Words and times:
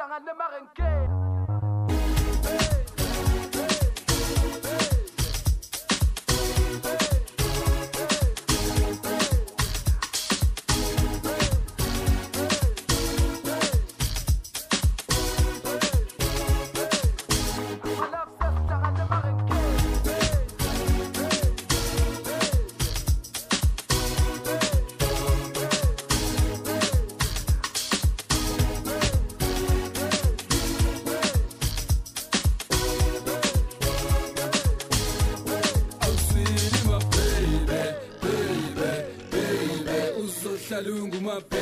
ngihlangane 0.00 0.32
marenkeni 0.32 1.09
lungu 40.80 41.20
mapema 41.20 41.59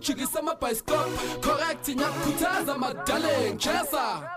kujikisa 0.00 0.38
amabhayisikobho 0.38 1.40
correct 1.42 1.88
ngiyakukhuthaza 1.88 2.78
madale 2.78 3.52
ngishesa 3.54 4.30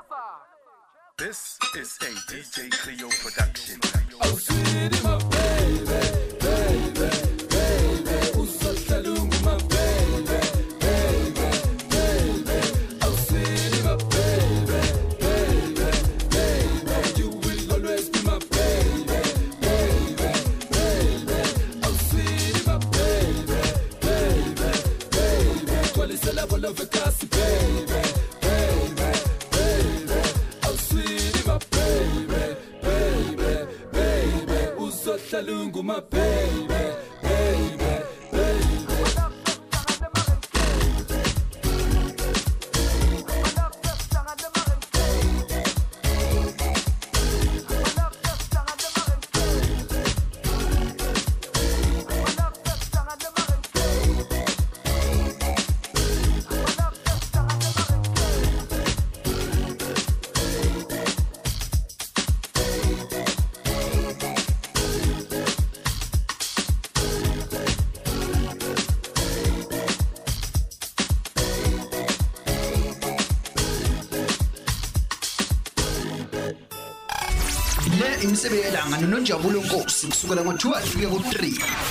Ndlovu 79.04 79.16
noNjabulo 79.16 79.62
Nkosi 79.62 80.08
kusukela 80.08 80.42
ngo-12 80.44 80.96
kuya 80.96 81.10
ku-3 81.10 81.36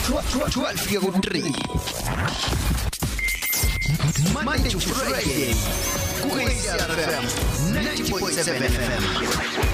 12 0.09 0.87
kuya 0.88 1.00
ku-3 1.00 1.29
Monday 4.44 4.70
to 4.70 4.79
Friday 4.81 5.55
ku-ACFM 6.23 7.25
90.7 7.73 8.41
FM 8.73 9.71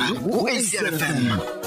Ou 0.00 0.46
SRFM. 0.48 1.58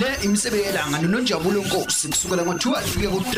le 0.00 0.24
imisebe 0.24 0.56
yelanga 0.56 0.98
nononjabulo 0.98 1.60
nkosi 1.62 2.08
kusukela 2.08 2.42
ngo-12 2.44 2.84
kuya 2.94 3.10
ku-3 3.10 3.36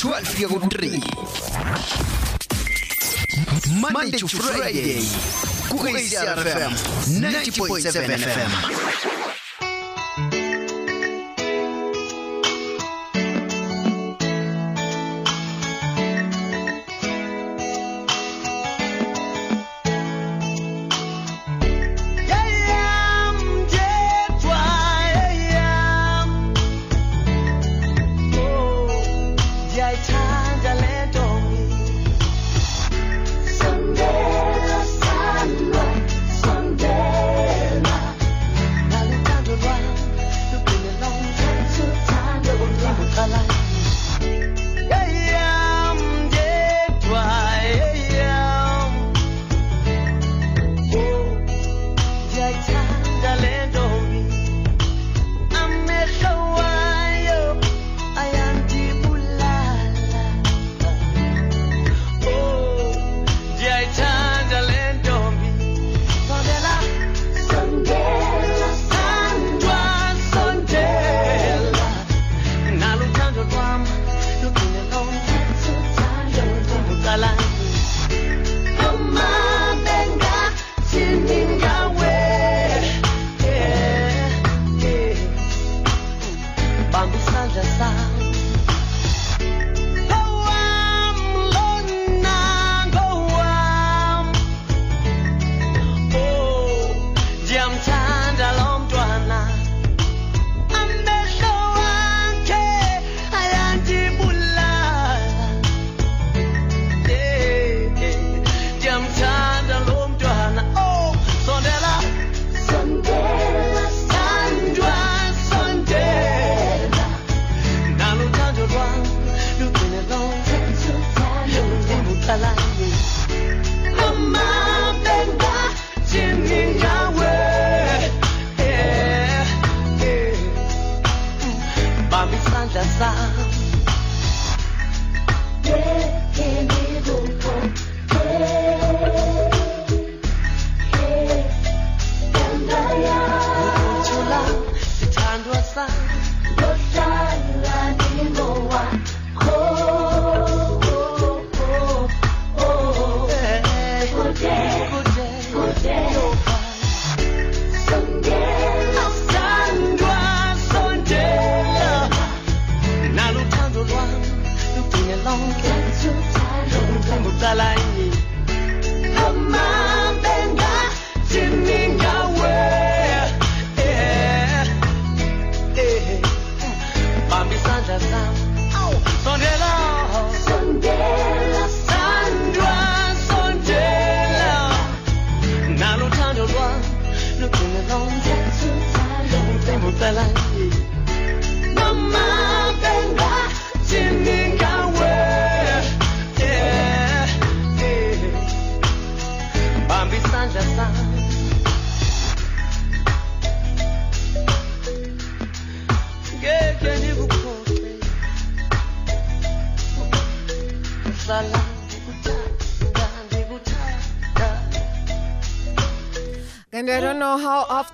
12 0.00 0.34
kuya 0.34 0.48
ku-3 0.48 0.76
Monday 4.12 4.26
to 4.26 4.42
Friday 4.42 5.00
ku-ACRFM 5.72 6.72
90.7 7.16 8.12
FM 8.20 8.91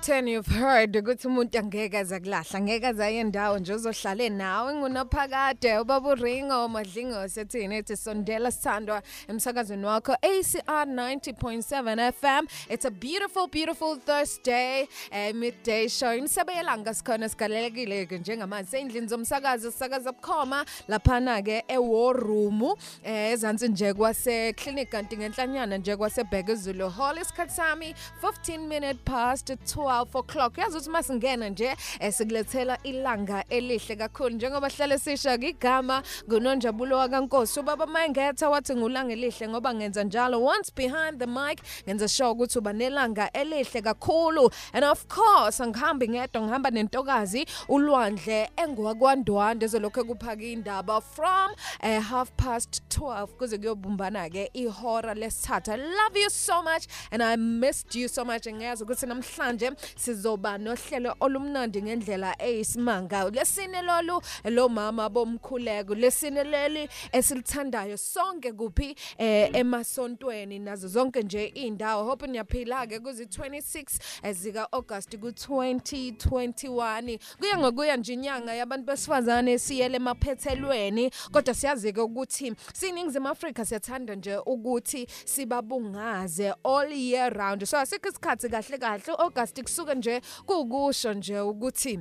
10 0.09 0.27
you've 0.27 0.47
heard 0.47 0.95
ukuthi 0.95 1.27
umuntu 1.27 1.59
angeke 1.59 1.97
azakulahla 1.97 2.59
ngeke 2.61 2.87
azaye 2.87 3.19
indawo 3.21 3.59
nje 3.59 3.73
uzohlale 3.73 4.29
nawe 4.29 4.73
ngunophakade 4.73 5.79
ubaba 5.79 6.09
uringo 6.09 6.67
madlingo 6.67 7.27
sethini 7.27 7.75
ethi 7.75 7.97
sondela 7.97 8.51
sithandwa 8.51 9.01
emsakazweni 9.27 9.85
wakho 9.85 10.13
ACR 10.13 10.85
90.7 10.85 12.11
FM 12.11 12.43
it's 12.69 12.85
a 12.85 12.91
beautiful 12.91 13.47
beautiful 13.47 13.95
Thursday 13.97 14.87
eh, 15.11 15.35
midday 15.35 15.87
show. 15.87 16.13
Insebeyelanga 16.17 16.93
sikhona 16.93 17.29
sigalelekile 17.29 18.05
ke 18.05 18.17
njengamanje. 18.17 18.69
Sendlini 18.71 19.07
zomsakazo 19.07 19.71
sisakaza 19.71 20.11
bukhoma 20.11 20.65
laphana 20.87 21.41
ke 21.41 21.63
eWar 21.67 22.15
Room 22.17 22.63
eh, 23.03 23.31
ezansi 23.33 23.67
nje 23.67 23.93
kwase 23.93 24.53
clinic 24.53 24.89
kanti 24.89 25.17
ngenhlanyana 25.17 25.77
nje 25.77 25.95
kwase 25.95 26.23
Bhekuzulu 26.23 26.89
Hall 26.89 27.17
isikhatsami 27.17 27.95
15 28.21 28.67
minute 28.67 28.99
past 29.05 29.49
12 29.49 29.98
o'clock. 30.15 30.57
Yazi 30.57 30.77
ukuthi 30.77 30.89
masingena 30.89 31.49
nje 31.49 31.75
esikulethela 31.99 32.77
ilanga 32.83 33.43
elihle 33.49 33.95
kakhulu. 33.95 34.35
Njengoba 34.35 34.69
hlale 34.69 34.99
sisha 34.99 35.33
igama 35.33 36.03
ngunonjabulo 36.27 36.97
wakankosi 36.97 37.59
ubaba 37.59 37.85
Mangetha 37.85 38.49
wathi 38.49 38.75
ngulanga 38.75 39.13
elihle 39.13 39.47
ngoba 39.47 39.73
ngenza 39.73 40.03
njalo. 40.03 40.43
Once 40.43 40.71
behind 40.75 41.19
the 41.19 41.27
mic 41.27 41.61
ngenza 41.87 42.07
sure 42.07 42.29
ukuthi 42.29 42.57
uba 42.59 42.73
nelanga 42.73 43.31
elihle 43.31 43.81
kakhulu. 43.81 44.51
And 44.73 44.85
of 44.85 45.07
course 45.07 45.61
angihambi 45.61 46.09
ngedwa 46.09 46.41
ngihamba 46.41 46.69
nentokazi 46.71 47.45
ulwandle 47.67 48.49
engwakwandwande 48.57 49.65
ezolokho 49.65 50.03
kuphaka 50.03 50.43
indaba. 50.43 51.01
From 51.01 51.51
uh, 51.83 52.01
half 52.01 52.31
past 52.37 52.81
12 52.89 53.27
kuze 53.27 53.57
kuyobumbana 53.57 54.29
ke 54.29 54.49
ihora 54.53 55.13
lesithathu. 55.13 55.71
I 55.71 55.75
love 55.75 56.15
you 56.15 56.29
so 56.29 56.63
much 56.63 56.87
and 57.11 57.23
i 57.23 57.35
missed 57.35 57.95
you 57.95 58.07
so 58.07 58.25
much. 58.25 58.47
Ngiyazi 58.47 58.83
ukuthi 58.83 59.05
namhlanje 59.05 59.71
sizoba 59.95 60.57
nohlelo 60.57 61.15
olumnandi 61.19 61.81
ngendlela 61.81 62.35
eyisimanga. 62.39 63.29
Lesine 63.29 63.81
lolu 63.81 64.21
lo 64.45 64.69
mama 64.69 65.09
bomkhuleko 65.09 65.95
lesine 65.95 66.43
leli 66.43 66.89
esilithandayo 67.11 67.97
sonke 67.97 68.51
kuphi 68.51 68.95
eh 69.17 69.49
emasontweni 69.53 70.59
nazo 70.59 70.87
zonke 70.87 71.23
nje 71.23 71.45
indawo 71.45 72.03
hope 72.03 72.27
niyaphila 72.27 72.87
ke 72.87 72.99
kuzi 72.99 73.25
26 73.25 73.99
ezika 74.23 74.71
August 74.71 75.17
ku 75.17 75.27
2021 75.27 77.19
kuya 77.39 77.57
ngokuya 77.57 77.97
nje 77.97 78.13
inyanga 78.13 78.53
yabantu 78.53 78.85
besifazane 78.85 79.59
siyele 79.59 79.95
emaphethelweni 79.95 81.11
kodwa 81.31 81.53
siyazi 81.53 81.93
ke 81.93 82.01
ukuthi 82.01 82.53
siningizimu 82.73 83.27
Africa 83.27 83.65
siyathanda 83.65 84.15
nje 84.15 84.37
ukuthi 84.37 85.07
sibabungaze 85.25 86.53
all 86.63 86.91
year 86.91 87.33
round. 87.33 87.65
So 87.65 87.77
asikho 87.77 88.09
isikhathi 88.09 88.49
kahle 88.49 88.77
kahle 88.77 89.13
August 89.17 89.63
kusuka 89.69 89.95
nje 89.95 90.21
kukusho 90.45 91.13
nje 91.13 91.39
ukuthi 91.39 91.99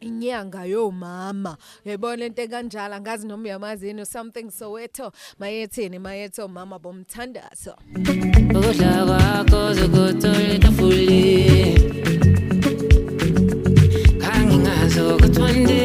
inyanga 0.00 0.64
yomama. 0.64 1.56
Uyayibona 1.84 2.16
lento 2.16 2.42
ekanjalo 2.42 3.00
ngazi 3.00 3.26
noma 3.26 3.44
uyamazini 3.44 4.06
something 4.06 4.50
soweto 4.50 5.12
mayethini 5.38 5.98
mayetho 5.98 6.48
mama 6.48 6.78
bomthandazo. 6.78 7.76
Ukudla 8.56 9.04
kwakho 9.06 9.74
zokuthola 9.74 10.54
etafuleni 10.54 11.74
kangingazo 14.20 15.16
ukuthi 15.16 15.75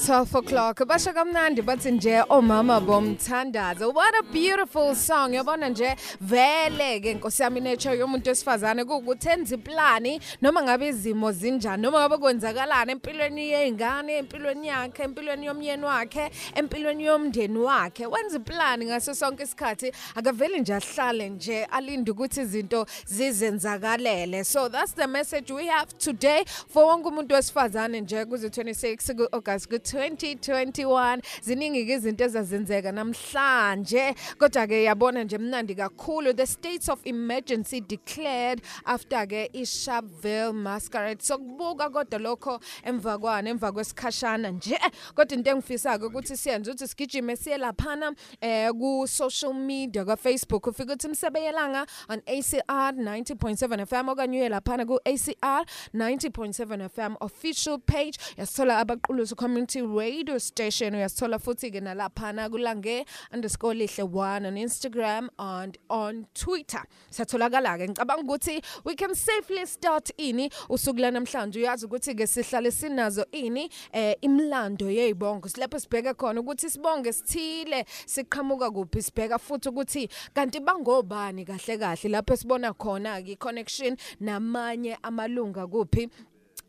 past 0.00 0.32
12 0.32 0.34
o'clock. 0.34 0.86
Basha 0.86 1.12
kamnandi 1.12 1.62
bathi 1.62 1.90
nje 1.90 2.22
omama 2.28 2.80
bomthandazo. 2.80 3.92
What 3.92 4.14
a 4.18 4.22
beautiful 4.32 4.94
song. 4.94 5.32
Yabona 5.34 5.68
nje 5.68 5.96
vele 6.20 7.00
ke 7.00 7.14
Nkosi 7.14 7.42
yami 7.42 7.60
nature 7.60 7.98
yomuntu 7.98 8.28
wesifazane 8.28 8.82
ukuthi 8.82 9.28
enza 9.28 9.54
iplani 9.54 10.20
noma 10.42 10.62
ngabe 10.62 10.88
izimo 10.88 11.32
zinjani 11.32 11.82
noma 11.82 11.98
ngabe 11.98 12.16
kwenzakalana 12.16 12.92
empilweni 12.92 13.50
yeingane, 13.50 14.16
empilweni 14.18 14.68
yakhe, 14.68 15.02
empilweni 15.02 15.46
yomyeni 15.46 15.84
wakhe, 15.84 16.30
empilweni 16.54 17.04
yomndeni 17.04 17.58
wakhe. 17.58 18.06
Wenza 18.06 18.36
iplani 18.36 18.86
ngaso 18.86 19.14
sonke 19.14 19.42
isikhathi 19.42 19.92
akaveli 20.14 20.60
nje 20.60 20.74
ahlale 20.74 21.28
nje 21.28 21.64
alinde 21.64 22.10
ukuthi 22.10 22.40
izinto 22.40 22.86
zizenzakalele. 23.06 24.44
So 24.44 24.68
that's 24.68 24.92
the 24.92 25.06
message 25.06 25.50
we 25.50 25.66
have 25.66 25.98
today 25.98 26.44
for 26.68 26.84
wonke 26.84 27.08
umuntu 27.08 27.34
wesifazane 27.34 28.00
nje 28.00 28.24
kuze 28.24 28.48
26 28.48 29.14
ku 29.16 29.28
August 29.32 29.68
2021 29.92 31.22
ziningi 31.42 31.86
ke 31.86 31.92
izinto 31.92 32.24
ezazenzeka 32.24 32.92
namhlanje 32.92 34.14
kodwa 34.38 34.66
ke 34.66 34.84
yabona 34.84 35.24
nje 35.24 35.38
mnandi 35.38 35.74
kakhulu. 35.74 36.32
The 36.32 36.46
states 36.46 36.88
of 36.88 37.00
emergency 37.04 37.80
declared 37.80 38.62
after 38.84 39.26
ke 39.26 39.50
iSharpeville 39.52 40.52
masquerade. 40.52 41.22
Sokubuka 41.22 41.90
kodwa 41.90 42.18
lokho 42.18 42.60
emva 42.84 43.18
kwane 43.18 43.50
emva 43.50 43.72
kwesikhashana 43.72 44.50
nje. 44.50 44.78
Kodwa 45.14 45.36
into 45.36 45.50
engifisa 45.50 45.96
ukuthi 45.96 46.36
siyenze 46.36 46.70
ukuthi 46.70 46.88
sigijime 46.88 47.36
siye 47.36 47.58
laphana 47.58 48.14
eh 48.40 48.70
ku 48.70 49.06
social 49.08 49.54
media 49.54 50.04
ka 50.04 50.16
Facebook 50.16 50.66
ufika 50.66 50.92
uthi 50.92 51.08
msebeyelanga 51.08 51.86
on 52.08 52.18
ACR 52.26 52.94
90.7 52.94 53.86
FM 53.86 54.08
okanye 54.08 54.38
uye 54.38 54.48
laphana 54.48 54.86
ku 54.86 55.00
ACR 55.04 55.64
90.7 55.94 56.88
FM 56.88 57.16
official 57.20 57.78
page. 57.78 58.18
Yasithola 58.36 58.60
uyasithola 58.60 58.78
abaqulusi 58.78 59.34
community 59.34 59.79
radio 59.82 60.38
station. 60.38 60.94
Uyasithola 60.94 61.38
futhi 61.38 61.70
ke 61.70 61.80
nalaphana 61.80 62.48
kulange 62.48 63.04
underscore 63.32 63.74
lihle 63.74 64.08
one 64.08 64.46
on 64.46 64.54
Instagram 64.56 65.28
and 65.38 65.78
on 65.88 66.26
Twitter. 66.34 66.82
Satholakala 67.10 67.78
ke 67.78 67.88
ngicabanga 67.88 68.24
ukuthi 68.24 68.64
we 68.84 68.94
can 68.94 69.14
safely 69.14 69.66
start 69.66 70.10
ini. 70.18 70.50
Usuku 70.68 71.00
lanamhlanje 71.00 71.58
uyazi 71.58 71.86
ukuthi 71.86 72.14
ke 72.14 72.26
sihlale 72.26 72.70
sinazo 72.70 73.24
ini 73.32 73.70
eh 73.92 74.14
imlando 74.22 74.90
yezibongo 74.90 75.48
silapho 75.48 75.78
sibheka 75.78 76.14
khona 76.14 76.40
ukuthi 76.40 76.70
sibonge 76.70 77.12
sithile 77.12 77.84
siqhamuka 78.06 78.70
kuphi? 78.70 79.02
Sibheka 79.02 79.38
futhi 79.38 79.68
ukuthi 79.68 80.08
kanti 80.34 80.60
bangobani 80.60 81.46
kahle 81.46 81.78
kahle? 81.78 82.10
Lapho 82.10 82.36
sibona 82.36 82.72
khona 82.74 83.22
ke 83.22 83.38
connection 83.38 83.96
namanye 84.20 84.96
amalunga 85.02 85.66
kuphi? 85.66 86.08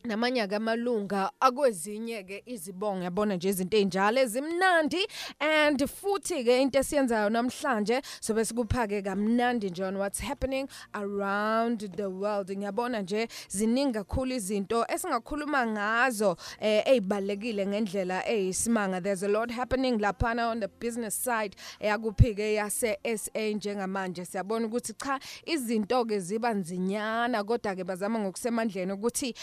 Namanye 0.03 0.41
akamalunga 0.41 1.31
akwezinye 1.39 2.23
ke 2.23 2.43
izibongo 2.45 3.03
yabona 3.03 3.35
nje 3.35 3.49
izinto 3.49 3.77
ezinjalo 3.77 4.21
ezimnandi. 4.21 5.07
And 5.39 5.79
futhi 5.79 6.43
ke 6.43 6.61
into 6.61 6.79
esiyenzayo 6.79 7.29
namhlanje 7.29 8.01
sobe 8.21 8.45
sikuphake 8.45 9.01
kamnandi 9.01 9.69
nje 9.69 9.83
on 9.83 9.97
what's 9.97 10.19
happening 10.19 10.67
around 10.93 11.79
the 11.95 12.09
world. 12.09 12.49
Ngiyabona 12.49 13.01
nje 13.01 13.27
ziningi 13.49 13.93
kakhulu 13.93 14.35
izinto 14.35 14.85
esingakhuluma 14.87 15.67
ngazo 15.67 16.37
eh 16.59 16.83
ezibalekile 16.85 17.67
ngendlela 17.67 18.27
eyisimanga. 18.27 19.01
There's 19.01 19.23
a 19.23 19.27
lot 19.27 19.51
happening 19.51 19.99
laphana 19.99 20.49
on 20.49 20.59
the 20.59 20.67
business 20.67 21.15
side 21.23 21.55
yakuphike 21.79 22.53
yase 22.53 22.97
SA 23.17 23.53
njengamanje. 23.53 24.25
Siyabona 24.25 24.65
ukuthi 24.65 24.93
cha 24.93 25.19
izinto 25.45 26.05
ke 26.05 26.19
ziba 26.19 26.53
nzinyana 26.53 27.43
kodwa 27.43 27.75
ke 27.75 27.83
bazama 27.83 28.19
ngokusemandleni 28.19 28.91
ukuthi 28.91 29.33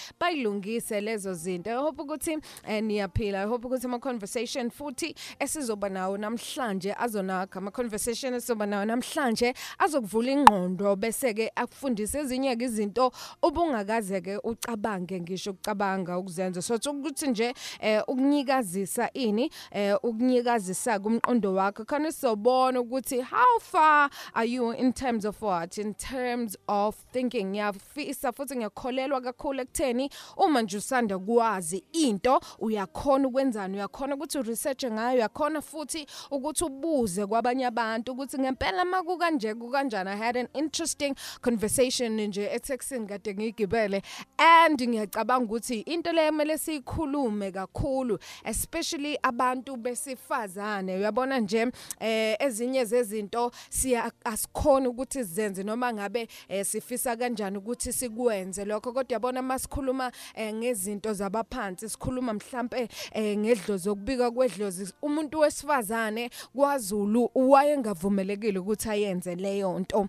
bayilungise 0.48 1.00
lezo 1.00 1.34
zinto. 1.34 1.70
I 1.70 1.74
hope 1.74 2.02
ukuthi 2.02 2.38
eh, 2.66 2.82
niyaphila. 2.82 3.42
I 3.42 3.46
hope 3.46 3.66
ukuthi 3.66 3.84
ama 3.84 3.98
conversation 3.98 4.70
futhi 4.70 5.14
esizoba 5.38 5.88
nawo 5.88 6.16
namhlanje 6.18 6.94
azonakha. 6.94 7.58
Ama 7.58 7.70
conversation 7.70 8.34
esizoba 8.34 8.66
nawo 8.66 8.84
namhlanje 8.84 9.54
azokuvula 9.78 10.32
ingqondo 10.32 10.96
bese 10.96 11.34
ke 11.34 11.50
akufundise 11.56 12.18
ezinye 12.18 12.56
ke 12.56 12.64
izinto 12.64 13.12
obungakaze 13.42 14.20
ke 14.20 14.38
ucabange 14.44 15.20
ngisho 15.20 15.50
ukucabanga 15.50 16.18
ukuzenza. 16.18 16.62
So 16.62 16.74
ukuthi 16.74 17.26
nje 17.26 17.54
eh, 17.80 18.02
ukunyikazisa 18.08 19.11
ini 19.12 19.50
eh, 19.70 19.96
ukunyikazisa 20.02 20.98
kumqondo 20.98 21.54
wakho 21.54 21.84
khona 21.84 22.12
sizobona 22.12 22.80
ukuthi 22.80 23.20
how 23.20 23.58
far 23.61 24.11
are 24.34 24.46
you 24.46 24.70
in 24.72 24.92
terms 24.92 25.24
of 25.24 25.40
what? 25.42 25.78
In 25.78 25.94
terms 25.94 26.56
of 26.68 26.96
thinking. 27.12 27.48
Ngiyafisa 27.48 28.32
futhi 28.32 28.56
ngiyakholelwa 28.56 29.20
kakhulu 29.20 29.61
ekutheni 29.61 30.11
uma 30.38 30.62
nje 30.62 30.77
usanda 30.77 31.18
kwazi 31.18 31.85
into 31.92 32.40
uyakhona 32.59 33.29
ukwenzani 33.29 33.77
uyakhona 33.77 34.14
ukuthi 34.14 34.42
research 34.42 34.85
ngayo 34.85 35.16
uyakhona 35.16 35.61
futhi 35.62 36.07
ukuthi 36.31 36.64
ubuze 36.64 37.27
kwabanye 37.27 37.66
abantu 37.66 38.12
ukuthi 38.12 38.38
ngempela 38.38 38.85
maku 38.85 39.18
kanje 39.18 39.55
kukanjani? 39.55 40.11
I 40.11 40.16
had 40.16 40.37
an 40.37 40.48
interesting 40.55 41.14
conversation 41.40 42.20
nje 42.20 42.51
etexting 42.53 43.07
kade 43.07 43.35
ngigibele 43.35 44.03
and 44.38 44.81
ngiyacabanga 44.81 45.44
ukuthi 45.44 45.81
into 45.81 46.12
le 46.12 46.31
kumele 46.31 46.59
siyikhulume 46.59 47.53
kakhulu 47.53 48.18
especially 48.44 49.18
abantu 49.22 49.77
besifazane. 49.77 50.96
Uyabona 50.96 51.38
nje 51.38 51.66
eh 52.01 52.37
ezinye 52.38 52.85
zezinto 52.85 53.51
siya 53.70 54.12
asikhona 54.24 54.88
ukuthi 54.88 55.18
sizenze 55.24 55.62
noma 55.62 55.92
ngabe 55.92 56.29
eh, 56.48 56.66
sifisa 56.66 57.16
kanjani 57.16 57.59
ukuthi 57.59 57.92
sikwenze 57.92 58.64
lokho 58.64 58.92
kodwa 58.92 59.12
yabona 59.14 59.42
masikhuluma 59.42 60.12
ngezinto 60.54 61.12
zabaphansi 61.12 61.88
sikhuluma 61.88 62.32
mhlambe 62.34 62.88
eh, 63.12 63.38
ngedlozi 63.38 63.88
okubika 63.88 64.30
kwedlozi 64.30 64.92
umuntu 65.02 65.40
wesifazane 65.40 66.30
kwaZulu 66.56 67.30
wayengavumelekile 67.34 68.58
ukuthi 68.58 68.88
ayenze 68.88 69.34
leyo 69.34 69.78
nto. 69.78 70.08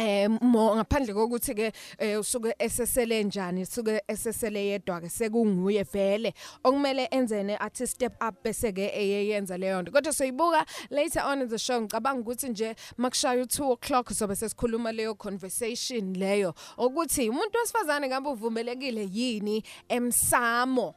Eh 0.00 0.28
ngaphandle 0.28 1.14
kokuthi 1.14 1.54
ke 1.54 1.72
eh, 1.98 2.20
usuke 2.20 2.54
esesele 2.58 3.24
njani 3.24 3.62
usuke 3.62 4.02
esesele 4.08 4.66
yedwa 4.66 5.00
ke 5.00 5.08
sekunguye 5.08 5.82
vele. 5.82 6.34
Okumele 6.64 7.08
enzene 7.10 7.56
athi 7.60 7.86
step 7.86 8.12
up 8.22 8.42
bese 8.44 8.72
ke 8.72 8.90
eyenza 8.94 9.58
leyo 9.58 9.82
nto. 9.82 9.92
Kodwa 9.92 10.12
soyibuka 10.12 10.64
later 10.90 11.22
on 11.26 11.42
in 11.42 11.48
the 11.48 11.58
show 11.58 11.80
ngicabanga 11.80 12.20
ukuthi 12.20 12.48
nje 12.48 12.74
makushaya 12.96 13.44
u2 13.44 13.72
o'clock 13.72 14.10
sobe 14.12 14.36
sesikhuluma 14.36 14.92
leyo 14.92 15.14
conversation 15.14 16.14
leyo. 16.14 16.54
Ukuthi 16.78 17.28
umuntu 17.28 17.58
wesifazane 17.58 18.08
ngabe 18.08 18.28
uvumelekile 18.28 19.08
yini 19.12 19.62
emsamo? 19.88 20.94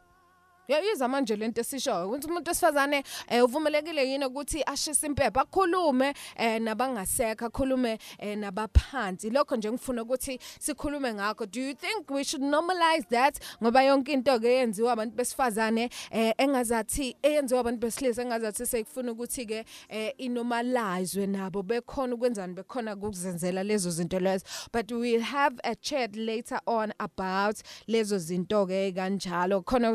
Uyayizwa 0.69 1.07
manje 1.07 1.35
lento 1.35 1.61
esishoyo 1.61 2.07
ukuthi 2.07 2.27
umuntu 2.27 2.49
wesifazane 2.49 3.03
eh, 3.27 3.43
uvumelekile 3.43 4.09
yini 4.09 4.25
ukuthi 4.25 4.63
ashise 4.65 5.07
impepha 5.07 5.41
akhulume 5.41 6.13
eh, 6.35 6.61
nabangasekho 6.61 7.45
akhulume 7.45 7.99
eh, 8.19 8.37
nabaphansi. 8.37 9.29
Lokho 9.29 9.55
nje 9.55 9.71
ngifuna 9.71 10.01
ukuthi 10.01 10.39
sikhulume 10.59 11.13
ngakho. 11.13 11.45
Do 11.45 11.61
you 11.61 11.73
think 11.73 12.09
we 12.11 12.23
should 12.23 12.43
normalize 12.43 13.05
that? 13.09 13.39
Ngoba 13.63 13.83
yonke 13.83 14.13
into 14.13 14.39
ke 14.39 14.47
yenziwa 14.47 14.93
abantu 14.93 15.15
besifazane 15.15 15.89
eh, 16.11 16.33
engazathi 16.37 17.15
eyenziwa 17.23 17.59
abantu 17.59 17.79
besilisa 17.79 18.21
engazathi 18.21 18.65
sekufuna 18.65 19.11
ukuthi 19.11 19.45
ke 19.45 19.65
eh, 19.89 20.13
inormalizwe 20.17 21.27
nabo 21.27 21.63
bekhona 21.63 22.15
ukwenzani 22.15 22.53
bekhona 22.53 22.93
ukuzenzela 22.93 23.63
lezo 23.63 23.89
zinto 23.91 24.19
lezo. 24.19 24.45
But 24.71 24.91
we'll 24.91 25.21
have 25.21 25.59
a 25.63 25.75
chat 25.75 26.15
later 26.15 26.59
on 26.65 26.93
about 26.99 27.61
lezo 27.87 28.17
zinto 28.17 28.65
ke 28.65 28.93
kanjalo 28.95 29.61
khona 29.61 29.91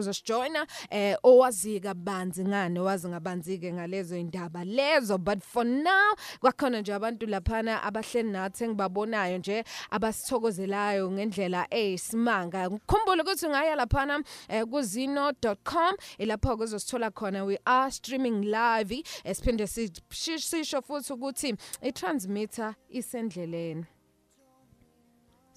uzosijoina 0.58 0.66
eh 0.90 1.16
owazi 1.22 1.80
kabanzi 1.80 2.44
ngane 2.44 2.80
wazi 2.80 3.08
ngabanzi 3.08 3.58
ke 3.58 3.72
ngalezo 3.72 4.16
indaba 4.16 4.64
lezo. 4.64 5.18
But 5.18 5.42
for 5.42 5.64
now 5.64 6.14
kwakhona 6.40 6.80
nje 6.80 6.94
abantu 6.94 7.26
laphana 7.26 7.82
abahleli 7.82 8.30
nathi 8.30 8.64
engibabonayo 8.64 9.38
nje 9.38 9.64
abasithokozelayo 9.90 11.10
ngendlela 11.10 11.66
eyisimanga. 11.70 12.70
Ngikhumbule 12.70 13.22
ukuthi 13.22 13.46
ungaya 13.46 13.76
laphana 13.76 14.22
eh, 14.48 14.64
kuzino.com 14.64 15.96
ilapho 16.18 16.56
kuzosithola 16.56 17.10
khona. 17.10 17.44
We 17.44 17.58
are 17.66 17.90
streaming 17.90 18.42
live 18.42 19.02
esiphinde 19.24 19.66
sisho 19.66 20.82
futhi 20.82 21.12
ukuthi 21.12 21.56
i 21.82 21.92
transmitter 21.92 22.74
isendleleni. 22.90 23.86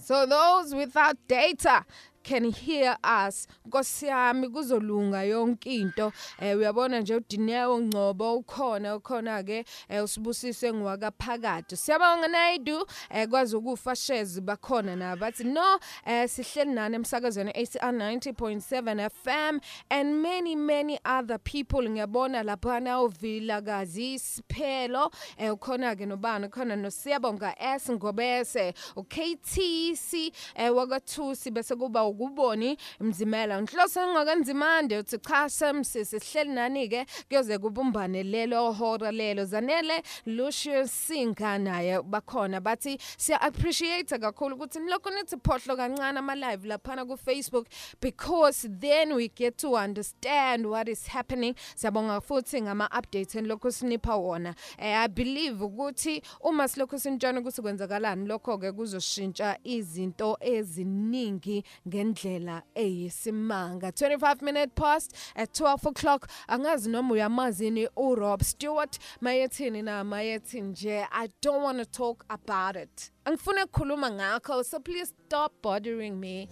So 0.04 0.26
those 0.26 0.74
without 0.74 1.16
data 1.28 1.86
can 2.24 2.52
hear 2.52 2.98
us? 3.04 3.48
Nkosiyami 3.68 4.50
kuzolunga 4.50 5.24
yonke 5.24 5.70
into. 5.76 6.12
Eh 6.42 6.58
uyabona 6.58 7.00
nje 7.00 7.16
uDineo 7.16 7.80
Ngcobo 7.82 8.36
ukhona 8.36 8.96
ukhona 8.96 9.44
ke 9.44 9.66
eh, 9.90 10.04
usibusise 10.04 10.74
ngiwakaphakade 10.74 11.76
siyabonga 11.76 12.28
nayidu 12.28 12.86
eh, 13.10 13.28
kwazi 13.30 13.56
ukufa 13.56 13.96
shares 13.96 14.42
bakhona 14.42 14.96
nabathi 14.96 15.44
no 15.44 15.80
eh, 16.06 16.30
sihleli 16.30 16.72
nani 16.72 16.96
emsakazweni 16.96 17.52
ACR 17.52 17.92
90.7 17.92 19.10
FM 19.10 19.60
and 19.90 20.22
many 20.22 20.56
many 20.56 21.00
other 21.06 21.38
people. 21.40 21.90
Ngiyabona 21.90 22.44
lapha 22.44 22.80
na 22.80 23.02
uvila 23.02 23.62
kazi 23.62 24.20
siphelo 24.20 25.12
eh, 25.38 25.54
ukhona 25.54 25.96
ke 25.96 26.06
nobani? 26.06 26.46
Ukhona 26.48 26.76
nosiyabonga 26.76 27.56
S 27.60 27.90
ngobese 27.92 28.74
uKTC 28.96 30.34
eh, 30.56 30.76
wakathusi 30.76 31.52
bese 31.52 31.76
kuba 31.76 32.04
ukuboni 32.12 32.78
mzimela. 33.00 33.62
Ngihlose 33.62 34.08
ngakanzimande 34.08 34.98
uthi 34.98 35.18
cha 35.18 35.50
semsisi 35.50 36.20
sihleli 36.20 36.52
nani 36.52 36.88
ke 36.88 37.06
kuyoze 37.30 37.58
kubumbane 37.58 38.24
lelo 38.24 38.72
hora 38.72 39.12
lelo. 39.12 39.46
Zanele 39.46 40.04
Lucius 40.26 40.92
Singa 40.92 41.58
naye 41.58 42.02
bakhona 42.02 42.62
bathi 42.62 42.98
siya 43.18 43.42
appreciate 43.42 44.20
kakhulu 44.20 44.56
ukuthi 44.56 44.80
nilokho 44.80 45.10
nithi 45.10 45.38
phohlo 45.38 45.76
kancane 45.76 46.20
ama 46.20 46.36
live 46.36 46.68
laphana 46.68 47.06
ku 47.06 47.18
Facebook 47.18 47.68
because 48.00 48.68
then 48.70 49.16
we 49.16 49.28
get 49.30 49.58
to 49.58 49.76
understand 49.76 50.66
what 50.66 50.90
is 50.90 51.08
happening. 51.08 51.56
Siyabonga 51.76 52.22
futhi 52.22 52.62
ngama 52.62 52.90
updates 52.90 53.36
enilokho 53.36 53.72
sinipha 53.72 54.16
wona. 54.16 54.56
Eh, 54.78 54.98
i 54.98 55.08
believe 55.08 55.64
ukuthi 55.64 56.22
uma 56.42 56.68
silokho 56.68 57.00
sinitshana 57.00 57.40
ukuthi 57.40 57.62
kwenzakalani 57.62 58.28
lokho 58.28 58.58
ke 58.58 58.72
kuzoshintsha 58.72 59.58
izinto 59.64 60.38
eziningi 60.42 61.64
ngendlela 62.06 62.62
eyisimanga. 62.76 63.92
25 63.92 64.42
minute 64.42 64.76
past 64.76 65.16
at 65.36 65.54
12 65.54 65.90
o'clock 65.90 66.28
angazi 66.48 66.90
noma 66.90 67.14
uyamazini 67.14 67.88
uRob 67.96 68.44
Stewart. 68.44 69.00
Mayethini 69.22 69.82
na 69.82 70.04
mayethi 70.04 70.62
nje 70.62 71.08
i 71.12 71.30
don't 71.42 71.64
want 71.64 71.78
to 71.78 71.86
talk 71.86 72.26
about 72.30 72.76
it. 72.76 73.12
Angifuna 73.26 73.66
ukukhuluma 73.66 74.12
ngakho 74.12 74.64
so 74.64 74.80
please 74.80 75.14
stop 75.28 75.54
bothering 75.62 76.20
me. 76.20 76.48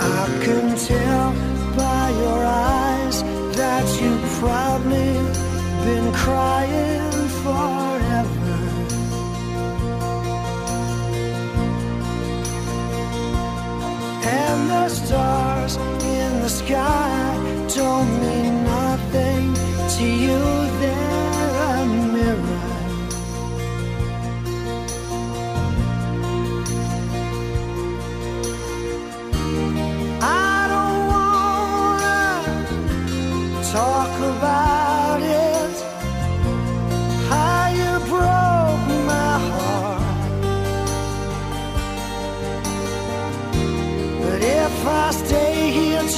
I 0.00 0.40
can 0.44 0.76
tell 0.76 1.32
by 1.76 2.10
your 2.10 2.44
eyes 2.44 3.22
that 3.56 4.00
you've 4.00 4.30
probably 4.40 5.12
been 5.84 6.12
crying. 6.12 6.57
and 14.50 14.70
the 14.70 14.88
stars 14.88 15.76
in 15.76 16.40
the 16.40 16.48
sky 16.48 17.66
don't 17.76 18.10
mean 18.22 18.64
nothing 18.64 19.54
to 19.96 20.04
you. 20.04 20.57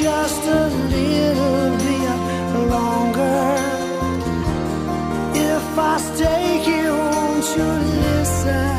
Just 0.03 0.43
a 0.47 0.67
little 0.95 1.77
bit 1.77 2.71
longer, 2.71 3.55
if 5.35 5.79
I 5.79 5.99
stay 5.99 6.63
here, 6.65 6.93
won't 6.93 7.45
you 7.57 7.71
listen 8.07 8.79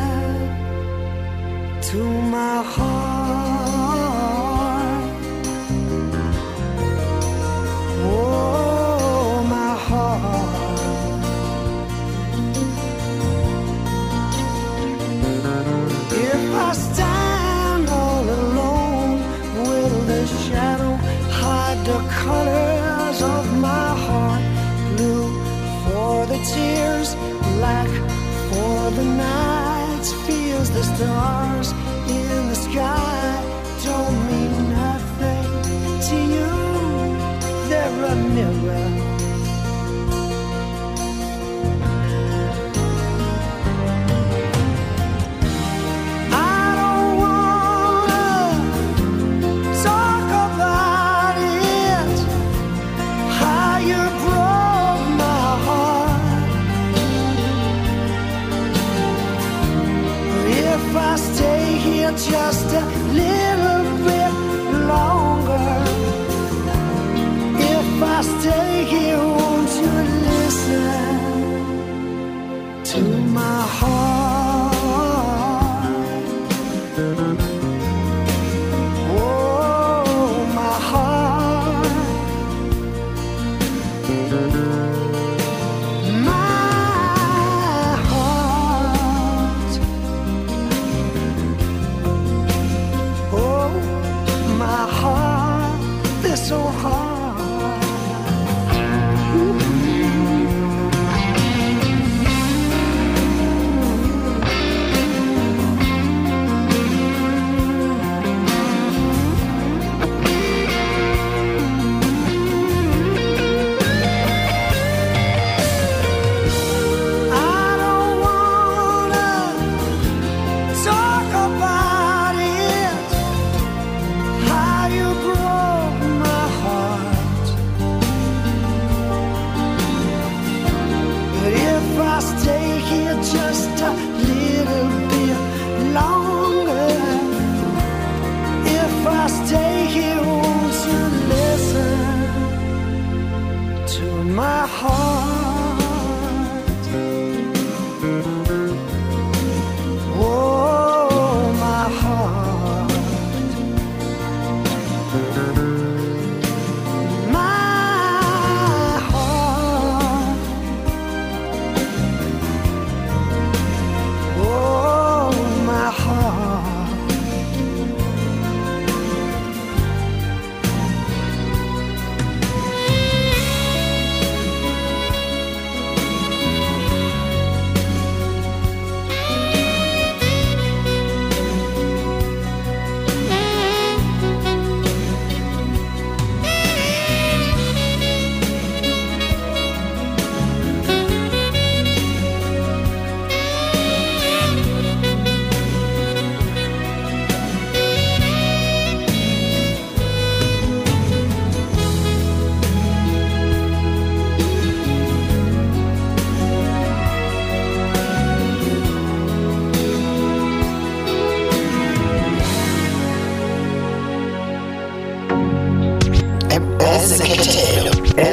to 1.90 2.04
my 2.36 2.64
heart? 2.64 3.11
The 28.96 29.04
nights, 29.04 30.12
feels 30.26 30.70
the 30.72 30.84
stars. 30.84 31.61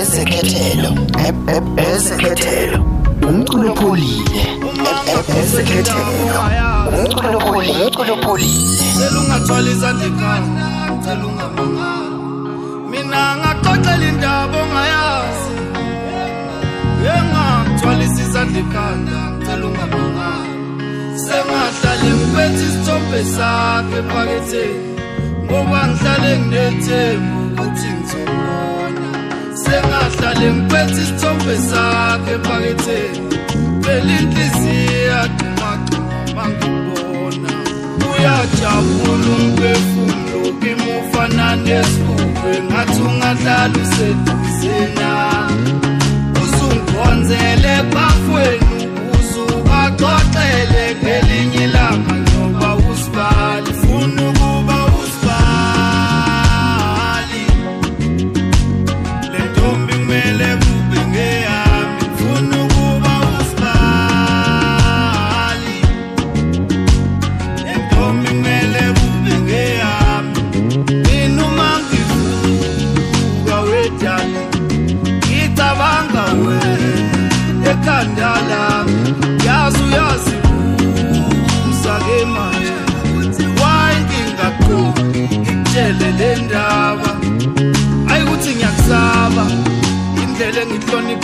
Ezekhethelo. 0.09 0.91
Ezekhethelo. 1.27 1.71
Ezekhethelo 1.93 2.81
umculo 3.29 3.75
pholile 3.75 4.45
ezekhethelo. 5.41 6.05
Umculo 6.99 7.39
pholile 7.47 7.85
umculo 7.87 8.15
pholile 8.25 8.87
selungathwala 8.99 9.71
izandla 9.75 10.07
ekhanda 10.11 10.67
cela 11.05 11.25
ungamangala. 11.29 12.17
Mina 12.91 13.23
ngaxoxela 13.41 14.07
indaba 14.11 14.59
ongayazi. 14.65 15.55
Engangithwalisa 17.15 18.21
izandla 18.27 18.59
ekhanda 18.65 19.19
cela 19.45 19.65
ungamangala. 19.69 20.53
Sengahlale 21.25 22.09
ngiphethe 22.17 22.63
isithombe 22.69 23.21
sakhe 23.35 23.99
ephaketheni 24.01 24.79
ngoba 25.45 25.81
ngihlale 25.89 26.33
nginethemba. 26.39 27.38
Sengahlale 30.39 30.53
ngiphethe 30.53 31.03
isithombe 31.03 31.55
sakhe 31.69 32.33
ephaketheni 32.35 33.21
phela 33.83 34.13
inhliziyo 34.19 35.01
yadumagcuma 35.11 36.45
ngibona 36.53 37.51
uyajabula 38.11 39.29
umphefumulo 39.37 40.41
kimufana 40.61 41.47
nesibukwe 41.65 42.53
ngathi 42.69 43.01
ungahlala 43.09 43.79
useduzena 43.85 45.11
usungikhonzele 46.43 47.75
bafweni 47.95 48.85
uzubaxoxele 49.17 50.85
ngelinye 51.03 51.65
ilanga. 51.65 52.18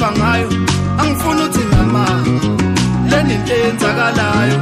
Engihlonipha 0.05 0.13
ngayo 0.19 0.49
angifuni 0.99 1.43
ukuthi 1.43 1.65
ngamanga 1.65 2.49
leninto 3.11 3.53
eyenzakalayo 3.55 4.59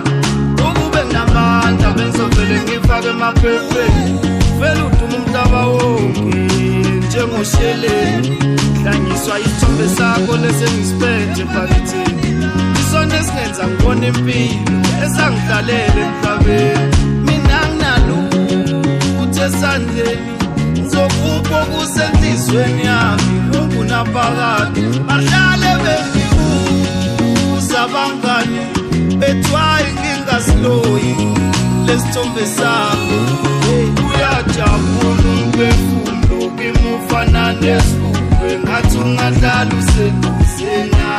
ukube 0.70 1.00
nginamandla 1.04 1.88
bengizovele 1.96 2.60
ngifake 2.60 3.08
emaphepheni. 3.08 4.18
Vele 4.60 4.82
uduma 4.82 5.16
umhlaba 5.16 5.66
wonke 5.66 6.42
njengosheleni. 7.06 8.38
Hlanyiswa 8.82 9.40
isithombe 9.40 9.88
sakho 9.96 10.36
lesengisiphethe 10.36 11.44
phaketheni 11.52 12.30
isona 12.80 13.14
esingenza 13.20 13.64
ngibona 13.66 14.06
impilo 14.06 14.78
esangidlalela 15.04 16.00
emhlabeni. 16.06 16.96
Mina 17.26 17.58
nginalutho 17.68 19.42
esandleni 19.46 20.32
ngizokupho 20.72 21.21
kusenhlizweni 21.70 22.84
yami 22.86 23.58
ungunaphakade 23.58 24.82
bahlale 25.06 25.72
bengibuza 25.84 27.80
abangani 27.82 28.60
bethwayi 29.20 29.88
ngingasiloyi 29.98 31.14
lesithombe 31.86 32.44
sakho. 32.56 33.18
Uyajabula 34.06 35.28
umphefumlo 35.32 36.38
kimufana 36.56 37.52
nesifube 37.52 38.50
ngathi 38.64 38.98
ungahlala 38.98 39.72
useduzena 39.80 41.10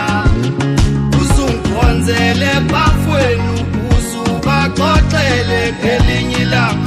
usungikhonzele 1.22 2.52
bafweni 2.72 3.54
uzubaxoxele 3.96 5.62
ngelinye 5.80 6.38
ilanga. 6.41 6.83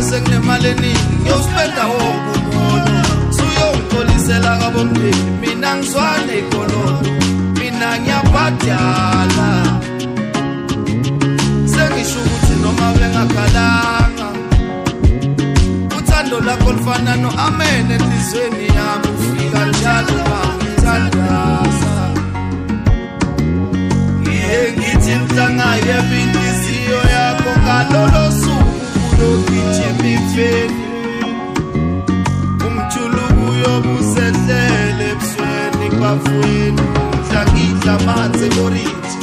ngizobe 0.00 0.02
senginemali 0.02 0.68
eningi 0.68 1.16
ngiyowuspenda 1.20 1.86
wonke 1.86 2.38
umholo 2.38 2.96
suyongixolisela 3.36 4.58
kabomndeni 4.58 5.30
mina 5.40 5.76
ngizwane 5.76 6.38
ikolodo. 6.38 7.10
Mina 7.58 7.98
ngiyabhadala. 8.00 9.48
Sengisho 11.72 12.18
ukuthi 12.20 12.54
noma 12.62 12.92
bengakhalanga 12.98 14.28
uthando 15.98 16.40
lakho 16.40 16.72
lufana 16.72 17.16
no-amen 17.16 17.90
enhlizweni 17.90 18.66
yami 18.76 19.08
ufika 19.18 19.64
njalo 19.66 20.16
bangithandaza 20.28 21.94
ngiye 24.20 24.72
ngithi 24.76 25.14
mhlangayeba 25.14 26.16
inhliziyo 26.22 27.00
yakho 27.14 27.50
ngalolo 27.62 28.30
suku 29.20 29.42
kulogijima 29.42 30.08
ifeni 30.08 30.84
umthuluku 32.66 33.52
yobusehlele 33.62 35.06
ebusweni 35.12 35.86
bafweni 36.00 36.82
mhlangidla 37.22 37.92
amanzi 37.94 38.44
ekorithi 38.46 39.16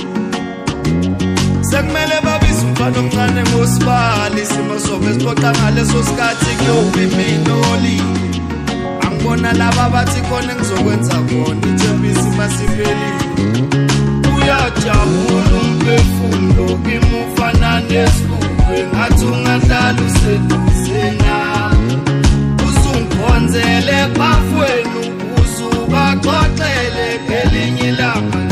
sekumele 1.69 2.17
babize 2.25 2.65
umfana 2.65 2.99
omncane 2.99 3.41
ngosibali. 3.49 4.41
Isimo 4.41 4.79
sobe 4.85 5.13
sixoxa 5.13 5.51
ngaleso 5.57 6.03
sikhathi 6.07 6.51
kuyobhibhina 6.57 7.53
olini 7.71 8.41
angibona 9.05 9.53
laba 9.53 9.89
bathi 9.93 10.21
khona 10.27 10.51
engizokwenza 10.53 11.15
khona 11.27 11.65
ithembisi 11.71 12.29
masiphelile 12.37 13.25
uyajabula 14.35 15.55
umphefumlo 15.61 16.65
kimufana 16.83 17.71
nesibube 17.89 18.26
ngathi 18.75 19.25
ungahlala 19.25 20.01
useduzena 20.07 21.37
usungikhonzele 22.67 23.97
bafweni 24.17 25.03
uzubaxoxele 25.41 27.07
ngelinye 27.25 27.89
ilanga. 27.89 28.46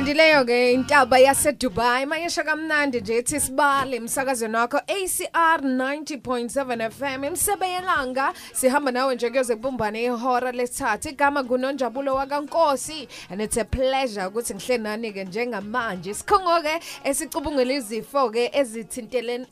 Kanti 0.00 0.14
leyo 0.14 0.44
ke 0.44 0.72
intaba 0.72 1.18
yasedubai 1.18 2.06
mayesha 2.06 2.42
kamnandi 2.44 3.00
nje 3.00 3.16
ethi 3.16 3.40
sibale 3.40 3.96
emsakazweni 3.96 4.56
wakho 4.56 4.76
acr 4.78 5.60
90.7 5.60 6.90
fm 6.90 7.24
imsebe 7.24 7.68
yelanga 7.68 8.32
sihamba 8.52 8.90
nawe 8.90 9.14
nje 9.14 9.30
kuyoze 9.30 9.56
kubumbane 9.56 10.04
ihora 10.04 10.52
lesithathu. 10.52 11.08
Igama 11.08 11.42
kunonjabulo 11.42 12.14
wakankosi 12.14 13.08
and 13.30 13.42
it's 13.42 13.56
a 13.56 13.64
pleasure 13.64 14.26
ukuthi 14.26 14.54
ngihle 14.54 14.78
nani-ke 14.78 15.24
njengamanje. 15.24 16.14
Sikhongo-ke 16.14 16.80
esicubungela 17.04 17.72
izifo-ke 17.72 18.50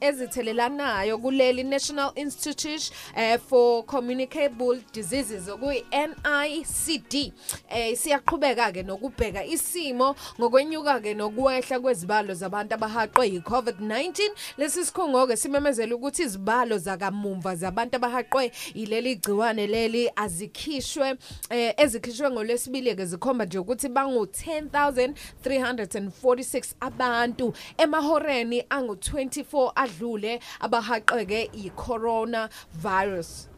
ezithelelanayo 0.01 1.19
kuleli 1.19 1.65
national 1.65 2.13
institute 2.15 2.91
eh, 3.17 3.39
for 3.49 3.85
communicable 3.85 4.81
diseases 4.93 5.49
okuyi-nicd 5.49 7.33
eh 7.71 7.97
siyaqhubeka-ke 7.97 8.83
nokubheka 8.83 9.45
isimo 9.45 10.17
ngokwenyuka-ke 10.41 11.15
nokwehla 11.15 11.81
kwezibalo 11.81 12.35
zabantu 12.35 12.75
abahaqwe 12.75 13.25
yi-covid-19 13.35 14.31
lesi 14.59 14.85
sikhungo-ke 14.85 15.37
simemezela 15.37 15.95
ukuthi 15.97 16.23
izibalo 16.23 16.79
zakamumva 16.79 17.57
zabantu 17.57 17.97
abahaqwe 17.97 18.53
yileli 18.75 19.17
gciwane 19.17 19.67
leli 19.67 20.11
azikhishwe 20.17 21.17
eh, 21.51 21.75
ezikhishwe 21.77 22.31
ngolwesibili-ke 22.31 23.05
zikhomba 23.07 23.45
nje 23.45 23.59
ukuthi 23.59 23.89
bangu-10 23.89 25.13
346 25.45 26.75
abantu. 26.81 27.53
Emahoreni 27.79 28.63
angu-24 28.71 29.73
adlule 29.75 30.41
abahaqeke 30.61 31.51
yi-corona 31.55 32.49
virus 32.75 33.49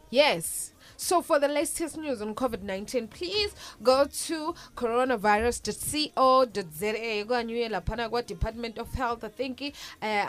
Yes. 0.09 0.73
So 0.99 1.21
for 1.21 1.37
the 1.37 1.47
latest 1.47 1.95
news 1.95 2.23
on 2.23 2.33
COVID-19, 2.33 3.11
please 3.11 3.53
go 3.83 4.05
to 4.05 4.55
coronavirus.co.za 4.75 7.25
kwanyuye 7.25 7.69
laphana 7.69 8.09
kwa 8.09 8.21
Department 8.21 8.79
of 8.79 8.95
Health 8.95 9.23
I 9.23 9.29
think 9.29 9.61
eh 9.61 9.73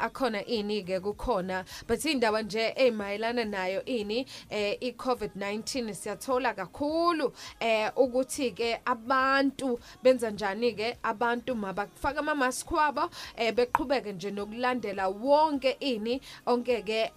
akhona 0.02 0.44
ini 0.44 0.82
ke 0.82 1.00
kukhona. 1.00 1.64
But 1.86 2.04
indaba 2.04 2.42
nje 2.42 2.72
emayelana 2.76 3.44
nayo 3.44 3.84
ini 3.84 4.26
eh 4.50 4.78
iCovid-19 4.82 5.94
siyathola 5.94 6.54
kakhulu 6.54 7.32
eh 7.60 7.90
ukuthi 7.96 8.50
ke 8.50 8.80
abantu 8.84 9.80
benza 10.02 10.30
njani 10.30 10.72
ke? 10.72 10.98
Abantu 11.02 11.54
mabafaka 11.54 12.18
ama 12.18 12.34
mask 12.34 12.70
wabo 12.70 13.10
eh 13.36 13.54
beqhubeke 13.54 14.12
nje 14.12 14.30
nokulandela 14.30 15.08
wonke 15.08 15.70
ini 15.80 16.20
onke 16.46 16.82
ke 16.82 17.10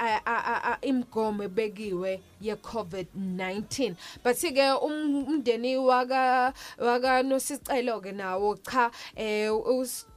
imigomo 0.82 1.47
bekiwe 1.49 2.22
ye 2.41 2.56
COVID-19 2.56 3.41
but 4.24 4.36
ke 4.36 4.68
umndeni 4.82 5.78
waka 5.78 6.54
waka 6.78 7.24
nosicelo 7.24 8.02
ke 8.02 8.12
nawo 8.12 8.56
cha 8.64 8.92
eh 9.16 9.50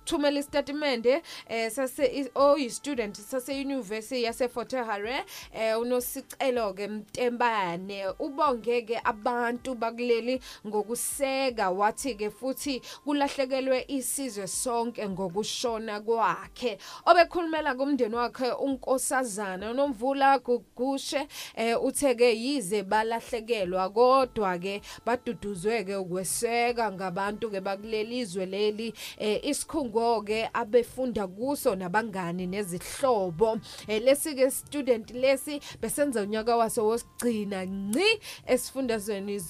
thumela 0.04 0.40
istatimende 0.40 1.22
eh 1.48 1.70
sase 1.70 2.30
oyi 2.34 2.70
student 2.70 3.16
sase 3.16 3.60
university 3.60 4.22
yase 4.22 4.48
Fort 4.48 4.72
Hare 4.72 5.24
eh 5.52 5.80
unosicelo 5.80 6.74
ke 6.74 6.88
Mtembane. 6.88 8.06
Ubongeke 8.18 9.00
abantu 9.04 9.74
bakuleli 9.74 10.40
ngokuseka 10.66 11.70
wathi 11.70 12.14
ke 12.14 12.30
futhi 12.30 12.82
kulahlekelwe 13.04 13.84
isizwe 13.88 14.46
sonke 14.46 15.08
ngokushona 15.08 16.00
kwakhe. 16.00 16.78
Obekhulumela 17.06 17.74
kumndeni 17.74 18.14
wakhe 18.14 18.50
unkosazana 18.52 19.70
unomvula 19.70 20.38
gugushe 20.38 21.28
eh 21.56 21.84
utheke 21.84 22.34
yize 22.36 22.82
balahlekelwa 22.82 23.90
kodwa 23.90 24.58
ke 24.58 24.82
baduduzwe 25.06 25.84
ke 25.84 25.96
ukweseka 25.96 26.92
ngabantu 26.92 27.50
ke 27.50 27.60
bakulelizwe 27.60 28.46
leli 28.46 28.94
eh 29.18 29.40
isikhungo 29.44 29.93
ke 30.24 30.48
abefunda 30.52 31.26
kuso 31.26 31.74
nabangani 31.76 32.46
nezihlobo. 32.46 33.58
Eh, 33.88 34.02
lesi 34.02 34.34
ke 34.34 34.50
student 34.50 35.10
lesi 35.10 35.60
besenza 35.80 36.22
unyaka 36.22 36.56
waso 36.56 36.86
wosigcina 36.86 37.64
nci 37.64 38.20
esifundazweni 38.46 39.40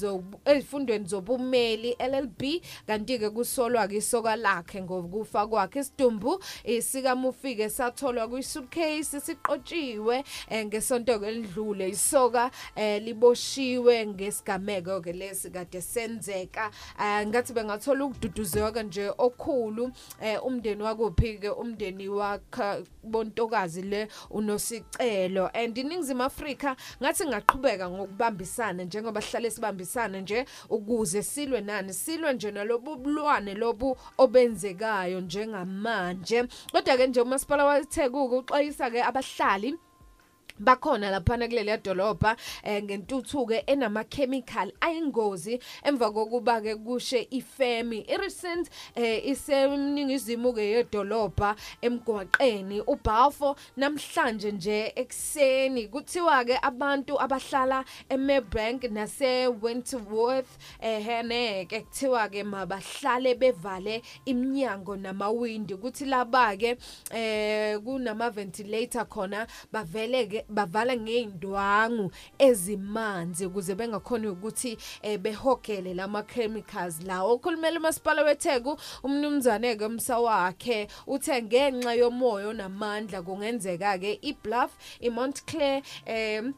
ezifundweni 0.45 1.07
zobumeli 1.07 1.97
LLB 1.99 2.43
kanti 2.87 3.19
ke 3.19 3.31
kusolwa 3.31 3.89
ke 3.89 3.97
isoka 3.97 4.37
lakhe 4.37 4.83
ngokufa 4.83 5.47
kwakhe 5.47 5.81
isidumbu 5.81 6.43
isika 6.65 7.17
mufike 7.17 7.71
satholwa 7.71 8.29
kwi 8.29 8.43
suitcase 8.43 9.21
siqotshiwe 9.21 10.25
eh, 10.51 10.67
ngesonto 10.67 11.25
elidlule 11.27 11.89
isoka 11.89 12.51
eh, 12.77 13.03
liboshiwe 13.03 14.07
ngesigameko 14.07 15.01
ke 15.01 15.13
lesi 15.13 15.51
kade 15.51 15.81
senzeka. 15.81 16.71
Eh, 17.01 17.27
ngathi 17.27 17.53
bengathola 17.53 18.05
ukududuzeka 18.05 18.83
nje 18.83 19.13
okhulu 19.19 19.93
eh, 20.35 20.47
umndeni 20.47 20.83
wakuphi 20.83 21.39
ke 21.39 21.51
umndeni 21.51 22.09
wakha 22.09 22.83
bontokazi 23.03 23.83
le 23.83 24.09
unosicelo. 24.31 25.51
And 25.55 25.77
iningizimu 25.77 26.23
Afrika 26.23 26.77
ngathi 27.03 27.27
ngaqhubeka 27.27 27.91
ngokubambisana 27.91 28.85
njengoba 28.85 29.21
sihlale 29.21 29.51
sibambisana 29.51 30.21
nje 30.21 30.45
ukuze 30.71 31.23
silwe 31.23 31.61
nani 31.61 31.93
silwe 31.93 32.33
nje 32.33 32.51
nalobu 32.51 32.97
bulwane 32.97 33.55
lobu 33.55 33.97
obenzekayo 34.19 35.21
njengamanje. 35.21 36.45
Kodwa 36.73 36.97
ke 36.97 37.07
nje 37.07 37.21
umasipala 37.21 37.65
wathekuka 37.65 38.37
uxwayisa 38.37 38.91
ke 38.91 39.03
abahlali 39.03 39.79
bakhona 40.59 41.11
laphana 41.11 41.49
kuleli 41.49 41.77
dolobha 41.83 42.37
eh, 42.63 42.83
ngentuthuke 42.83 43.65
enamakhemical 43.67 44.73
ayingozi. 44.81 45.61
Emva 45.83 46.11
kokuba 46.11 46.61
ke 46.61 46.77
kushe 46.77 47.29
ifemi 47.31 48.07
irecent 48.09 48.71
eh, 48.95 49.27
isemningizimu 49.27 50.53
ke 50.55 50.63
yedolobha 50.63 51.57
emgwaqeni 51.83 52.81
uBalfo 52.81 53.57
namhlanje 53.77 54.53
nje 54.53 54.93
ekseni 54.97 55.89
kuthiwa 55.89 56.45
ke 56.45 56.59
abantu 56.63 57.21
abahlala 57.21 57.85
eMebank 58.09 58.85
nase 58.91 59.49
Wentworth 59.63 60.59
eheneke 60.81 61.81
kuthiwa 61.81 62.29
ke 62.29 62.45
mabahlale 62.45 63.35
bevale 63.35 64.03
iminyango 64.27 64.97
namawindi. 64.97 65.75
Kuthi 65.77 66.05
laba 66.05 66.57
ke 66.57 66.77
eh 67.11 67.79
kunama 67.79 68.31
ventilator 68.31 69.05
khona 69.09 69.47
bavele 69.73 70.27
ke 70.27 70.44
bavala 70.49 70.97
ngeindwangu 70.97 72.11
ezimanzi 72.39 73.47
ukuze 73.47 73.75
bengakhona 73.75 74.31
ukuthi 74.31 74.79
eh, 75.03 75.19
behogele 75.19 75.95
lama 75.95 76.23
chemicals 76.23 77.03
lawo 77.03 77.35
ukhulumela 77.35 77.79
umasipala 77.79 78.23
weTheku 78.23 78.79
umnumzane 79.03 79.77
ke 79.77 79.85
umsa 79.85 80.19
wakhe 80.19 80.89
uthe 81.07 81.43
ngenxa 81.43 81.95
yomoya 81.95 82.49
onamandla 82.49 83.23
kungenzeka 83.23 83.99
ke 83.99 84.19
iBluff 84.23 84.73
iMontclair 85.01 85.83
em 86.07 86.55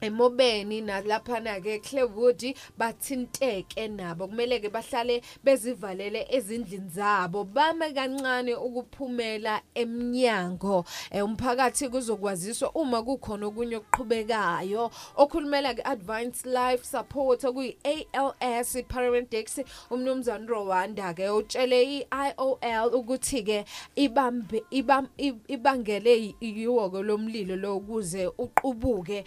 emobeni 0.00 0.80
nalaphana 0.80 1.60
ke 1.60 1.78
Clearwood 1.82 2.54
bathinteke 2.78 3.88
nabo 3.88 4.28
kumele 4.28 4.60
ke 4.60 4.68
bahlale 4.68 5.22
bezivalele 5.44 6.26
ezindlini 6.30 6.88
zabo 6.88 7.44
bame 7.44 7.92
kancane 7.92 8.54
ukuphumela 8.54 9.62
eminyango 9.74 10.84
Eh, 11.10 11.24
umphakathi 11.24 11.88
kuzokwaziswa 11.88 12.70
uma 12.74 13.02
kukhona 13.02 13.46
okunye 13.46 13.76
okuqhubekayo 13.76 14.90
okhulumela 15.16 15.74
ke 15.74 15.82
Advanced 15.84 16.46
Life 16.46 16.84
Support 16.84 17.44
okuyi 17.44 17.76
ALS 17.84 18.76
paramedics 18.88 19.60
umnumzane 19.90 20.46
Rwanda 20.46 21.14
ke 21.14 21.30
utshele 21.30 21.82
iIOL 21.82 22.94
ukuthi 22.94 23.42
ke 23.42 23.64
ibambe 23.96 24.62
ibam- 24.70 25.08
ib- 25.18 25.44
ibangele 25.48 26.34
yiwo 26.40 26.90
ke 26.90 27.02
lomlilo 27.02 27.56
lo 27.56 27.76
ukuze 27.76 28.26
uqubuke 28.38 29.24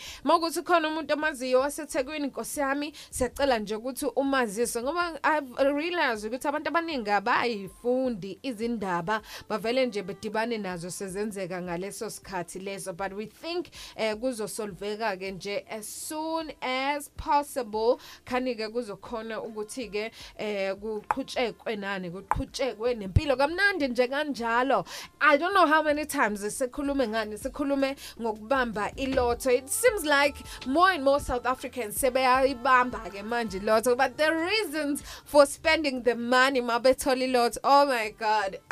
makuthi 0.59 0.63
khona 0.63 0.87
umuntu 0.87 1.13
amaziyo 1.13 1.59
waseThekwini 1.59 2.27
Nkosi 2.27 2.59
yami. 2.59 2.93
Siyacela 3.09 3.59
nje 3.59 3.75
ukuthi 3.75 4.05
umazise 4.05 4.81
ngoba 4.81 5.19
I've 5.23 5.63
realized 5.73 6.25
ukuthi 6.25 6.47
abantu 6.47 6.69
abaningi 6.69 7.11
abayifundi 7.11 8.39
izindaba 8.43 9.21
bavele 9.49 9.85
nje 9.85 10.03
bedibane 10.03 10.57
nazo 10.57 10.89
sezenzeka 10.89 11.61
ngaleso 11.61 12.09
sikhathi 12.09 12.59
leso. 12.59 12.93
But 12.93 13.13
we 13.13 13.25
think 13.25 13.67
eh 13.95 14.15
kuzosolveka 14.15 15.17
ke 15.17 15.31
nje 15.31 15.65
as 15.69 15.87
soon 15.87 16.51
as 16.61 17.09
possible. 17.17 17.99
Khani 18.25 18.55
ke 18.55 18.69
kuzokhona 18.69 19.41
ukuthi 19.41 19.91
ke 19.91 20.11
eh 20.37 20.75
kuqhutshekwe 20.75 21.75
nani 21.77 22.11
kuqhutshekwe 22.11 22.95
nempilo. 22.95 23.35
Kamnandi 23.35 23.87
nje 23.87 24.07
kanjalo. 24.07 24.85
I 25.21 25.37
don't 25.37 25.53
know 25.53 25.67
how 25.67 25.83
many 25.83 26.05
times 26.05 26.41
sikhulume 26.41 27.07
ngani 27.07 27.37
sikhulume 27.37 27.95
ngokubamba 28.19 28.91
ilotho. 28.95 29.51
It 29.51 29.69
seems 29.69 30.05
like 30.05 30.35
more 30.65 30.91
and 30.91 31.03
more 31.03 31.19
south 31.19 31.45
africans 31.45 32.01
sebeyayibamba 32.01 32.99
ke 32.99 33.23
manje 33.23 33.57
ilotho 33.57 33.95
but 33.95 34.17
the 34.17 34.29
reasons 34.31 35.03
for 35.25 35.45
spending 35.45 36.03
the 36.03 36.15
money 36.15 36.61
mabethola 36.61 37.23
ilotho 37.25 37.59
oh 37.63 37.85
my 37.85 38.09
god. 38.11 38.57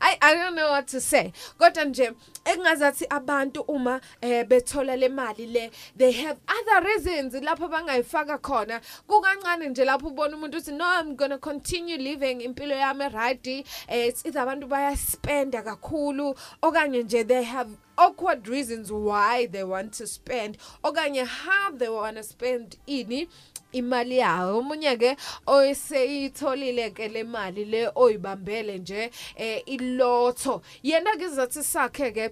I 0.00 0.16
i 0.20 0.34
don't 0.34 0.54
know 0.54 0.70
what 0.70 0.86
to 0.88 1.00
say. 1.00 1.32
Kodwa 1.58 1.84
nje 1.84 2.12
engazathi 2.44 3.06
abantu 3.10 3.60
uma 3.68 4.00
eh 4.20 4.44
bethola 4.46 4.96
le 4.96 5.08
mali 5.08 5.46
le 5.46 5.70
they 5.96 6.12
have 6.12 6.36
other 6.48 6.86
reasons 6.86 7.34
lapho 7.34 7.68
bangayifaka 7.68 8.38
khona. 8.38 8.80
Kukancane 9.08 9.68
nje 9.68 9.84
lapho 9.84 10.08
ubona 10.08 10.36
umuntu 10.36 10.58
uthi 10.58 10.72
no 10.72 10.84
i'm 10.84 11.16
going 11.16 11.30
to 11.30 11.38
continue 11.38 11.96
living 11.96 12.40
impilo 12.40 12.74
yami 12.74 13.08
right. 13.12 13.46
Eh 13.46 14.08
it's 14.08 14.26
either 14.26 14.40
abantu 14.40 14.66
bayaspenda 14.68 15.62
kakhulu. 15.62 16.36
Okanye 16.62 17.02
nje 17.02 17.26
they 17.26 17.42
have 17.42 17.70
awkward 18.02 18.48
reasons 18.48 18.90
why 18.90 19.46
they 19.46 19.64
want 19.64 19.92
to 19.92 20.06
spend 20.06 20.58
okanye 20.82 21.24
how 21.24 21.70
they 21.70 21.88
want 21.88 22.16
to 22.16 22.22
spend 22.22 22.76
ini 22.86 23.28
imali 23.72 24.18
yawo 24.18 24.58
umunye 24.58 24.96
ke 24.96 25.16
oyiseyitholile 25.46 26.90
ke 26.90 27.08
le 27.08 27.24
mali 27.24 27.64
le 27.64 27.90
oyibambele 27.94 28.78
nje 28.78 29.10
eh 29.36 29.62
ilotho. 29.66 30.62
Yena 30.82 31.16
ke 31.16 31.24
izathi 31.24 31.62
sakhe 31.62 32.12
ke 32.12 32.30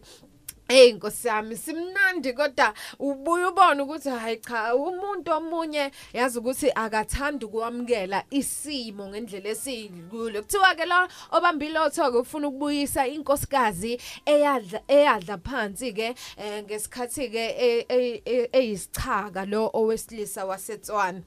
Hey 0.71 0.93
Nkosi 0.93 1.29
yami 1.29 1.57
simnandi 1.57 2.33
kodwa 2.33 2.75
ubuye 2.99 3.47
ubone 3.47 3.83
ukuthi 3.83 4.09
hayi 4.09 4.37
cha 4.37 4.75
umuntu 4.75 5.33
omunye 5.33 5.91
yazi 6.13 6.39
ukuthi 6.39 6.71
akathandi 6.75 7.45
ukwamukela 7.45 8.25
isimo 8.31 9.09
ngendlela 9.09 9.49
esiyikulo 9.51 10.43
kuthiwa 10.43 10.75
ke 10.79 10.87
la 10.87 11.09
obambilotho 11.33 12.13
ke 12.13 12.19
ufuna 12.19 12.49
ukubuyisa 12.49 13.07
inkosikazi 13.07 13.99
eyadla 14.27 14.81
eyadla 14.89 15.39
phansi 15.39 15.93
ke 15.93 16.15
eh, 16.39 16.63
ngesikhathi 16.63 17.29
ke 17.35 17.45
e- 17.59 17.87
e- 17.89 18.23
e- 18.25 18.49
eyisichaka 18.53 19.45
lo 19.47 19.71
owesilisa 19.75 20.45
waseTswana. 20.47 21.23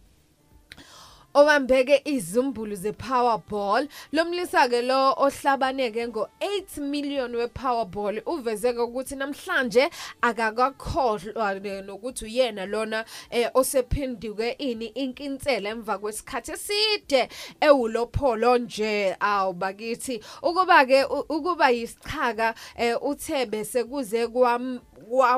Obambeke 1.33 2.01
izumbulu 2.05 2.75
ze-Powerball. 2.75 3.87
Lomlisa 4.11 4.67
ke 4.69 4.81
lo 4.81 5.13
ohlabaneke 5.17 6.07
ngo-8 6.07 6.81
million 6.81 7.35
we-Powerball 7.35 8.21
uvezeke 8.25 8.79
ukuthi 8.79 9.15
namhlanje 9.15 9.89
akakakhohlwa 10.21 11.53
nokuthi 11.85 12.25
uyena 12.25 12.65
lona 12.65 13.05
eh, 13.29 13.49
osephinduke 13.53 14.51
ini 14.57 14.85
inkinsela 14.85 15.69
emva 15.69 15.97
kwesikhathi 15.97 16.51
eside 16.51 17.29
ewulopholo 17.61 18.57
nje 18.57 19.15
awu 19.19 19.53
bakithi. 19.53 20.23
Ukuba 20.41 20.85
ke 20.85 21.03
ukuba 21.29 21.69
yisichaka 21.69 22.53
eh, 22.77 22.97
uthe 23.03 23.45
bese 23.45 23.83
kuze 23.83 24.27
kwam 24.27 24.79
kwa- 24.79 24.92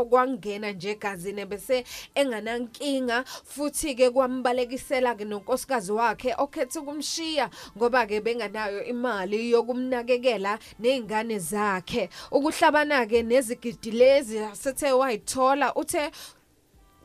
kwangena 0.10 0.72
nje 0.72 0.92
egazini 0.92 1.46
bese 1.46 1.84
enganankinga. 2.16 3.24
Futhi 3.44 3.96
ke 3.96 4.10
kwambalekisela 4.10 5.16
ke 5.16 5.26
nonkosikazi 5.26 5.92
wakhe 5.92 6.36
okhethe 6.38 6.80
ukumshiya 6.80 7.50
ngoba 7.78 8.06
ke 8.08 8.22
benganayo 8.22 8.84
imali 8.84 9.52
yokumnakekela 9.52 10.60
nezingane 10.80 11.40
zakhe. 11.40 12.10
Ukuhlabana 12.32 13.06
ke 13.06 13.24
nezigidi 13.24 13.92
lezi 13.92 14.40
asethe 14.40 14.92
wayithola 14.92 15.76
uthe 15.76 16.12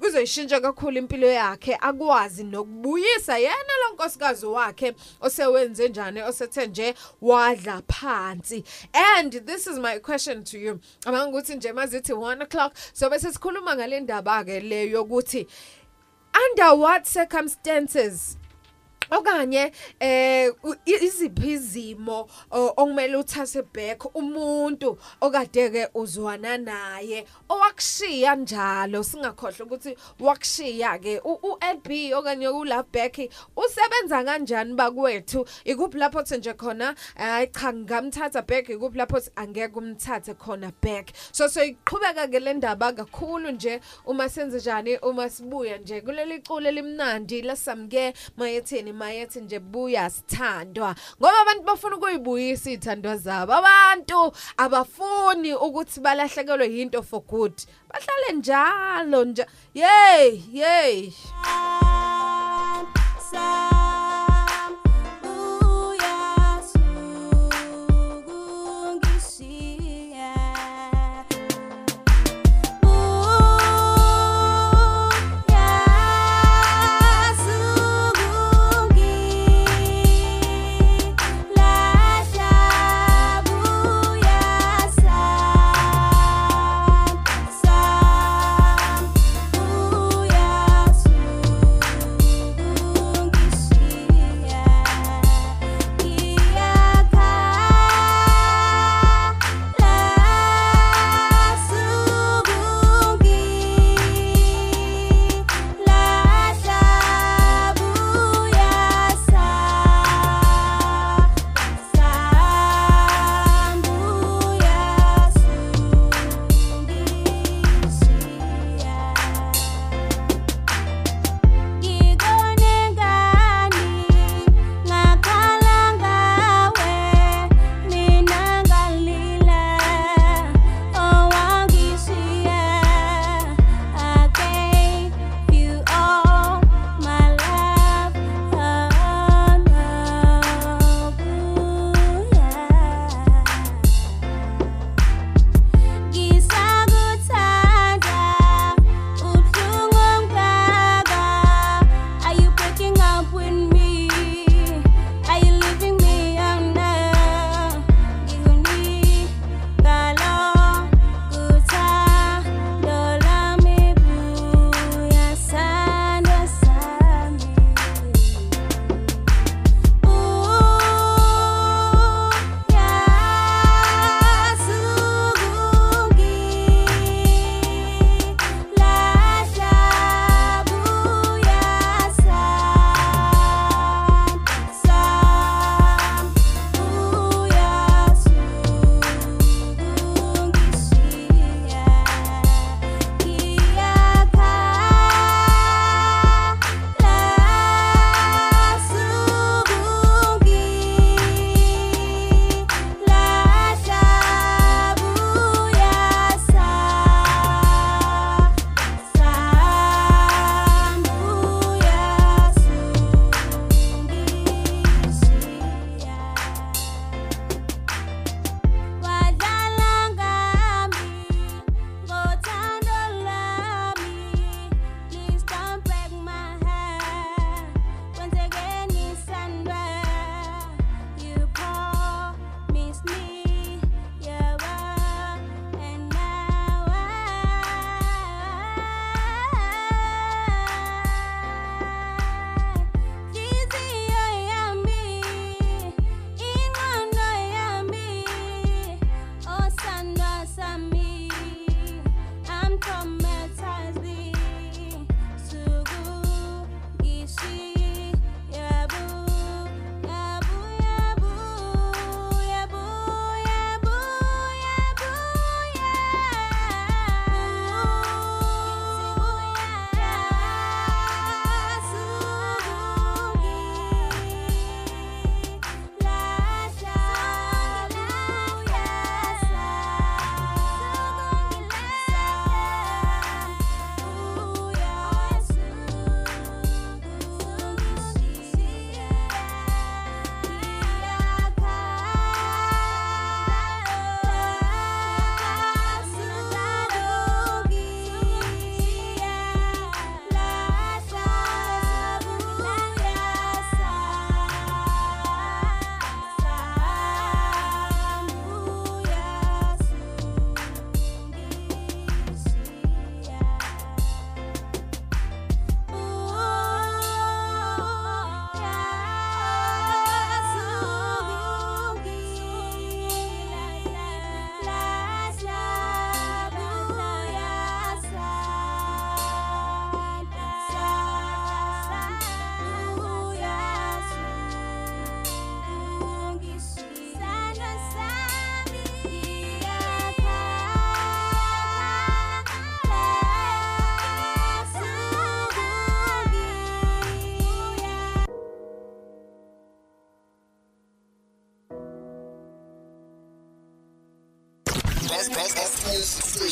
kuzoyishintsha 0.01 0.61
kakhulu 0.61 0.99
impilo 0.99 1.27
yakhe 1.27 1.79
akwazi 1.81 2.45
nokubuyisa 2.45 3.39
yena 3.39 3.75
lo 3.83 3.95
nkosikazi 3.95 4.47
wakhe 4.47 4.95
osewenze 5.21 5.89
njani 5.89 6.23
osethe 6.23 6.67
nje 6.67 6.95
wadla 7.21 7.83
phansi. 7.89 8.65
And 8.93 9.33
this 9.33 9.67
is 9.67 9.79
my 9.79 9.99
question 9.99 10.45
to 10.45 10.59
you. 10.59 10.81
Abanga 11.07 11.29
ukuthi 11.29 11.57
nje 11.57 11.73
mazithi 11.73 12.13
1 12.13 12.43
o'clock 12.43 12.73
so 12.93 13.11
bese 13.11 13.33
sikhuluma 13.33 13.77
ngale 13.77 14.01
ndaba 14.01 14.45
ke 14.45 14.61
leyo 14.61 14.91
yokuthi 14.91 15.47
under 16.35 16.75
what 16.75 17.05
circumstances 17.05 18.40
okanye 19.11 19.73
eh 20.01 20.53
u- 20.65 20.75
i- 20.87 21.05
iziphi 21.05 21.51
izimo 21.53 22.29
o- 22.51 22.67
okumele 22.77 23.17
uthathe 23.17 23.63
back 23.75 24.15
umuntu 24.15 24.99
okade 25.21 25.71
ke 25.71 25.89
uzwana 25.95 26.59
naye 26.59 27.25
owakushiya 27.49 28.35
njalo 28.37 29.03
singakhohle 29.05 29.65
ukuthi 29.65 29.97
wakushiya 30.21 30.99
ke 30.99 31.21
uLB 31.25 32.13
okanye 32.15 32.49
uLove 32.49 32.89
back 32.93 33.19
usebenza 33.57 34.25
kanjani 34.25 34.75
bakwethu? 34.75 35.47
Ikuphi 35.65 35.99
lapho 35.99 36.23
thi 36.23 36.37
nje 36.39 36.53
khona 36.55 36.95
hayi 37.17 37.47
cha 37.47 37.73
ngamthatha 37.73 38.43
back? 38.43 38.69
Ikuphi 38.69 38.99
lapho 38.99 39.21
thi 39.21 39.31
angeke 39.37 39.77
umthathe 39.79 40.35
khona 40.35 40.73
back? 40.83 41.11
So 41.33 41.49
so 41.49 41.61
iqhubeka 41.65 42.29
ke 42.31 42.41
le 42.41 42.55
ndaba 42.55 42.93
kakhulu 42.93 43.51
nje 43.51 43.81
uma 44.07 44.29
senze 44.29 44.59
njani 44.59 44.97
uma 45.03 45.31
sibuya 45.31 45.79
nje 45.79 46.01
kuleli 46.01 46.41
culo 46.41 46.71
limnandi 46.71 47.43
lasamke 47.43 48.15
mayetheni 48.37 48.93
mayethi 49.01 49.41
nje 49.41 49.59
buya 49.59 50.11
sithandwa 50.11 50.95
ngoba 51.21 51.41
abantu 51.43 51.63
bafuna 51.63 51.97
ukuyibuyisa 51.97 52.71
ithandwa 52.71 53.17
zabo. 53.17 53.53
Abantu 53.53 54.33
abafuni 54.57 55.55
ukuthi 55.55 56.01
balahlekelwe 56.01 56.67
yinto 56.75 57.03
for 57.03 57.23
good. 57.23 57.57
Bahlale 57.89 58.33
njalo 58.39 59.25
nje. 59.25 59.47
Yey 59.75 60.43
yey 60.53 61.13
Sam, 63.31 63.80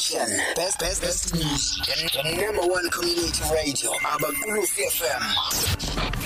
station. 0.08 0.40
Best, 0.56 0.78
best, 0.78 1.02
best 1.02 1.34
news. 1.34 1.80
Number 2.24 2.62
one 2.66 2.88
community 2.90 3.42
radio. 3.52 3.90
Abakulusi 3.92 4.82
FM. 4.96 5.22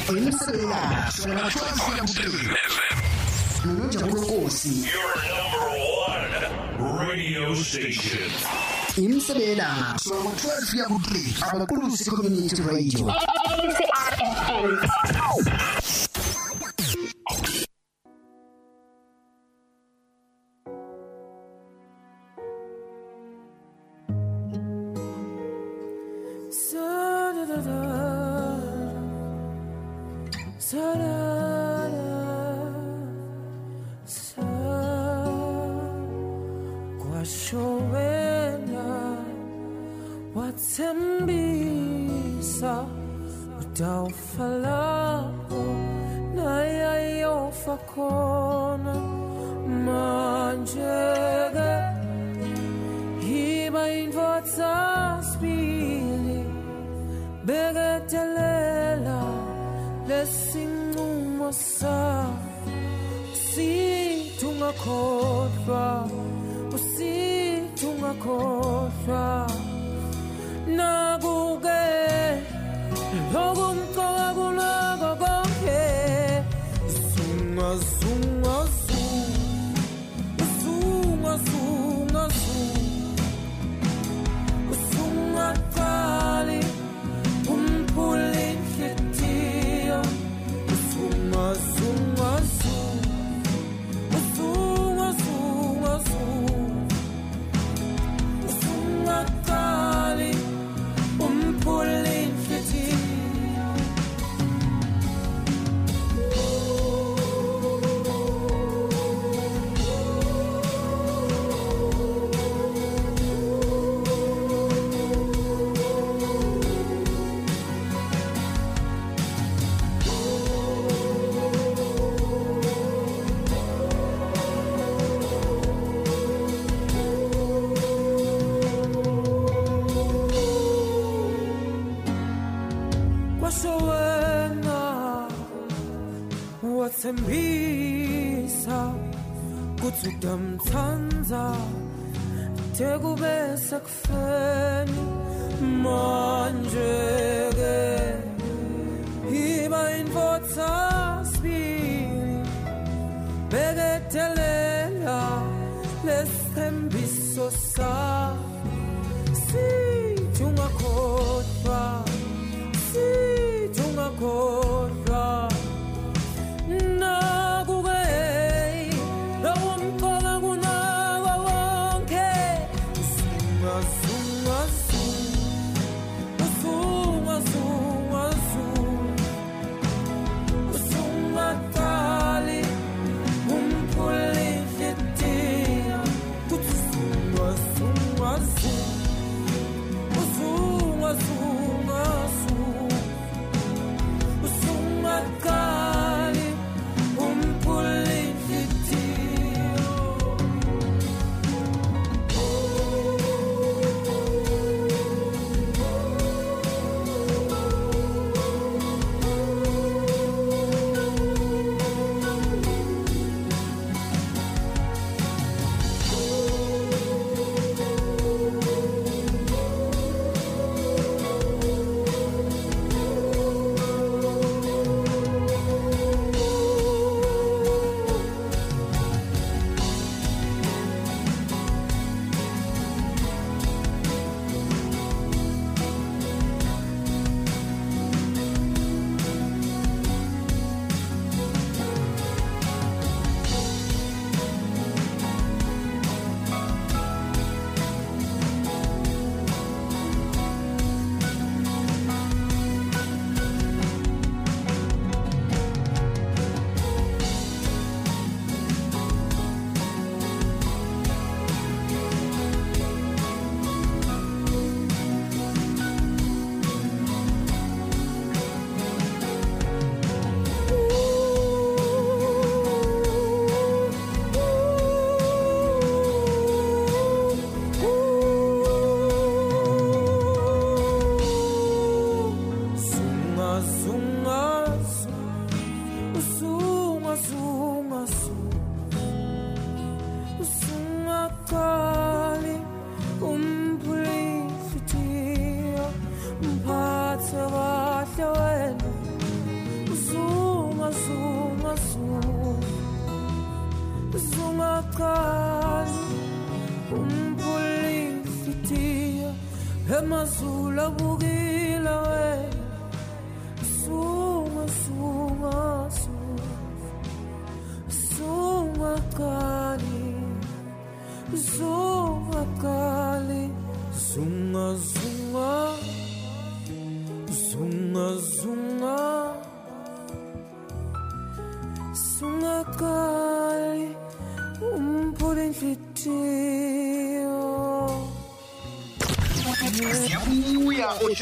Imsela, 0.09 1.11
sona 1.11 1.51
thola 1.51 2.03
mbukhulu. 2.03 2.57
Nojabukosi. 3.65 4.73
Your 4.87 5.15
number 5.29 5.67
one 6.07 7.09
radio 7.09 7.55
station. 7.55 8.31
Imsela, 8.97 9.99
sona 9.99 10.31
thola 10.31 10.89
mbukhulu. 10.89 11.21
Abakulusi 11.53 12.11
community 12.11 12.63
radio. 12.63 13.07
ACRFM. 13.11 14.73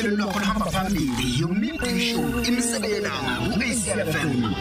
Ohlelo 0.01 0.17
lwakho 0.17 0.39
luhamba 0.41 0.67
phambili 0.71 1.41
yomidday 1.41 2.01
show 2.01 2.45
imisebenzelanga 2.49 3.33
ku-acfm 3.53 4.55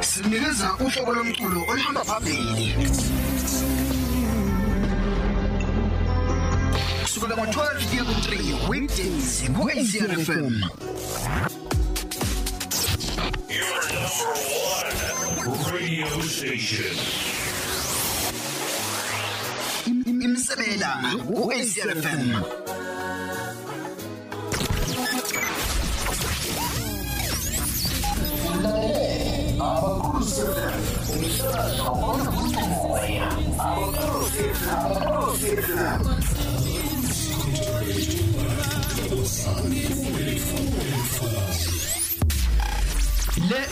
sinikeza 0.00 0.68
uhlobo 0.84 1.12
lomculo 1.12 1.60
oluhamba 1.70 2.04
phambili 2.04 2.74
kusukela 7.02 7.34
ngo-12 7.36 7.86
kuya 7.90 8.04
ku-3 8.04 8.68
weekdays 8.70 9.42
ku-acfm 9.56 10.54
Your 13.50 13.82
number 13.94 14.30
one 14.70 15.74
radio 15.74 16.20
station. 16.22 16.94
imisebenzelanga 20.06 21.10
ku-acfm 21.26 22.22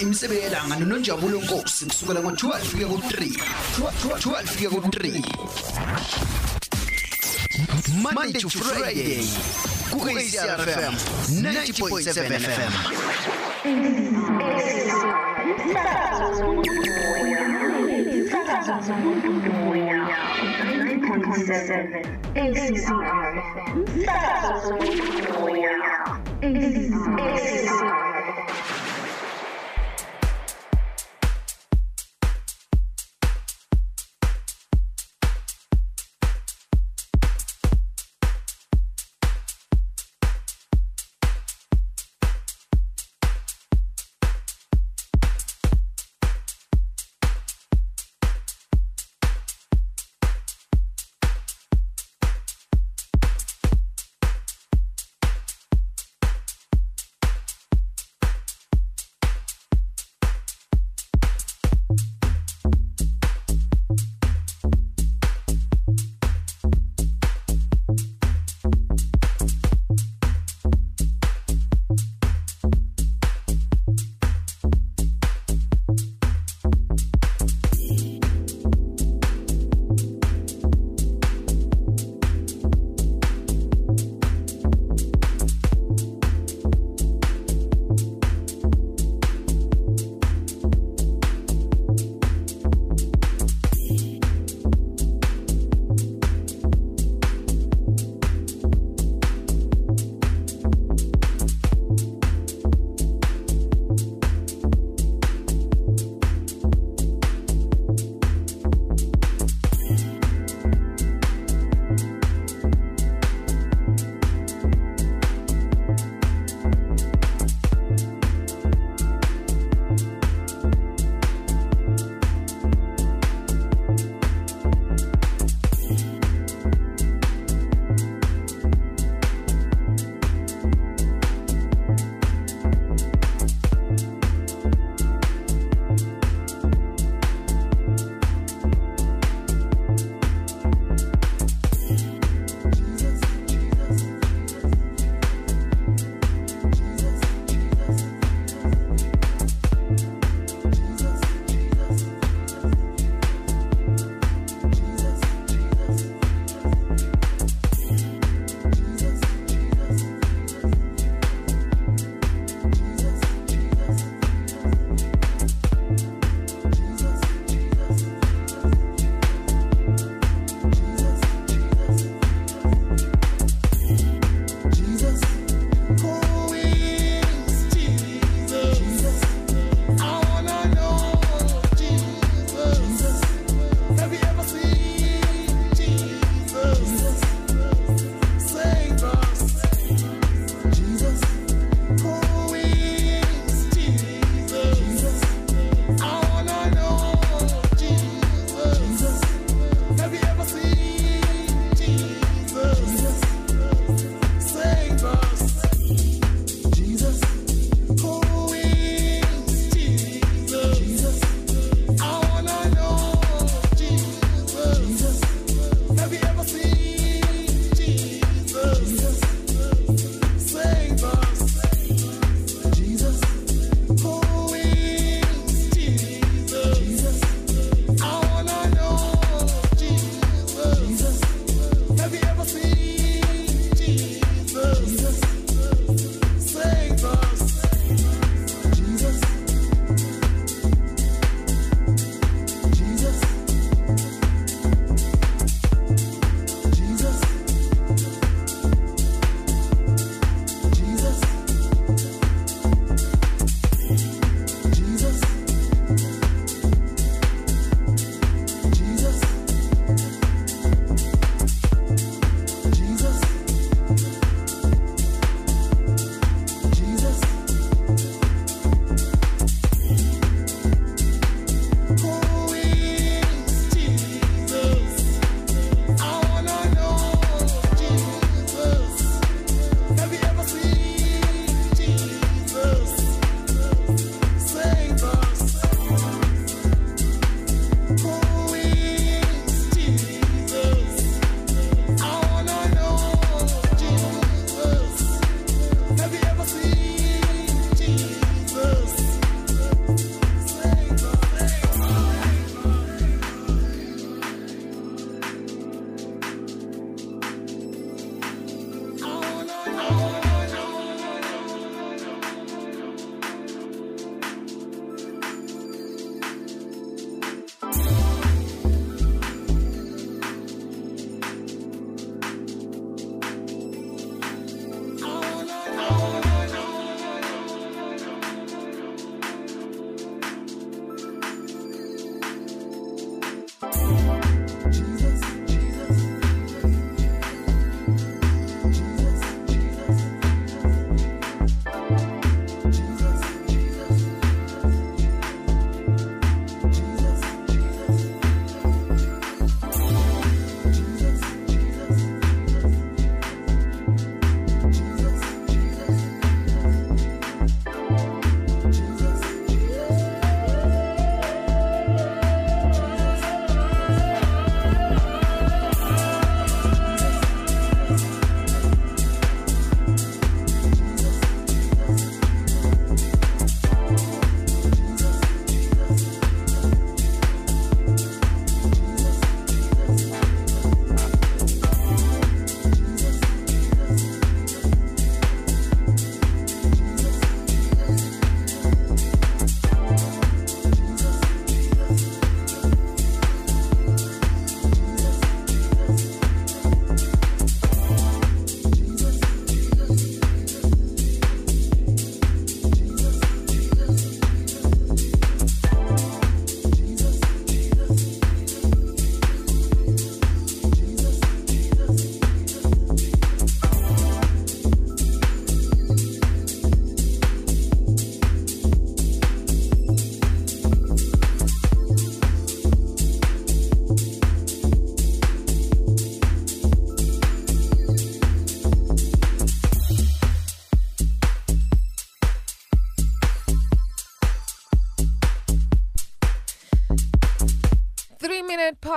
imisebe 0.04 0.34
yelanga 0.42 0.74
noNonjabulo 0.80 1.36
Nkosi 1.44 1.82
kusukela 1.88 2.20
ngo-12 2.20 2.60
kuya 2.70 2.86
ku-3 2.92 3.14
12 3.78 4.56
kuya 4.56 4.70
ku-3 4.74 4.98
Monday 8.04 8.32
to 8.40 8.48
Friday 8.50 9.24
ku 9.90 9.98
ACRFM 10.10 10.94
90.7 11.40 12.12
FM 12.56 12.72
Sakazo 18.30 18.84
umoya 19.28 19.98
9.7 20.74 22.06
ACR 22.34 23.34
Sakazo 24.04 24.74
umoya 24.74 25.74
ACR 26.42 27.63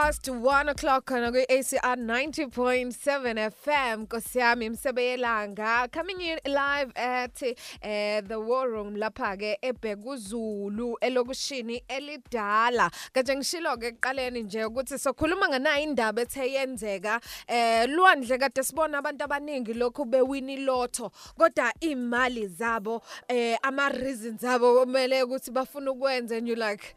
past 0.08 0.28
1 0.30 0.70
o'clock 0.70 1.06
khona 1.06 1.32
kwi-ACR 1.32 1.98
90.7 1.98 3.52
FM 3.52 4.02
Nkosi 4.02 4.40
yami 4.40 4.66
imsebeyelanga 4.66 5.92
coming 5.92 6.22
in 6.22 6.40
live 6.46 6.92
at 6.96 7.44
uh, 7.44 8.22
the 8.28 8.40
war 8.40 8.70
room 8.70 8.96
lapha 8.96 9.36
ke 9.38 9.58
eBhekuzulu 9.62 10.96
elokushini 11.02 11.84
elidala. 11.90 12.90
Kanje 13.14 13.36
ngishilo 13.36 13.78
ke 13.78 13.88
ekuqaleni 13.88 14.44
nje 14.44 14.66
ukuthi 14.66 14.98
sokhuluma 14.98 15.50
nganayo 15.50 15.84
indaba 15.84 16.22
ethe 16.22 16.52
yenzeka 16.54 17.20
eh 17.48 17.90
lwandle 17.90 18.38
kade 18.38 18.64
sibona 18.64 18.98
abantu 18.98 19.24
abaningi 19.24 19.74
lokhu 19.74 20.06
bewini 20.06 20.58
lotho 20.58 21.12
kodwa 21.38 21.74
imali 21.80 22.48
zabo 22.48 23.02
eh 23.28 23.58
ama 23.62 23.90
reasons 23.90 24.42
zabo 24.42 24.80
kumele 24.80 25.24
ukuthi 25.24 25.52
bafuna 25.52 25.92
ukwenza 25.92 26.38
and 26.38 26.48
you 26.48 26.56
like 26.56 26.96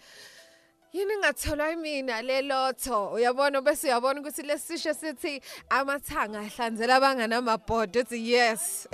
Yini 0.92 1.16
ngathola 1.18 1.76
mina 1.76 2.22
le 2.22 2.42
lotho 2.42 3.12
uyabona? 3.14 3.62
Bese 3.62 3.86
uyabona 3.86 4.20
ukuthi 4.20 4.42
lesisho 4.42 4.94
sithi 4.94 5.40
amathanga 5.70 6.40
ahlanzela 6.40 6.96
abangana 6.96 7.36
amabhodo 7.36 8.00
uthi 8.00 8.18
yes. 8.18 8.88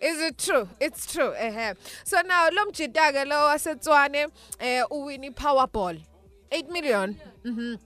Is 0.00 0.20
it 0.20 0.38
true? 0.38 0.68
It's 0.80 1.12
true 1.12 1.34
ehe. 1.38 1.76
So 2.04 2.22
now 2.22 2.48
lo 2.50 2.64
mjita 2.64 3.12
ke 3.12 3.28
lo 3.28 3.46
wasetswane 3.46 4.28
eh 4.58 4.84
uwini 4.90 5.30
powerball. 5.34 6.00
8 6.50 6.70
million. 6.70 7.20
Mhm 7.44 7.78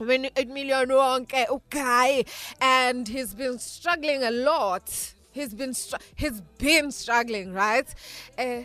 win 0.00 0.24
8 0.34 0.48
million 0.48 0.88
wonke 0.88 1.46
uguy 1.46 2.26
and 2.60 3.06
he's 3.06 3.32
been 3.34 3.58
struggling 3.58 4.24
a 4.24 4.30
lot. 4.30 5.14
He's 5.30 5.54
been 5.54 5.74
he's 6.16 6.40
been 6.58 6.90
struggling 6.90 7.52
right? 7.54 7.86
Eh 8.36 8.64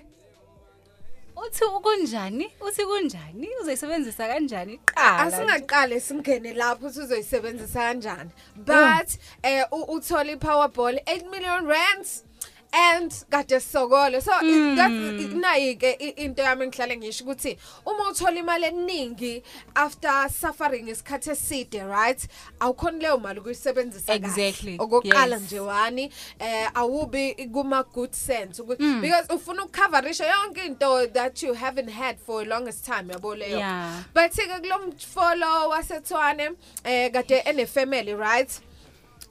uthi 1.46 1.66
kunjani 1.84 2.48
uthi 2.62 2.84
kunjani? 2.86 3.48
Uzoyisebenzisa 3.62 4.28
kanjani? 4.28 4.80
Qala 4.86 5.18
asingaqale 5.24 6.00
singene 6.00 6.54
lapho 6.54 6.86
ukuthi 6.88 7.00
uzoyisebenzisa 7.00 7.80
kanjani. 7.80 8.30
But 8.56 9.10
eh 9.44 9.66
u- 9.72 9.88
uthola 9.96 10.32
i-powerball 10.32 10.96
8 11.06 11.30
million 11.30 11.66
rands. 11.68 12.24
And 12.72 13.12
kade 13.30 13.60
sokole 13.60 14.22
so 14.22 14.32
mm. 14.42 14.76
that's 14.76 15.34
nayi 15.36 15.76
ke 15.76 15.98
i- 16.00 16.24
into 16.26 16.42
yami 16.42 16.68
ngihlale 16.68 16.98
ngisho 16.98 17.24
ukuthi 17.24 17.58
uma 17.86 18.10
uthola 18.10 18.40
imali 18.40 18.66
eningi 18.66 19.44
after 19.76 20.30
suffering 20.30 20.88
isikhathi 20.90 21.30
eside 21.32 21.84
right 21.84 22.28
awukhona 22.60 22.98
leyo 22.98 23.18
mali 23.18 23.40
ukuyisebenzisa 23.40 24.20
kahle. 24.20 24.28
Exactly, 24.28 24.76
okokuqala 24.80 25.36
yes. 25.36 25.42
nje 25.44 25.60
wani 25.60 26.12
eh 26.40 26.70
awubi 26.74 27.34
kuma 27.54 27.84
good 27.84 28.12
sense 28.14 28.62
ukuthi 28.62 29.02
because 29.02 29.34
ufuna 29.34 29.64
ukucoverisha 29.66 30.26
yonke 30.26 30.66
into 30.66 31.08
that 31.08 31.44
you 31.44 31.54
haven't 31.54 31.90
had 31.90 32.18
for 32.26 32.42
a 32.42 32.46
longest 32.46 32.86
time 32.86 33.14
yabo 33.14 33.36
leyo 33.36 33.58
Yeah. 33.58 34.04
but 34.14 34.32
ke 34.32 34.48
kulomfolo 34.62 35.70
wasethwane 35.70 36.52
eh 36.84 37.12
kade 37.12 37.38
ene 37.46 37.66
family 37.66 38.14
right 38.14 38.62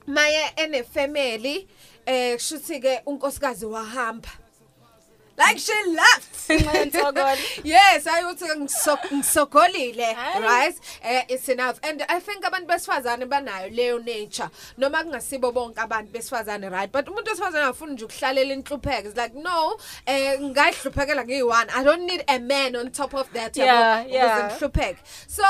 maye 0.07 0.51
ene 0.57 0.82
family 0.82 1.66
eh 2.07 2.34
kushuthi 2.36 2.80
ke 2.80 3.02
unkosikazi 3.07 3.66
wahamba. 3.66 4.28
Like 5.39 5.59
she 5.59 5.72
Ngiyasokola. 6.49 7.37
yes 7.64 8.07
ngisok- 8.07 9.11
ngisogolile 9.12 10.16
right? 10.41 10.74
Eh 11.03 11.24
it's 11.28 11.49
enough. 11.49 11.78
And 11.82 12.03
i 12.09 12.20
think 12.20 12.45
abantu 12.45 12.66
besifazane 12.66 13.26
banayo 13.26 13.68
leyo 13.70 13.99
nature. 14.05 14.51
Noma 14.78 15.03
kungasibo 15.05 15.53
bonke 15.53 15.80
abantu 15.80 16.12
besifazane 16.12 16.70
right? 16.70 16.91
But 16.93 17.07
umuntu 17.07 17.30
wesifazane 17.30 17.64
afuna 17.64 17.93
nje 17.93 18.05
ukuhlalela 18.05 18.53
inhlupheko. 18.55 19.09
It's 19.09 19.16
like 19.16 19.34
no 19.34 19.76
eh 20.07 20.39
ngayihluphekela 20.41 21.24
ngiyi-one 21.24 21.70
i 21.74 21.84
don't 21.84 22.07
need 22.07 22.24
a 22.28 22.39
man 22.39 22.76
on 22.76 22.91
top 22.91 23.14
of 23.14 23.32
that 23.32 23.55
yabo, 23.57 24.09
ukuze 24.09 24.43
ngihlupheke. 24.45 24.99
So 25.28 25.43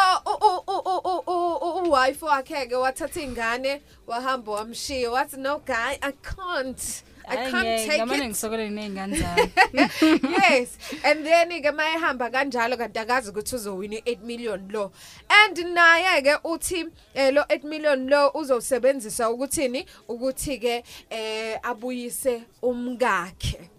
uwife 1.84 2.24
wakhe 2.24 2.66
ke 2.68 2.74
wathatha 2.76 3.20
ingane 3.20 3.80
wahamba 4.06 4.52
wamshiya. 4.52 5.10
Wathi 5.10 5.36
no 5.38 5.58
guy 5.58 5.98
i 6.02 6.12
can't. 6.22 7.02
I 7.28 7.36
Hhayi, 7.36 7.50
can't 7.50 7.66
ngeke, 7.66 7.86
take 7.86 8.00
ngamane 8.00 8.24
it. 8.24 8.30
ngisokole 8.30 8.70
ney'ngane 8.70 9.16
zami. 9.22 10.30
Yes 10.40 10.78
and 11.04 11.26
then 11.26 11.48
ke 11.62 11.72
mayehamba 11.74 12.30
kanjalo 12.30 12.76
kanti 12.76 12.98
akazi 12.98 13.30
ukuthi 13.30 13.54
uzowina 13.56 13.96
i8 14.00 14.22
million 14.22 14.68
lo. 14.70 14.92
And 15.28 15.56
naye 15.56 16.22
ke 16.22 16.38
uthi 16.44 16.84
eh, 17.14 17.30
lo 17.32 17.42
8 17.50 17.64
million 17.64 18.08
lo 18.08 18.30
uzosebenzisa 18.34 19.30
ukuthini? 19.30 19.86
Ukuthi 20.08 20.60
ke 20.60 20.84
eh 21.10 21.58
abuyise 21.62 22.42
umkakhe. 22.62 23.70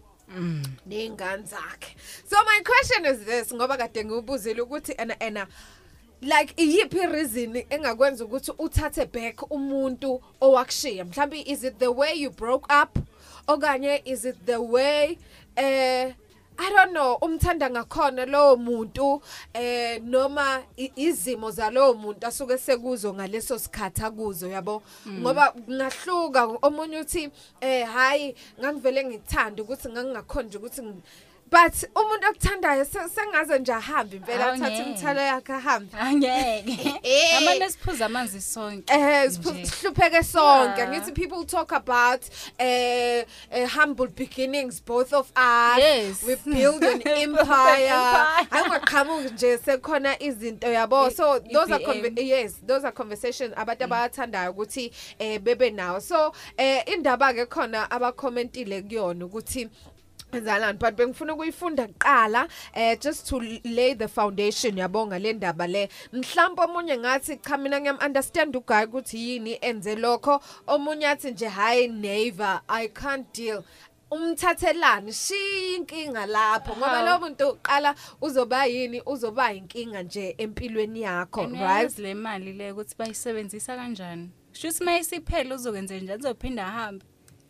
Ney'ngane 0.85 1.47
zakhe. 1.47 1.95
So 2.25 2.35
my 2.43 2.61
question 2.65 3.05
is 3.05 3.23
this 3.25 3.51
ngoba 3.53 3.77
kade 3.77 4.03
ngiwubuzile 4.05 4.61
ukuthi 4.61 4.93
ena 4.99 5.15
ena 5.21 5.47
like 6.21 6.53
iyiphi 6.57 7.05
reason 7.13 7.53
engakwenza 7.69 8.25
ukuthi 8.25 8.51
uthathe 8.59 9.05
back 9.11 9.37
umuntu 9.51 10.21
owakushiya? 10.41 11.05
Mhlawumbe 11.05 11.47
is 11.47 11.63
it 11.63 11.79
the 11.79 11.91
way 11.91 12.13
you 12.15 12.29
broke 12.29 12.65
up? 12.69 12.97
Okanye 13.47 14.01
is 14.05 14.25
it 14.25 14.35
the 14.45 14.57
way 14.61 15.17
eh 15.55 16.13
I 16.59 16.69
don't 16.71 16.91
know 16.93 17.17
umthanda 17.21 17.69
ngakhona 17.69 18.25
lowo 18.25 18.55
muntu 18.57 19.21
eh 19.53 19.99
noma 20.03 20.63
i- 20.77 20.91
izimo 20.95 21.51
zalowo 21.51 21.93
muntu 21.93 22.27
asuke 22.27 22.57
sekuzo 22.57 23.13
ngaleso 23.13 23.59
sikhathi 23.59 24.01
akuzo 24.03 24.47
yabo? 24.49 24.81
Ngoba 25.07 25.53
ngahluka 25.69 26.45
omunye 26.61 26.99
uthi 26.99 27.29
eh 27.61 27.85
hayi 27.85 28.35
ngangivele 28.59 29.05
ngithanda 29.05 29.63
ukuthi 29.63 29.89
ngangingakhonje 29.89 30.57
ukuthi 30.57 30.81
ngi- 30.81 31.01
but 31.49 31.73
umuntu 31.95 32.27
okuthandayo 32.29 32.85
se- 32.85 33.09
sengaze 33.09 33.59
nje 33.59 33.73
ahambe 33.73 34.15
impela 34.17 34.51
athathe 34.53 34.77
imithwalo 34.83 35.21
yakhe 35.21 35.53
ahambe. 35.53 35.97
Angeke. 35.99 36.99
Eh. 37.03 37.37
amane 37.37 37.69
siphuza 37.69 38.05
amanzi 38.05 38.41
sonke 38.41 38.93
Eh 38.93 39.29
sihlupheke 39.31 40.23
sonke. 40.23 40.87
Ngithi 40.87 41.13
people 41.13 41.45
talk 41.45 41.71
about 41.71 42.21
eh 42.59 43.23
uh, 43.51 43.67
humble 43.67 44.07
beginnings 44.07 44.81
both 44.81 45.13
of 45.13 45.31
us. 45.35 45.77
Yes. 45.79 46.23
we 46.23 46.35
build 46.53 46.83
an 46.83 47.01
empire. 47.05 48.25
Angaqhamuki 48.51 49.29
nje 49.33 49.57
sekhona 49.57 50.19
izinto 50.19 50.67
yabo. 50.67 51.09
So 51.11 51.33
I- 51.35 51.39
those 51.53 51.71
are 51.71 51.79
conve- 51.79 52.17
yes 52.25 52.55
those 52.67 52.83
are 52.83 52.91
conversations 52.91 53.53
abantu 53.55 53.83
abathandayo 53.85 54.51
ukuthi 54.51 54.91
eh 55.19 55.39
bebe 55.39 55.69
nawo. 55.71 56.01
So 56.01 56.33
eh 56.57 56.83
indaba 56.87 57.33
ke 57.33 57.45
khona 57.49 57.87
abacommentile 57.89 58.81
kuyona 58.81 59.25
ukuthi 59.25 59.69
Zalani 60.41 60.79
but 60.79 60.95
bengifuna 60.95 61.33
ukuyifunda 61.33 61.87
kuqala 61.87 62.47
eh 62.73 62.97
just 62.99 63.27
to 63.27 63.39
lay 63.63 63.93
the 63.93 64.07
foundation 64.07 64.77
yabonga 64.77 65.19
le 65.21 65.33
ndaba 65.33 65.67
le. 65.67 65.89
Mhlawumbe 66.13 66.61
omunye 66.63 66.97
ngathi 66.97 67.37
cha 67.37 67.57
mina 67.57 67.79
ngiyam 67.81 67.97
understand 68.05 68.55
uguy 68.55 68.83
ukuthi 68.85 69.17
yini 69.29 69.57
enze 69.61 69.95
lokho. 69.95 70.41
Omunye 70.67 71.07
athi 71.07 71.31
nje 71.31 71.47
hayi 71.47 71.87
never 71.87 72.61
i 72.67 72.87
can't 72.87 73.33
deal. 73.33 73.63
Umthathelani 74.11 75.13
shiya 75.13 75.75
inkinga 75.77 76.25
lapho 76.25 76.71
ngoba 76.75 76.87
Hawu. 76.87 77.05
lo 77.05 77.19
muntu 77.19 77.49
uqala 77.49 77.95
uzoba 78.21 78.65
yini? 78.65 79.01
Uzoba 79.05 79.53
inkinga 79.53 80.03
nje 80.03 80.35
empilweni 80.37 81.01
yakho 81.01 81.41
And 81.41 81.53
right? 81.53 81.63
uyazi 81.63 82.01
le 82.01 82.13
mali 82.13 82.53
le 82.53 82.71
ukuthi 82.71 82.95
bayisebenzisa 82.97 83.75
kanjani? 83.75 84.29
Shuthi 84.53 84.83
mayisiphele 84.83 85.53
uzokwenza 85.55 85.95
njani? 85.95 86.19
Uzophinda 86.19 86.67
ahambe. 86.67 87.05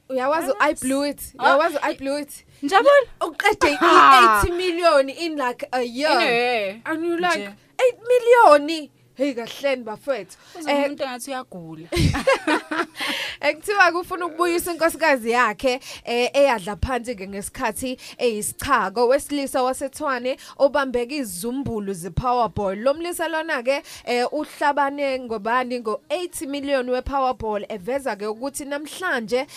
Uyawazi 0.09 0.51
i 0.59 0.73
blew 0.73 1.05
it 1.05 1.21
Ah. 1.37 1.43
uyawazi 1.43 1.77
i 1.81 1.95
blew 1.95 2.19
it 2.19 2.45
njabula 2.63 2.91
uqede 3.21 3.73
Ha. 3.75 4.41
i-80 4.43 4.51
million 4.57 5.09
in 5.09 5.35
like 5.47 5.67
a 5.71 5.81
year 5.81 6.11
In 6.11 6.17
a 6.27 6.31
year. 6.31 6.81
and 6.85 7.05
you 7.05 7.17
like 7.17 7.39
Nje. 7.39 7.49
8 7.77 7.97
million 8.07 8.89
hey 9.17 9.33
kahleni 9.33 9.83
bafethu. 9.83 10.37
Eh 10.67 10.85
umuntu 10.85 11.03
engathi 11.03 11.31
uyagula. 11.31 11.87
Ekuthiwa 13.41 13.91
kufuna 13.91 14.25
ukubuyisa 14.25 14.71
inkosikazi 14.71 15.31
yakhe 15.31 15.79
eh 16.05 16.29
eyadla 16.33 16.75
phansi 16.75 17.15
ngesikhathi 17.15 17.97
eyisichako 18.17 19.07
wesilisa 19.07 19.63
wasethwane 19.63 20.37
obambeka 20.57 21.15
izumbulu 21.15 21.93
zePowerball. 21.93 22.75
Lomlisa 22.75 23.27
lona 23.27 23.63
ke 23.63 23.83
eh 24.05 24.27
uhlabane 24.33 25.19
ngobani? 25.19 25.79
Ngo80 25.79 26.47
million 26.47 26.89
wePowerball. 26.89 27.65
Eveza 27.69 28.15
ke 28.15 28.27
ukuthi 28.27 28.65
namhlanje 28.65 29.47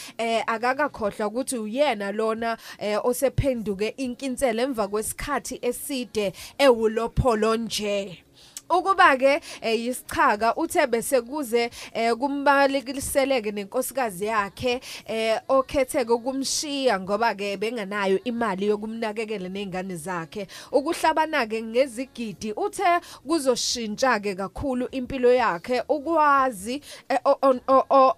akakakhohlwa 0.47 1.27
ukuthi 1.27 1.59
uyena 1.59 2.13
lona 2.13 2.57
osephenduke 3.05 3.89
inkinsela 3.97 4.63
emva 4.63 4.89
kwesikhathi 4.89 5.59
eside 5.63 6.33
ewulopholo 6.59 7.57
nje. 7.57 8.25
Ukuba 8.71 9.17
ke 9.17 9.41
eh, 9.61 9.81
yisichaka 9.81 10.57
uthe 10.57 10.87
bese 10.87 11.21
kuze 11.21 11.71
eh, 11.95 12.15
kumbalekiseleke 12.17 13.53
nenkosikazi 13.53 14.25
yakhe 14.25 14.81
eh, 15.07 15.41
okhetheke 15.49 16.13
ukumshiya 16.13 17.01
ngoba 17.01 17.35
ke 17.35 17.57
benganayo 17.57 18.25
imali 18.25 18.67
yokumnakekela 18.67 19.49
nezingane 19.49 19.97
zakhe. 19.97 20.47
Ukuhlabana 20.73 21.47
ke 21.47 21.63
ngezigidi 21.63 22.53
uthe 22.53 23.01
kuzoshintsha 23.27 24.21
ke 24.21 24.35
kakhulu 24.35 24.89
impilo 24.91 25.33
yakhe 25.33 25.83
ukwazi 25.89 26.83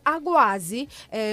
akwazi 0.04 0.88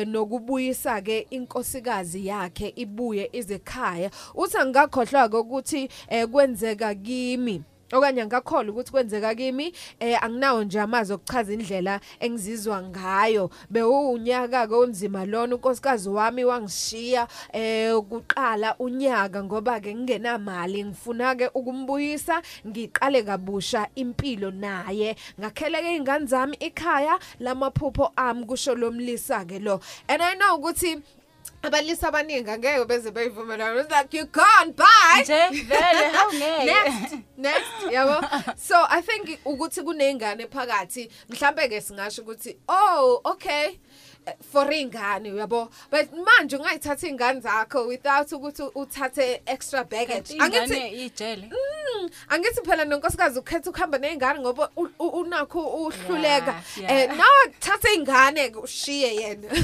nokubuyisa 0.05 1.01
ke 1.01 1.27
inkosikazi 1.29 2.27
yakhe 2.27 2.73
ibuye 2.75 3.29
izekhaya 3.33 4.11
uthi 4.35 4.57
ngakhohlwa 4.65 5.29
ukuthi 5.39 5.89
kwenzeka 6.31 6.95
kimi. 6.95 7.63
Okanye 7.91 8.25
ngakholwa 8.25 8.71
ukuthi 8.73 8.91
kwenzeka 8.91 9.35
kimi 9.35 9.73
eh 9.99 10.23
anginawo 10.23 10.63
nje 10.63 10.79
amazwi 10.79 11.15
okuchaza 11.15 11.53
indlela 11.53 11.99
engizizwa 12.19 12.81
ngayo. 12.83 13.49
Bewunyaka 13.69 14.67
ke 14.67 14.75
onzima 14.75 15.25
lona 15.25 15.55
unkosikazi 15.55 16.09
wami 16.09 16.43
wangishiya 16.45 17.27
eh 17.53 17.97
ukuqala 17.97 18.75
unyaka 18.79 19.43
ngoba 19.43 19.79
ke 19.79 19.95
ngingenamali 19.95 20.83
ngifuna 20.83 21.35
ke 21.35 21.49
ukumbuyisa 21.53 22.41
ngiqale 22.67 23.23
kabusha 23.23 23.87
impilo 23.95 24.51
naye. 24.51 25.15
Ngakheleke 25.39 25.95
ingane 25.95 26.25
zami 26.25 26.57
ekhaya 26.59 27.19
lamaphupho 27.39 28.11
ami 28.15 28.45
kusho 28.45 28.75
lomlisa 28.75 29.45
ke 29.45 29.59
lo. 29.59 29.79
And 30.07 30.21
i 30.21 30.35
know 30.35 30.57
ukuthi 30.57 31.01
abalisa 31.63 32.07
abaningi 32.07 32.49
angeke 32.49 32.85
beze 32.85 33.11
beyivumelana 33.11 33.81
it's 33.81 33.91
like 33.91 34.13
you 34.13 34.25
can't 34.27 34.75
buy. 34.75 35.21
Nje, 35.21 35.63
vele, 35.63 36.11
awungeke. 36.17 36.65
next 36.65 37.15
next 37.37 37.91
yabo? 37.91 38.57
So 38.57 38.85
i 38.89 39.01
think 39.01 39.39
ukuthi 39.45 39.81
kunengane 39.81 40.47
phakathi 40.47 41.09
mhlambe 41.29 41.67
ke 41.69 41.81
singasho 41.81 42.21
ukuthi 42.21 42.57
oh 42.67 43.21
okay. 43.25 43.65
eh, 43.65 43.77
for 44.51 44.65
ingane 44.73 45.29
yabo 45.35 45.69
but 45.89 46.07
manje 46.13 46.57
ungayithatha 46.57 47.07
ingane 47.07 47.39
zakho 47.41 47.87
without 47.87 48.27
ukuthi 48.31 48.63
uthathe 48.75 49.41
extra 49.47 49.83
baggage. 49.83 50.33
Ingane 50.33 50.89
ijele. 51.05 51.49
Mm, 51.51 52.09
angithi 52.29 52.61
phela 52.65 52.85
nonkosikazi 52.85 53.39
ukhetha 53.39 53.69
ukuhamba 53.69 53.97
nezingane 53.97 54.39
ngoba 54.39 54.69
u- 54.77 54.89
u- 54.99 55.07
unakho 55.21 55.61
uhluleka 55.67 56.61
Yeah, 56.77 56.91
eh 56.91 56.97
yeah. 56.99 57.17
nawe 57.17 57.53
thatha 57.59 57.93
ingane 57.93 58.51
ushiye 58.55 59.15
yena. 59.15 59.47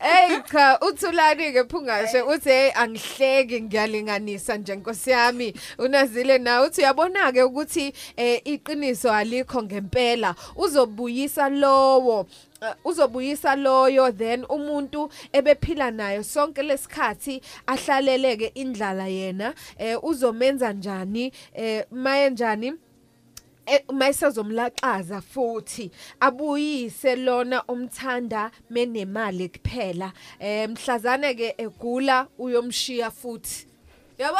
Hey 0.00 0.40
cha 0.50 0.78
uthulani 0.80 1.52
ke 1.52 1.64
phungashe 1.68 2.22
uthi 2.22 2.50
hey 2.50 2.70
angihleki 2.74 3.60
ngiyalinganisa 3.62 4.56
nje 4.56 4.76
nkosi 4.76 5.10
yami. 5.10 5.54
Unazile 5.78 6.38
na? 6.38 6.62
Uthi 6.62 6.80
uyabona 6.80 7.32
ke 7.32 7.42
ukuthi 7.42 7.92
eh, 8.16 8.40
iqiniso 8.44 9.12
alikho 9.12 9.62
ngempela. 9.62 10.34
Uzobuyisa 10.56 11.48
lowo 11.48 12.18
Uh, 12.18 12.24
uzobuyisa 12.84 13.56
loyo 13.56 14.12
then 14.12 14.44
umuntu 14.48 15.10
ebephila 15.32 15.90
nayo 15.90 16.22
sonke 16.24 16.62
lesikhathi 16.62 17.40
ahlaleleke 17.66 18.52
indlala 18.54 19.06
yena. 19.06 19.54
Eh 19.78 20.04
uzomenza 20.04 20.72
njani? 20.72 21.32
Eh 21.54 21.84
maye 21.90 22.30
njani? 22.30 22.72
Eh, 23.66 23.82
mayisezomlaxaza 23.92 25.20
futhi. 25.20 25.90
Abuyise 26.20 27.16
lona 27.16 27.62
umthanda 27.68 28.50
menemali 28.70 29.48
kuphela. 29.48 30.12
Eh 30.40 30.68
mhlazane 30.68 31.34
ke 31.34 31.54
egula 31.58 32.26
uyomshiya 32.38 33.10
futhi. 33.10 33.66
Yabo? 34.18 34.38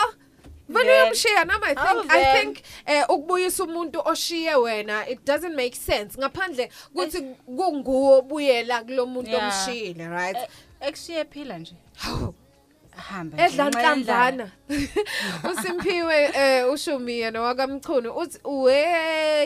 Vele 0.68 0.84
Vele. 0.84 1.02
uyamshiya 1.02 1.44
nami 1.44 1.64
I 1.66 1.74
Awu, 1.74 2.00
think 2.00 2.12
I 2.12 2.18
vele. 2.18 2.40
think 2.42 2.62
eh 2.86 3.04
ukubuyisa 3.08 3.64
umuntu 3.64 4.02
oshiye 4.04 4.54
wena 4.54 5.08
it 5.08 5.24
doesn't 5.24 5.54
make 5.56 5.76
sense 5.76 6.18
ngaphandle 6.18 6.70
ukuthi 6.94 7.20
kunguwe 7.46 8.14
obuyela 8.18 8.84
kulomuntu 8.84 9.30
Yeah. 9.30 9.44
omshiyile 9.44 10.08
right 10.08 10.36
ekushiye 10.80 11.24
phila 11.24 11.58
nje 11.58 11.74
Hawu. 11.96 12.34
Ahambe 12.98 13.42
edla 13.44 13.70
nhlanzana 13.70 14.50
usimpiwe 15.50 16.30
eh 16.34 16.72
ushumiya 16.72 17.30
nowakamchunu 17.30 18.12
uthi 18.12 18.38
uwe 18.44 18.78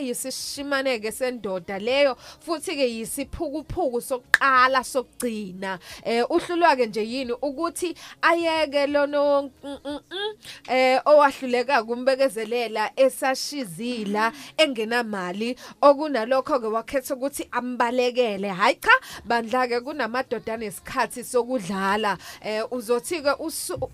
yisishimaneke 0.07 1.13
sendoda 1.13 1.79
leyo 1.79 2.17
futhi 2.41 2.77
ke 2.77 2.91
yisiphukuphuku 2.91 4.01
sokuqala 4.01 4.85
sokugcina. 4.85 5.79
Eh 6.05 6.25
uhlulwa 6.31 6.77
ke 6.77 6.87
nje 6.87 7.05
yini? 7.05 7.33
Ukuthi 7.33 7.95
ayeke 8.23 8.87
lono 8.87 9.43
mm, 9.43 9.79
mm, 9.85 10.01
mm, 10.11 10.35
eh 10.69 11.01
owahluleka 11.05 11.83
kumbekezelela 11.85 12.91
esashizila 12.97 14.33
engenamali. 14.57 15.57
Okunalokho 15.83 16.61
ke 16.61 16.67
wakhetha 16.67 17.15
ukuthi 17.15 17.49
ambalekele. 17.51 18.49
Hayi 18.49 18.75
cha 18.75 18.93
bandla 19.25 19.69
ke 19.69 19.81
kunamadoda 19.81 20.57
nesikhathi 20.57 21.25
sokudlala. 21.25 22.19
Eh 22.41 22.65
uzothi 22.71 23.23
ke 23.23 23.35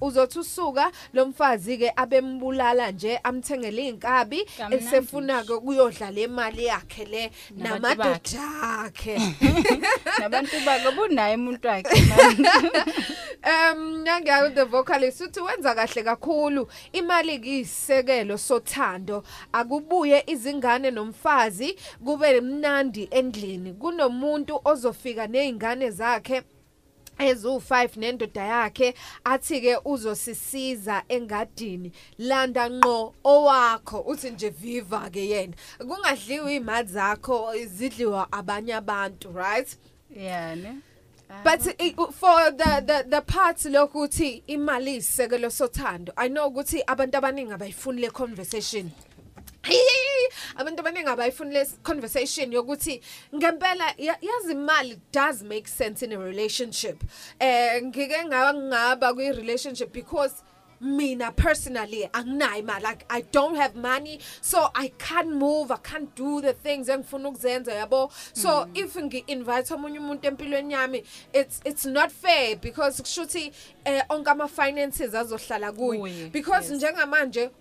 uzothi 0.01 0.39
usuka 0.39 0.93
lo 1.13 1.27
mfazi 1.27 1.79
ke 1.79 1.93
abembulala 1.97 2.91
nje 2.91 3.19
amthengele 3.19 3.89
inkabi 3.89 4.45
Kamnandi 4.45 4.85
esefuna 4.85 5.45
ke 5.45 5.59
kuyodlala 5.59 6.21
imali 6.21 6.65
yakhe 6.65 7.05
le 7.05 7.31
Nabantu 7.57 7.81
namadoda 7.81 8.85
akhe. 8.85 9.19
Nabantu 10.21 10.61
bake 10.65 10.91
bunaye 10.91 11.37
umuntu 11.37 11.69
wakhe. 11.69 12.01
Manje. 12.09 12.51
Um 13.43 14.05
nangayo 14.05 14.55
the 14.55 14.65
vocalist 14.65 15.21
uthi 15.21 15.41
wenza 15.41 15.75
kahle 15.75 16.03
kakhulu. 16.03 16.69
Imali 16.93 17.39
kuyisisekelo 17.39 18.39
sothando. 18.39 19.23
Akubuye 19.53 20.25
izingane 20.27 20.91
nomfazi 20.91 21.77
kube 22.05 22.41
mnandi 22.41 23.09
endlini. 23.11 23.73
Kunomuntu 23.73 24.61
ozofika 24.65 25.27
nezingane 25.27 25.91
zakhe. 25.91 26.43
Ezu5 27.19 27.97
nendoda 27.97 28.43
yakhe 28.45 28.95
athi 29.25 29.61
ke 29.61 29.77
uzosisiza 29.85 31.03
engadini. 31.09 31.93
Landa 32.19 32.71
ngqo 32.71 33.15
owakho. 33.25 34.01
Uthi 34.07 34.31
nje 34.31 34.49
viva 34.51 35.11
ke 35.11 35.29
yena. 35.29 35.55
Kungadliwa 35.79 36.53
imali 36.53 36.89
zakho 36.89 37.55
izidliwa 37.55 38.33
abanye 38.33 38.75
abantu 38.75 39.33
right? 39.33 39.77
Yeah 40.17 40.55
ne 40.57 40.77
But 41.45 41.61
i- 41.79 41.95
for 42.13 42.51
the 42.57 42.81
the 42.87 43.05
the 43.09 43.21
part 43.21 43.59
lokuthi 43.65 44.43
imali 44.49 44.97
isekelo 44.97 45.51
sothando 45.51 46.13
I 46.17 46.29
know 46.29 46.49
ukuthi 46.51 46.83
abantu 46.87 47.17
abaningi 47.19 47.53
abayifuni 47.53 48.01
le 48.01 48.11
conversation. 48.11 48.91
Abantu 50.57 50.81
abaningi 50.81 51.09
abayifuni 51.09 51.53
le 51.53 51.65
conversation 51.83 52.53
yokuthi 52.53 53.01
ngempela 53.35 53.95
ya- 53.99 54.19
yazi 54.21 54.53
imali 54.53 54.99
does 55.13 55.43
make 55.43 55.69
sense 55.69 56.03
in 56.05 56.13
a 56.13 56.19
relationship 56.19 57.03
eh 57.41 57.83
ngike 57.83 58.25
ngaba 58.25 59.15
kwi 59.15 59.33
relationship 59.33 59.93
because 59.93 60.43
mina 60.81 61.33
personally 61.33 62.09
anginayo 62.13 62.59
imali 62.63 62.83
like 62.89 63.05
I 63.11 63.23
don't 63.33 63.57
have 63.57 63.75
money 63.75 64.21
so 64.41 64.69
I 64.75 64.89
can't 64.99 65.33
move 65.35 65.73
I 65.73 65.77
can't 65.79 66.15
do 66.15 66.41
the 66.41 66.53
things 66.53 66.89
engifuna 66.89 67.29
ukuzenza 67.29 67.73
yabo 67.73 68.11
so 68.33 68.49
mm. 68.67 68.71
if 68.77 68.97
ngi 68.97 69.25
invite 69.27 69.75
omunye 69.75 69.99
umuntu 69.99 70.27
empilweni 70.27 70.75
yami 70.75 71.05
it's 71.33 71.61
it's 71.65 71.85
not 71.85 72.11
fair 72.11 72.57
because 72.57 73.03
kushuthi 73.03 73.53
eh 73.85 74.03
onke 74.09 74.31
ama 74.31 74.49
finances 74.49 75.15
azohlala 75.15 75.73
kuye 75.73 75.99
Kuye, 76.01 76.31
because 76.33 76.71
yes. 76.73 76.83
njengamanje 76.83 77.47
uku- 77.47 77.55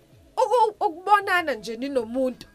ukubonana 0.80 1.54
nje 1.54 1.76
ninomuntu. 1.76 2.46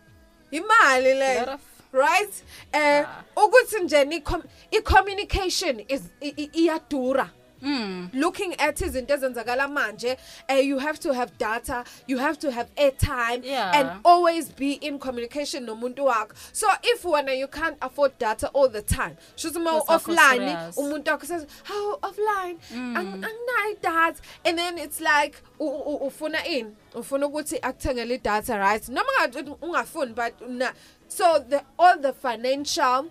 Imali 0.52 1.14
le 1.14 1.40
Lot 1.40 1.50
of- 1.54 1.62
right? 1.92 2.44
Eh 2.72 3.06
ukuthi 3.36 3.80
nje 3.84 4.06
ni 4.06 4.24
i 4.72 4.82
communication 4.82 5.80
is 5.88 6.02
i- 6.22 6.34
i- 6.38 6.50
iyadura. 6.54 7.30
Mm 7.62 8.10
looking 8.14 8.54
at 8.60 8.82
izinto 8.82 9.14
ezenzakala 9.14 9.68
manje 9.70 10.18
uh, 10.50 10.56
you 10.66 10.80
have 10.80 11.00
to 11.00 11.14
have 11.14 11.32
data 11.38 11.86
you 12.08 12.18
have 12.18 12.38
to 12.38 12.52
have 12.52 12.68
airtime 12.76 13.42
Yeah. 13.46 13.72
and 13.74 14.02
always 14.04 14.50
be 14.50 14.74
in 14.74 15.00
communication 15.00 15.66
nomuntu 15.66 16.04
wakho. 16.06 16.34
So 16.52 16.68
if 16.84 17.04
wena 17.06 17.32
you 17.40 17.48
can't 17.48 17.78
afford 17.82 18.18
data 18.20 18.50
all 18.54 18.68
the 18.70 18.82
time 18.82 19.16
shuthi 19.38 19.56
uma 19.56 19.72
That's 19.72 19.86
akho 19.90 20.12
offline 20.14 20.40
serious. 20.40 20.76
umuntu 20.78 21.06
wakho 21.12 21.26
says 21.26 21.48
how 21.64 22.00
offline 22.02 22.58
ang 22.72 23.24
anginayo 23.24 23.82
data. 23.82 24.22
And 24.44 24.58
then 24.58 24.78
it's 24.78 25.00
like 25.00 25.42
u- 25.58 25.66
u- 25.66 26.00
ufuna 26.10 26.46
in. 26.46 26.76
Ufuna 26.96 27.28
ukuthi 27.28 27.60
akuthengele 27.62 28.18
data 28.24 28.58
right? 28.58 28.90
Noma 28.90 29.10
ngathi 29.22 29.56
ungafuni 29.62 30.14
but 30.16 30.42
na 30.50 30.72
so 31.08 31.40
the 31.50 31.62
all 31.80 31.98
the 32.00 32.14
financial 32.14 33.06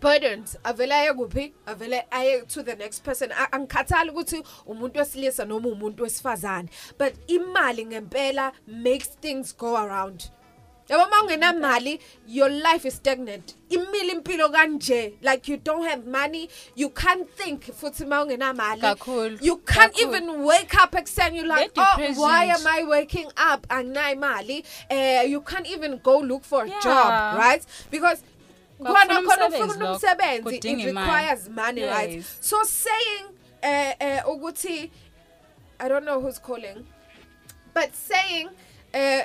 burdens 0.00 0.56
avele 0.64 0.92
aye 0.92 1.12
kuphi? 1.12 1.52
Avele 1.66 2.02
aye 2.12 2.42
to 2.48 2.62
the 2.62 2.74
next 2.76 3.02
person. 3.04 3.30
A- 3.32 3.48
angikhathali 3.52 4.10
ukuthi 4.10 4.42
umuntu 4.66 4.98
wesilisa 4.98 5.44
noma 5.44 5.68
umuntu 5.68 6.02
wesifazane 6.02 6.68
but 6.98 7.14
imali 7.26 7.86
ngempela 7.86 8.52
makes 8.66 9.08
things 9.20 9.56
go 9.56 9.76
around. 9.76 10.30
Yabo 10.88 11.04
uma 11.06 11.22
ungenamali 11.22 11.98
your 12.28 12.48
life 12.50 12.84
is 12.88 12.94
stagnant. 12.94 13.54
Imile 13.70 14.12
impilo 14.12 14.48
kanje 14.52 15.12
like 15.22 15.48
you 15.48 15.56
don't 15.56 15.84
have 15.84 16.06
money 16.06 16.48
you 16.76 16.90
can't 16.90 17.28
think 17.36 17.62
futhi 17.72 18.04
uma 18.04 18.24
ungenamali. 18.24 18.80
Kakhulu, 18.80 19.38
you 19.42 19.56
can't 19.58 19.92
kakhulu. 19.94 20.14
even 20.16 20.44
wake 20.44 20.74
up 20.82 20.92
ekuseni 20.92 21.36
you're 21.36 21.46
like 21.46 21.72
oh 21.76 22.12
why 22.16 22.44
am 22.44 22.66
i 22.66 22.84
waking 22.84 23.26
up? 23.36 23.66
Anginayo 23.68 24.14
imali 24.16 24.64
uh, 24.90 25.22
you 25.26 25.40
can't 25.40 25.66
even 25.66 25.98
go 25.98 26.18
look 26.20 26.44
for 26.44 26.64
a 26.64 26.68
Yeah. 26.68 26.80
job 26.80 27.38
right? 27.38 27.64
Because 27.90 28.22
khona 28.80 29.22
khona 29.22 29.48
ufuna 29.48 29.92
umsebenzi 29.94 30.56
it 30.64 30.86
requires 30.86 31.48
money 31.48 31.82
right? 31.84 32.10
Yes. 32.10 32.38
so 32.40 32.62
saying 32.62 33.26
eh 33.62 33.94
eh 34.00 34.20
ukuthi 34.26 34.90
i 35.80 35.88
don't 35.88 36.04
know 36.04 36.20
who's 36.20 36.38
calling 36.38 36.86
but 37.74 37.94
saying 37.94 38.48
eh 38.92 39.24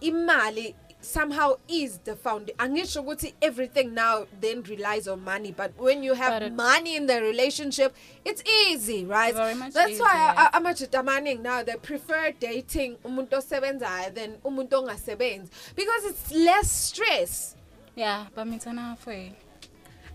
imali 0.00 0.74
somehow 1.06 1.54
is 1.68 1.98
the 2.04 2.16
found 2.16 2.50
angisho 2.58 3.00
ukuthi 3.02 3.34
everything 3.40 3.94
now 3.94 4.26
then 4.40 4.62
relies 4.62 5.06
on 5.08 5.20
money 5.20 5.52
but 5.52 5.70
when 5.78 6.02
you 6.02 6.14
have 6.14 6.42
it- 6.42 6.52
money 6.52 6.96
in 6.96 7.06
the 7.06 7.20
relationship 7.20 7.94
it's 8.24 8.42
easy 8.68 9.04
right? 9.04 9.34
That's 9.34 9.90
easy, 9.92 10.00
why 10.02 10.14
yeah. 10.34 10.50
amajita 10.52 10.98
amaningi 11.00 11.40
now 11.42 11.62
they 11.62 11.76
prefer 11.76 12.32
dating 12.40 12.96
umuntu 13.04 13.36
osebenzayo 13.36 14.10
than 14.14 14.30
umuntu 14.44 14.72
ongasebenzi 14.76 15.50
because 15.76 16.04
it's 16.10 16.32
less 16.32 16.70
stress. 16.88 17.54
Yeah 17.96 18.26
bamithana 18.36 18.96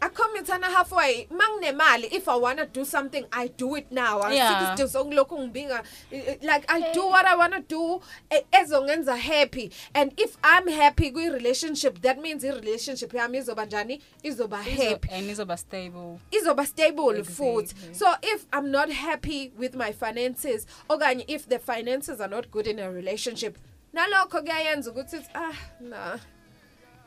halfway 0.01 0.09
akhomithana 0.09 0.65
halfway 0.67 1.27
manginemali 1.29 2.07
if 2.13 2.27
i 2.27 2.35
want 2.35 2.57
to 2.59 2.65
do 2.65 2.85
something 2.85 3.25
i 3.31 3.47
do 3.47 3.75
it 3.75 3.91
now. 3.91 4.29
Yeah. 4.31 4.71
asikho 4.73 4.87
songilokhu 4.87 5.39
ngibika 5.39 5.83
I- 6.11 6.15
I- 6.17 6.39
like 6.41 6.65
i 6.67 6.93
do 6.93 7.05
what 7.07 7.25
i 7.25 7.35
want 7.35 7.53
to 7.53 7.59
do 7.61 8.01
e- 8.29 8.45
ezongenza 8.51 9.15
happy. 9.17 9.71
And 9.93 10.13
if 10.19 10.37
i'm 10.43 10.67
happy 10.67 11.11
kwi 11.11 11.29
relationship 11.29 12.01
that 12.01 12.19
means 12.21 12.43
i 12.43 12.51
relationship 12.51 13.13
yami 13.13 13.37
izoba 13.37 13.65
njani? 13.65 14.01
Izoba 14.23 14.57
happy. 14.63 15.09
and 15.11 15.29
izoba 15.29 15.57
stable. 15.57 16.19
Izoba 16.31 16.65
stable 16.65 17.19
Exactly. 17.19 17.45
futhi. 17.45 17.95
So 17.95 18.05
if 18.21 18.45
i'm 18.53 18.71
not 18.71 18.89
happy 18.91 19.51
with 19.57 19.75
my 19.75 19.91
finances 19.93 20.65
okanye 20.89 21.25
if 21.27 21.47
the 21.47 21.59
finances 21.59 22.19
are 22.21 22.29
not 22.35 22.51
good 22.51 22.67
in 22.67 22.79
a 22.79 22.91
relationship 22.91 23.57
nalokho 23.93 24.41
kuyayenza 24.41 24.91
ukuthi 24.91 25.15
it's, 25.17 25.29
ah 25.35 25.53
nah. 25.79 26.17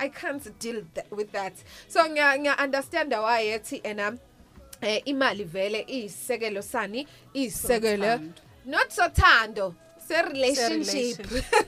I 0.04 0.08
can't 0.10 0.58
deal 0.58 0.82
th- 0.94 1.06
with 1.10 1.32
that. 1.32 1.54
So 1.88 2.04
ngiya 2.04 2.38
ngiya 2.38 2.58
understand 2.58 3.12
why 3.12 3.42
yathi 3.52 3.80
ena 3.84 4.18
eh 4.82 5.00
imali 5.06 5.44
vele 5.44 5.86
iyisekelo 5.88 6.62
sani 6.62 7.06
iyisekelo. 7.34 8.04
Sothando. 8.04 8.32
not 8.66 8.90
sothando 8.90 9.74
se 10.08 10.22
relationship 10.22 11.26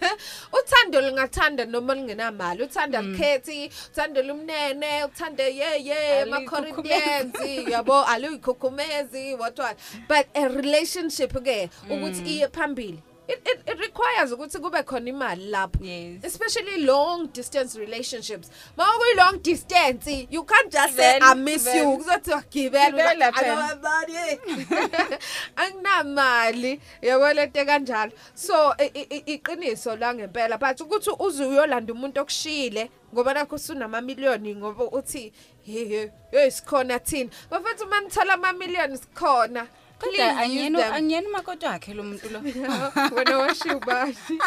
uthando 0.59 1.01
lingathanda 1.01 1.65
noma 1.65 1.95
lingenamali 1.95 2.63
uthanda 2.63 3.03
likhethi 3.03 3.71
uthanda 3.93 4.23
lumnene 4.23 5.05
uthanda 5.05 5.45
ye 5.45 5.85
ye 5.85 6.23
ama 6.23 6.41
Corinthians 6.45 7.35
yabo 7.73 8.05
aluyikhukhumezi 8.05 9.39
what 9.39 9.59
what. 9.59 9.79
But 10.09 10.27
a 10.35 10.49
relationship 10.49 11.33
ke 11.33 11.71
ukuthi 11.91 12.23
iye 12.27 12.49
phambili. 12.49 13.03
It, 13.29 13.41
it, 13.49 13.61
it 13.67 13.79
requires 13.81 14.33
ukuthi 14.33 14.59
kube 14.61 14.83
khona 14.83 15.11
imali 15.11 15.51
lapho. 15.51 15.79
Yes. 15.85 16.25
especially 16.25 16.85
long 16.85 17.27
distance 17.33 17.77
relationships. 17.79 18.51
Mawukuyi 18.79 19.17
long 19.17 19.39
distance 19.43 20.27
you 20.31 20.45
can't 20.45 20.71
just 20.73 20.97
say 20.97 21.19
Vele, 21.19 21.23
i 21.31 21.35
miss 21.35 21.65
vele. 21.65 21.79
you 21.79 21.99
kuzothi 21.99 22.31
gibela 22.51 22.91
Gibela 22.91 23.33
phela. 23.33 23.71
abani 23.73 25.19
anginamali. 25.57 26.81
Yabo 27.03 27.33
lento 27.35 27.65
kanjalo 27.65 28.13
so 28.35 28.75
i- 28.79 28.91
i- 28.95 29.07
i- 29.11 29.37
iqiniso 29.39 29.97
la 29.99 30.15
ngempela 30.15 30.59
but 30.59 30.81
ukuthi 30.81 31.11
uze 31.19 31.45
uyolanda 31.45 31.93
umuntu 31.93 32.21
okushile 32.21 32.91
ngoba 33.15 33.35
nakho 33.35 33.57
usunama 33.57 34.01
million 34.01 34.57
ngoba 34.57 34.85
uthi 34.85 35.33
hey 35.65 36.09
hey 36.31 36.51
sikhona 36.51 36.99
thina. 36.99 37.31
Bafethu 37.51 37.87
manithola 37.87 38.35
ama 38.35 38.53
million 38.53 38.97
sikhona. 38.97 39.67
Kodwa 39.99 40.13
Please 40.13 40.33
use 40.33 40.43
angiyena 40.45 40.79
them. 40.83 40.93
angiyena 40.95 41.29
umakoti 41.29 41.67
wakhe 41.67 41.95
lo 41.95 42.03
muntu 42.03 42.29
lo 42.31 42.41
wena 43.17 43.39
washibashi 43.39 44.39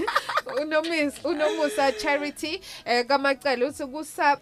unomis 0.62 1.14
unomusa 1.24 1.92
charity 1.92 2.60
eh 2.84 3.06
kamacala 3.06 3.66
uthi 3.66 3.86
kusa 3.86 4.40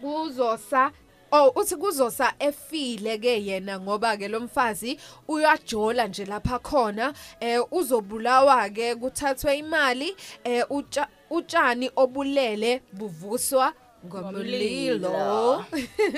kuzosa 0.00 0.90
Oh 1.32 1.52
uthi 1.56 1.76
kuzosa 1.76 2.32
efile 2.38 3.18
ke 3.18 3.44
yena 3.46 3.80
ngoba 3.80 4.16
ke 4.16 4.28
lo 4.28 4.40
mfazi 4.40 4.98
uyajola 5.28 6.06
nje 6.06 6.24
lapha 6.24 6.58
khona 6.58 7.12
eh 7.40 7.60
uzobulawa 7.72 8.70
ke 8.70 8.94
kuthathwe 8.94 9.58
imali 9.58 10.16
eh 10.44 10.64
utsha- 10.70 11.08
utshani 11.30 11.90
obulele 11.96 12.82
buvuswa 12.92 13.72
ngomlilo 14.06 15.64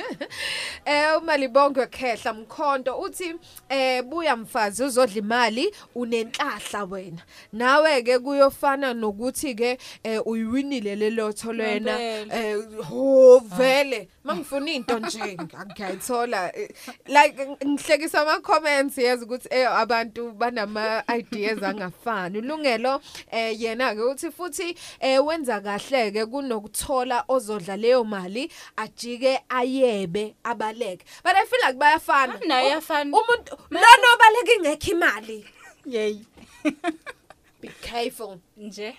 eh 0.84 1.18
umalibongo 1.18 1.86
khehla 1.86 2.32
mkhonto 2.32 2.98
uthi 2.98 3.34
eh 3.68 4.02
buya 4.02 4.36
mfazi 4.36 4.84
uzodla 4.84 5.16
imali 5.16 5.74
unenhlahla 5.94 6.84
wena. 6.84 7.22
Nawe 7.52 8.02
ke 8.02 8.18
kuyofana 8.18 8.94
nokuthi 8.94 9.54
ke 9.54 9.78
eh 10.04 10.26
uyiwinile 10.26 10.96
lelotho 10.96 11.52
lwena. 11.52 12.00
Eh 12.00 12.56
ho 12.88 13.38
vele. 13.38 14.08
Mangifuna 14.24 14.70
into 14.70 14.98
nje 14.98 15.38
ngiyayithola. 15.66 16.56
Eh, 16.56 16.68
like 17.06 17.46
ngihlekisa 17.66 18.20
ama 18.20 18.40
comments 18.40 18.98
yazi 18.98 19.24
ukuthi 19.24 19.48
eh 19.50 19.72
abantu 19.72 20.32
banama 20.32 21.02
ideas 21.18 21.62
angafani. 21.62 22.38
Ulungelo 22.38 23.00
eh 23.30 23.60
yena 23.60 23.94
ke 23.94 24.02
uthi 24.02 24.30
futhi 24.30 24.76
wenza 25.24 25.60
kahle 25.60 26.10
ke 26.10 26.26
kunokuthola 26.26 27.24
ozodla 27.28 27.76
leyo 27.78 28.04
mali 28.04 28.50
ajike 28.76 29.40
ayebe 29.48 30.34
abaleke. 30.44 31.04
But 31.22 31.36
i 31.36 31.46
feel 31.46 31.60
like 31.66 31.78
bayafana. 31.78 32.38
Nayo 32.46 32.68
iyafana. 32.68 33.16
umuntu 33.16 33.58
lona 33.70 34.06
obaleka 34.14 34.52
ingekho 34.56 34.90
imali. 34.90 35.44
Yey. 35.86 36.20
Be 37.60 37.68
careful. 37.82 38.40
Nje? 38.56 38.96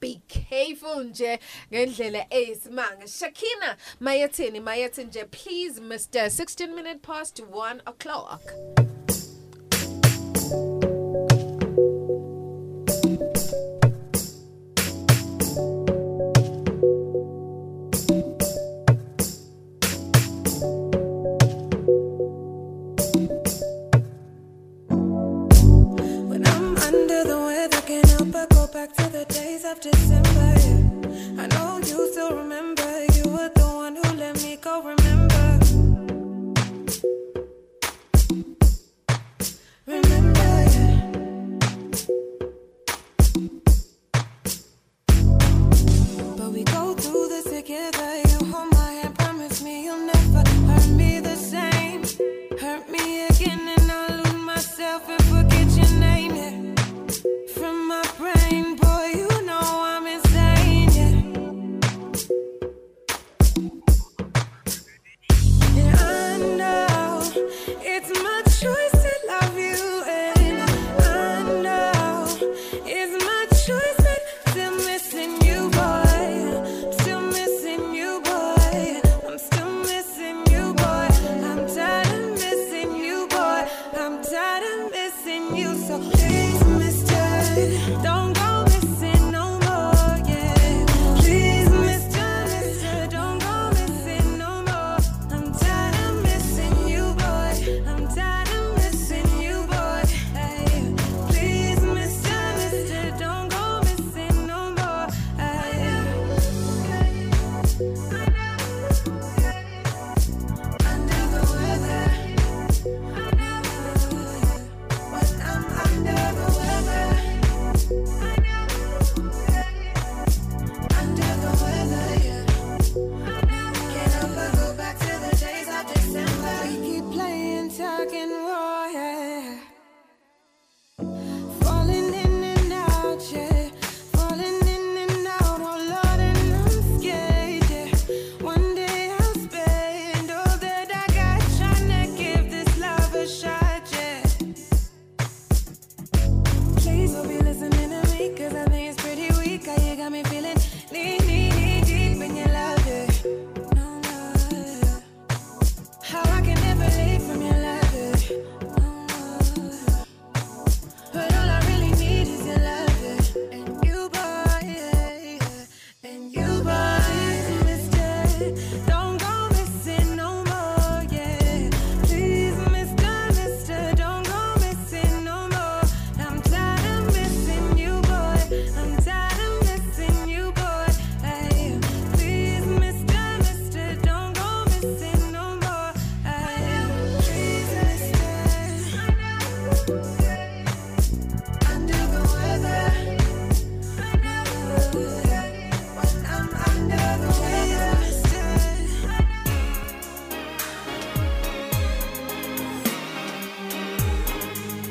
Be 0.00 0.20
careful 0.28 1.04
nje 1.04 1.38
ngendlela 1.72 2.26
eyisimanga. 2.30 3.08
Shakina 3.08 3.76
mayethini 4.00 4.60
mayethi 4.60 5.04
nje 5.04 5.24
please 5.24 5.80
Mr 5.80 6.30
16 6.30 6.74
minute 6.74 7.02
past 7.02 7.40
1 7.40 7.80
o'clock. 7.86 8.40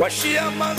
Washiya 0.10 0.45
amazulu 0.45 0.78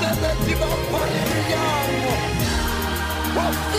lapho 0.00 0.14
sebethi 0.14 0.54
baphana 0.60 1.16
iminyango 1.22 2.12
wafika 3.36 3.69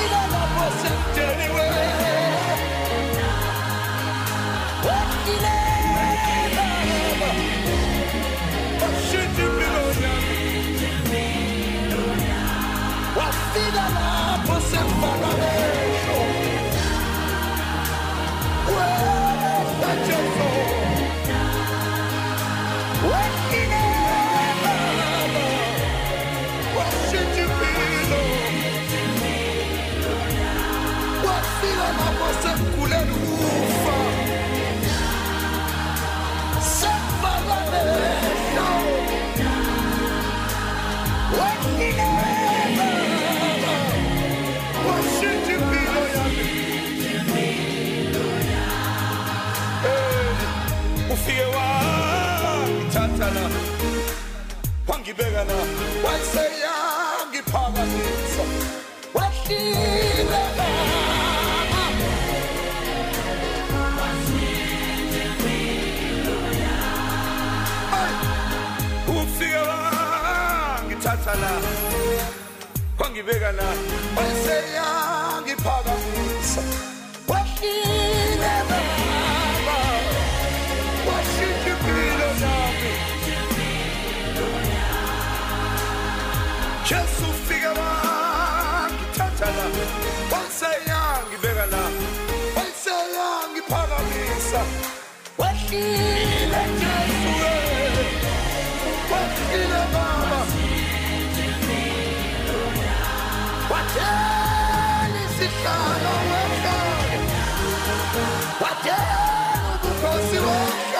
wangibeka 55.11 55.43
la 55.43 55.55
waseyangiphakamisa 56.03 58.43
wehlile 59.13 60.41
ufike 69.07 69.57
wangithatha 69.57 71.35
la 71.35 71.51
wangibeka 72.99 73.51
la. 73.51 73.63
Waseyangiphakamisa 74.17 76.61
la 89.91 90.37
waseyangibeka 90.37 91.65
la 91.73 91.83
waseyangiphakamisa 92.57 94.61
wehlile 95.37 96.61
Jesu 96.79 97.31
eh. 97.45 97.51
wehlile 99.11 99.81
baba 99.93 100.39
wathela 103.71 105.19
isihlalo 105.25 106.13
wehlale 106.31 107.19
wathela 108.61 109.19
ubukhosi 109.75 110.37
wehlake 110.45 110.90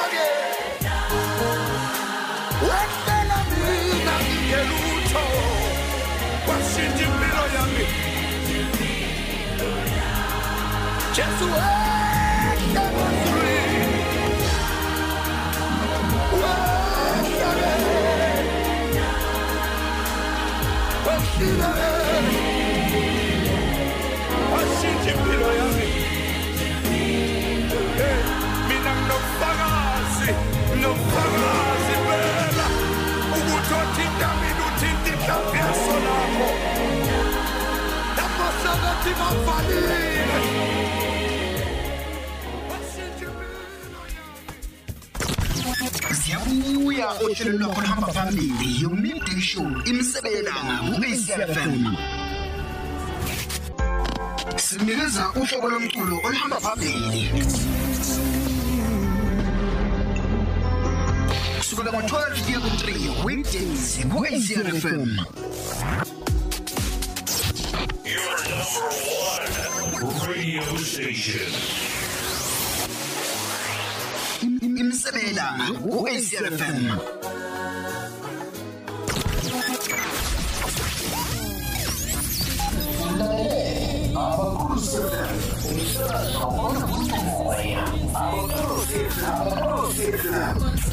Jesu 11.22 11.46
wehla 11.46 12.84
emazulwini 12.90 13.92
wehlale 16.26 17.72
siyabuya 46.32 47.08
ohlelo 47.24 47.58
lwakho 47.58 47.82
luhamba 47.82 48.08
phambili. 48.16 48.82
Yomidday 48.82 49.42
show 49.42 49.68
imsebelanga 49.86 50.76
ku-acfm 50.88 51.96
sinikeza 54.56 55.24
uhlobo 55.36 55.68
lomculo 55.70 56.16
oluhamba 56.26 56.58
phambili. 56.60 57.22
Kusukela 61.58 61.92
ngo-12 61.92 62.44
kuya 62.46 62.60
ku-3 62.60 62.88
weekdays 63.26 64.00
ku-acfm 64.12 65.10
Your 68.08 68.36
number 68.52 68.88
one 69.28 70.32
radio 70.32 70.64
station. 70.80 71.52
imisebe 74.92 75.20
yelanga 75.28 75.66
ku-acfm 75.84 76.80
u-H 79.56 79.88
Abakhosi 84.22 84.98
abakhosi 89.38 90.06
abakhosi 90.28 90.91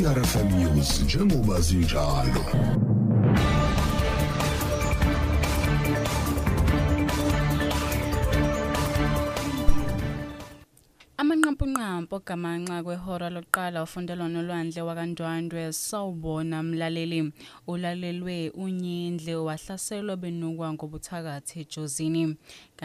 ACRFM 0.00 0.48
News 0.58 1.02
njengoba 1.02 1.60
zinjalo 1.60 2.44
amanqampunqampu 11.20 12.14
ogamanxa 12.16 12.82
kwehora 12.82 13.28
lokuqala 13.30 13.82
ufundelwa 13.82 14.28
nolwandle 14.28 14.80
wakandwandwe 14.82 15.72
sawubona 15.72 16.62
mlaleli. 16.62 17.32
Ulalelwe 17.66 18.50
unyindle 18.50 19.34
wahlaselwa 19.46 20.16
benukwa 20.16 20.72
ngobuthakathi 20.72 21.60
ejozini. 21.60 22.36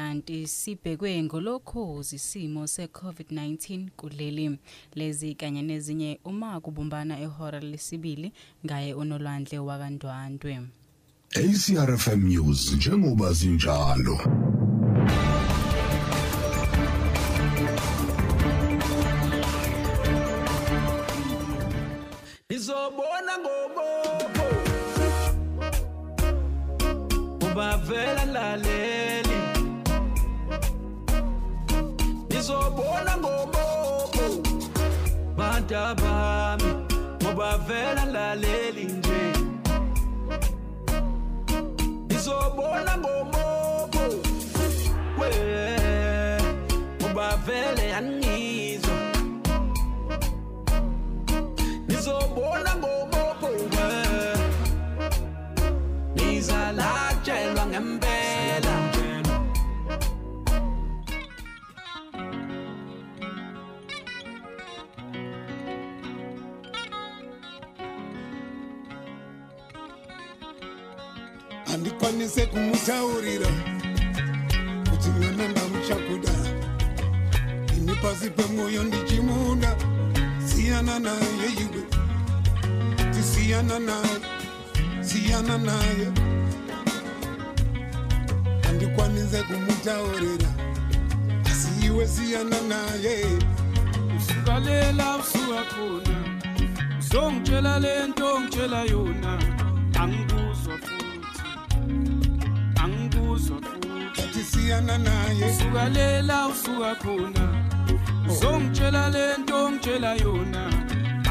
Kanti 0.05 0.47
sibhekwe 0.47 1.23
ngolokhozi 1.23 2.15
isimo 2.15 2.63
se-covid-19 2.67 3.89
kuleli. 3.97 4.57
Lezi 4.95 5.35
kanye 5.35 5.61
nezinye 5.61 6.19
uma 6.25 6.61
kubumbana 6.61 7.19
ehora 7.19 7.59
lesibili 7.59 8.31
ngaye 8.65 8.93
unolwandle 8.93 9.59
wakandwandwe 9.59 10.53
ACRFM 11.41 12.21
News 12.29 12.73
njengoba 12.73 13.33
zinjalo. 13.33 14.17
Nizobona 22.49 23.33
ngobobo. 23.41 24.47
Ubavela 27.45 28.25
laleli 28.25 29.24
Nizobona 32.45 33.13
ngobobo 33.17 34.25
Bantu 35.37 35.81
bami 36.01 36.69
Ubavela 37.29 38.05
laleli 38.05 38.85
nje. 38.85 39.21
Nizobona 42.07 42.93
ngobobo 43.01 44.03
We 45.17 45.29
Ubavele 47.05 47.89
yanizwa 47.89 48.97
nizobona 51.87 52.75
ngobobo 52.75 53.47
we 53.73 53.87
nizalatshelwa 56.15 57.65
ngempela. 57.65 58.44
Handikwanise 71.85 72.45
kumutaurira 72.45 73.47
kuti 74.89 75.09
mwana 75.09 75.47
ndamuchakuda 75.47 76.31
ini 77.77 77.95
pasi 78.01 78.29
pemwoyo 78.29 78.83
ndichimuda 78.83 79.75
siyana 80.45 80.99
naye 80.99 81.47
iwe. 81.61 81.83
Tisiyana 83.13 83.79
naye. 83.79 84.17
Siyana 85.01 85.57
naye. 85.57 86.07
Handikwanise 88.63 89.43
kumutaurira 89.43 90.49
asi 91.45 91.85
iwe 91.85 92.07
siyana 92.07 92.61
naye. 92.61 93.25
Usukalela 94.17 95.17
usuka 95.17 95.63
khona. 95.71 96.17
Uzongitshela 96.99 97.79
le 97.79 98.07
nto 98.07 98.39
ngitshela 98.41 98.81
yona. 98.83 99.39
Angikuzwa 99.99 100.77
futhi. 100.77 101.04
Angikuzwa 103.35 103.61
futhi 104.13 104.43
siyana 104.43 104.97
naye. 104.97 105.45
Usukalela 105.45 106.47
usuka 106.47 106.95
khona. 106.95 107.45
Uzongitshela 108.29 109.09
le 109.09 109.37
nto 109.37 109.71
ngitshela 109.71 110.15
yona. 110.15 110.71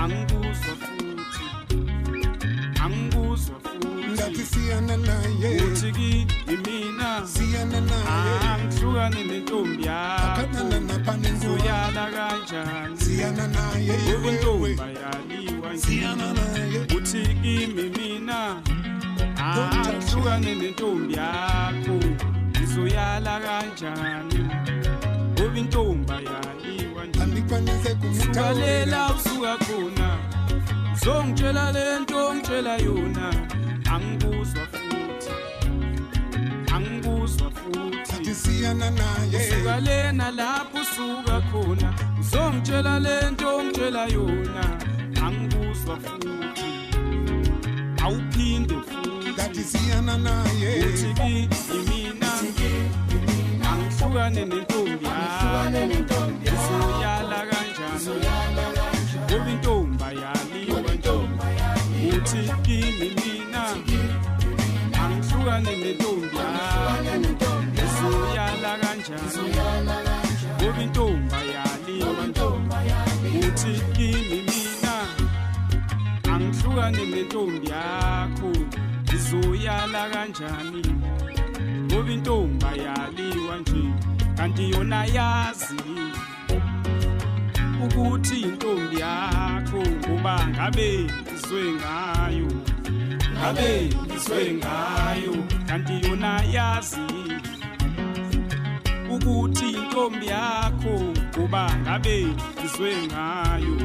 Angikuzwa 0.02 0.74
futhi 0.80 1.38
angikuzwa 2.84 3.56
futhi. 3.60 4.12
Ngathi 4.12 4.44
siyana 4.44 4.96
naye. 4.96 5.62
Uthi 5.62 5.92
kimi 5.92 6.56
mina 6.64 7.26
siyana 7.26 7.80
naye. 7.80 8.38
angihlukane 8.52 9.24
nentombi 9.24 9.84
naphane 10.88 11.28
yakuyala 11.28 12.04
kanjani? 12.14 12.96
Siyana 12.98 13.46
naye. 13.48 13.98
Ngoba 14.08 14.30
intombi 14.30 14.76
ayaliwa 14.82 15.78
siyana 15.78 16.32
naye. 16.32 16.80
Uthi 16.96 17.22
kimi 17.42 17.88
mina 17.96 18.62
angihlukane 19.44 20.54
nentombi 20.54 21.14
yakho. 21.14 21.96
Ngizoyala 22.50 23.34
kanjani? 23.44 24.40
Ngoba 25.32 25.58
intombi 25.58 26.12
ayaliwa 26.12 27.02
andikwanise 27.22 27.96
sukalela 28.20 29.10
usuka 29.14 29.56
khona. 29.64 30.08
Uzongitshela 30.94 31.72
le 31.72 31.98
nto 32.00 32.34
ngitshela 32.34 32.76
yona. 32.76 33.26
Angikuzwa 33.92 34.64
futhi. 34.72 35.30
Angikuzwa 36.74 37.50
futhi. 37.50 38.12
Athi 38.14 38.34
siyana 38.34 38.90
naye. 38.90 39.36
Usuka 39.36 39.80
lena 39.80 40.30
lapho 40.30 40.78
usuka 40.82 41.40
khona. 41.50 41.94
Uzongitshela 42.20 42.98
le 42.98 43.30
nto 43.30 43.62
ngitshela 43.64 44.06
yona. 44.06 44.64
Angikuzwa 45.26 45.96
futhi. 45.96 46.34
awuphinde 46.44 46.83
siyana 49.62 50.16
naye. 50.18 50.84
Uthi 50.86 51.08
kimi 51.14 51.80
mina 51.88 52.30
angihlukane 53.70 54.42
nentombi 54.46 55.06
uzoyala 56.54 57.40
kanjani? 57.50 58.14
Ngoba 59.24 59.50
intombi 59.50 60.04
ayaliwa 60.04 60.78
uthi 62.16 62.42
kimi 62.62 63.08
mina 63.20 63.62
angihlukane 65.02 65.72
nentombi 65.82 66.36
yakho 66.36 67.22
uzoyala 67.84 68.72
kanjani? 68.82 69.44
Ngoba 70.60 70.80
intombi 70.82 71.34
ayaliwa 71.34 72.24
uthi 73.48 73.72
kimi 73.94 74.38
mina. 74.48 74.94
Angihlukane 76.32 77.02
nentombi 77.06 77.68
yakho 77.70 78.23
izoyala 79.64 80.10
kanjani? 80.12 80.82
Ngoba 81.84 82.12
intombi 82.12 82.64
ayaliwa 82.66 83.58
nje 83.58 83.84
kanti 84.36 84.70
yona 84.70 85.04
yazi 85.04 85.76
ukuthi 87.84 88.40
intombi 88.40 89.00
yakho 89.00 89.82
ngoba 89.98 90.48
ngabe 90.48 91.06
izwe 91.34 91.62
ngayo 91.72 92.48
ngabe 93.32 93.88
izwe 94.16 94.52
ngayo 94.54 95.34
kanti 95.68 96.08
yona 96.08 96.42
yazi 96.42 97.06
ukuthi 99.14 99.68
intombi 99.70 100.26
yakho 100.26 100.94
ngoba 101.38 101.76
ngabe 101.82 102.26
izwe 102.64 102.90
ngayo 103.06 103.76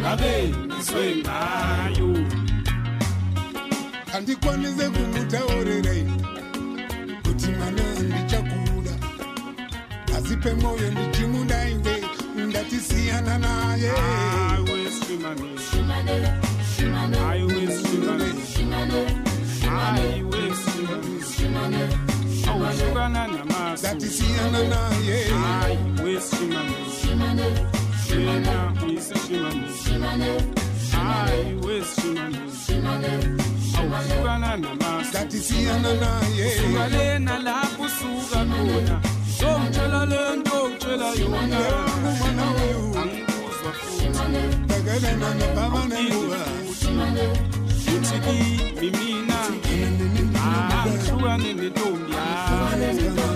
ngabe 0.00 0.54
izwe 0.78 1.16
ngayo. 1.16 2.45
Handikwanise 4.16 4.88
kumutaurira 4.90 5.92
kuti 7.24 7.46
mwana 7.56 7.82
ndichakuda 8.02 8.94
pasi 10.06 10.36
pemwoyo 10.36 10.90
ndichimuda 10.90 11.68
iwe 11.70 11.94
ndati 12.46 12.76
siyana 12.76 13.38
naye 13.38 13.90
awuhlukana 22.48 23.28
namasu. 23.28 23.80
Ndati 23.86 24.06
siyana 24.06 24.58
naye 24.68 25.24
hayi 25.28 25.78
wesimane 26.04 27.46
yena 28.10 28.72
uyisesimane 28.84 29.60
hayi 29.66 29.66
wesimane 29.66 30.30
awuhlukana 33.86 34.56
namasu 34.56 35.08
ndati 35.10 35.38
siyana 35.38 35.94
naye. 35.94 36.50
Suka 36.56 36.88
lena 36.88 37.38
lapho 37.38 37.82
usuka 37.82 38.38
khona. 38.50 38.96
Zongitshela 39.38 40.02
le 40.10 40.20
nto 40.36 40.58
ngitshela 40.68 41.08
yona. 41.20 41.58
Angikuzwa 43.00 43.70
futhi. 43.78 44.06
bekelena 44.68 45.28
nebabanenguba 45.38 46.40
uthi 47.94 48.16
kimi 48.78 48.90
mina. 48.90 49.38
Angihlukane 50.76 51.50
nentombi 51.58 52.12
yakho 52.12 53.35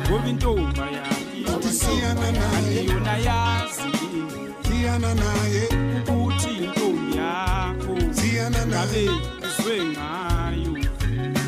ngoba 0.07 0.27
intombi 0.29 0.79
yami 0.97 1.39
yazi. 3.27 3.89
Siyana 4.63 5.11
naye. 5.21 5.63
Ukuthi 6.13 6.51
intombi 6.65 7.17
yakho 7.17 7.93
siyana 8.17 8.65
naye. 8.65 9.05
izwe 9.47 9.75
ngayo. 9.91 10.71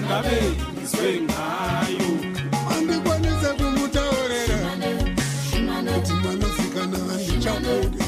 Ngabe 0.05 0.37
izwe 0.83 1.09
ngayo. 1.27 2.09
Andikwanise 2.73 3.49
kumutaurera 3.57 4.59
kuti 5.93 6.13
mwanasikana 6.13 6.97
handichabude 7.09 8.03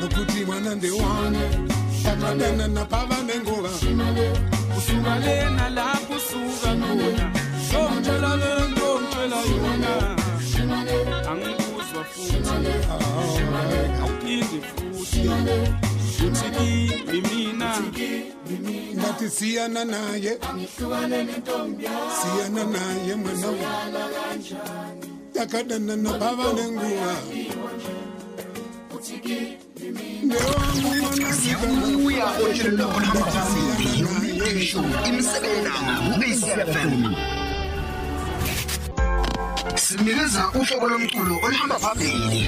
nokuti 0.00 0.44
mwana 0.46 0.74
ndewane 0.74 1.44
takanana 2.04 2.68
napavanengoa 2.68 3.63
usungale 4.14 4.26
usungale 4.78 5.34
nalapho 5.56 6.14
usuka 6.16 6.70
khona. 6.80 7.26
Shomtshela 7.66 8.32
le 8.42 8.50
nto 8.68 8.86
ongitshela 8.94 9.38
yona. 9.50 9.92
Angikuzwa 11.30 12.02
futhi. 12.10 12.36
Awuphinde 14.02 14.58
futhi. 14.68 15.20
Uthi 16.24 16.50
mina 17.28 17.70
nathi 18.94 19.26
siyana 19.30 19.82
naye. 19.84 20.32
Siyana 22.18 22.62
naye 22.64 23.14
mwana 23.14 23.48
takadana 25.34 25.94
nababa 25.96 26.52
nenguwa 26.52 27.14
siyawubuya 31.38 32.24
otshela 32.44 32.84
onamazisimbi 32.96 33.86
nomleleshu 34.02 34.80
imisebenango 35.08 36.14
kuyisiyafemi 36.16 37.16
sinikeza 39.84 40.42
uhlobo 40.60 40.86
lomculo 40.88 41.34
oluhamba 41.44 41.78
phambili 41.78 42.40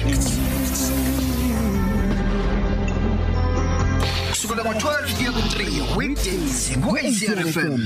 kusukela 4.29 4.63
ngo-12 4.63 5.15
kuye 5.15 5.31
ku-3 5.35 5.97
weekdays 5.97 6.59
ku-acrfm 6.83 7.81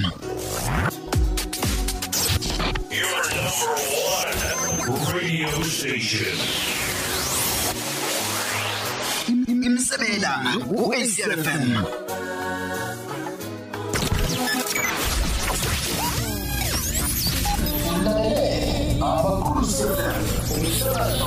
Your 2.91 3.23
number 3.35 3.79
one 4.15 5.15
radio 5.15 5.49
station. 5.63 6.37
زميلة 9.81 10.65
وإيزي 10.71 11.23
اف 11.23 11.47
ام 11.47 11.83
Abacus 19.01 19.81
FM. 19.81 21.21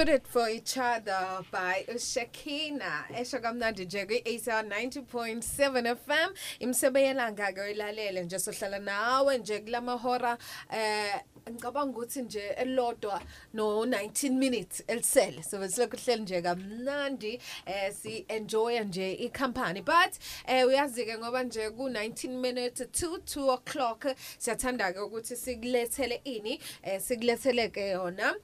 Suited 0.00 0.26
for 0.26 0.48
each 0.48 0.78
other 0.78 1.44
by 1.50 1.84
Shakina. 1.88 3.04
Esho 3.12 3.38
kamnandi 3.38 3.84
nje 3.84 4.06
kwi-ACR 4.06 4.64
90.7 4.64 5.96
FM. 5.96 6.34
Imsebe 6.60 7.02
yelanga 7.02 7.52
ke 7.52 7.70
ilalele 7.74 8.24
nje 8.24 8.38
sohlala 8.38 8.78
nawe 8.78 9.38
nje 9.38 9.58
kulamahora 9.58 10.38
eh 10.72 11.20
ngicabanga 11.50 11.98
ukuthi 11.98 12.22
nje 12.22 12.40
elodwa 12.56 13.20
no 13.52 13.84
19 13.84 14.30
minutes 14.30 14.82
elisele. 14.88 15.42
So 15.42 15.58
besilokhu 15.58 15.96
hleli 15.96 16.22
nje 16.22 16.42
kamnandi 16.42 17.40
eh 17.66 17.92
si 17.92 18.24
enjoy 18.28 18.80
nje 18.80 19.12
i-company 19.12 19.82
but 19.82 20.18
eh 20.46 20.66
uyazi 20.66 21.04
ke 21.04 21.18
ngoba 21.18 21.44
nje 21.44 21.70
ku 21.76 21.88
19 21.88 22.40
minutes 22.40 22.86
to 22.92 23.16
2 23.16 23.52
o'clock 23.52 24.06
siyathanda 24.38 24.92
ke 24.92 25.00
ukuthi 25.00 25.36
sikulethele 25.36 26.20
ini 26.24 26.60
eh 26.82 27.00
sikulethele 27.00 27.68
ke 27.68 27.90
yona 27.90 28.34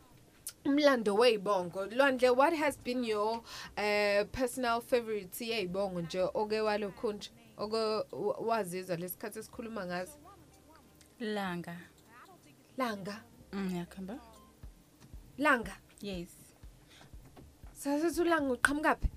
umlando 0.64 1.14
weyibongo 1.14 1.86
lwandle 1.86 2.30
what 2.30 2.54
has 2.54 2.78
been 2.78 3.04
your 3.04 3.42
uh, 3.76 4.24
personal 4.32 4.80
favorite 4.80 5.40
yeyibongo 5.46 6.00
nje 6.00 6.20
oke 6.34 6.60
walokhunje 6.60 7.30
oke 7.56 7.76
wa- 7.76 8.38
wazizwa 8.48 8.96
lesikhathi 8.96 9.38
esikhuluma 9.38 9.86
ngazo 9.86 10.12
langa. 11.20 11.76
Langa? 12.78 13.22
Mm 13.52 13.76
yakhamba 13.76 14.18
langa? 15.38 15.76
Yes. 16.02 16.28
Sasethi 17.72 18.20
ulanga 18.20 18.52
uqhamukaphi 18.52 19.08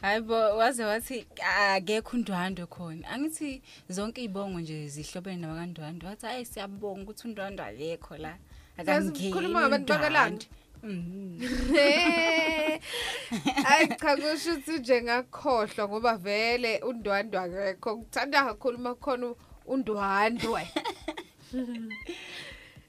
hayibo 0.00 0.34
waze 0.34 0.84
wathi 0.84 1.26
akekho 1.74 2.16
undwandwe 2.16 2.66
khona. 2.66 3.08
Angithi 3.08 3.62
zonke 3.88 4.20
izibongo 4.24 4.60
nje 4.60 4.88
zihlobene 4.88 5.36
nabakandwandwe 5.46 6.08
wathi 6.08 6.26
hayi 6.26 6.44
siyabonga 6.44 7.02
ukuthi 7.02 7.28
undwandwe 7.28 7.66
alekho 7.66 8.16
la. 8.16 8.38
Sasikhuluma 8.84 9.60
ngabantu 9.60 9.92
bakalanda. 9.92 10.46
Hayi 13.64 13.88
cha 13.88 14.16
kusho 14.16 14.52
ukuthi 14.52 14.78
nje 14.78 15.02
ngakhohlwa 15.02 15.88
ngoba 15.88 16.16
vele 16.16 16.78
undwandwe 16.78 17.40
akekho. 17.44 17.96
Kuthanda 17.96 18.44
kakhulu 18.44 18.78
makhona 18.78 19.34
undwandwe. 19.66 20.68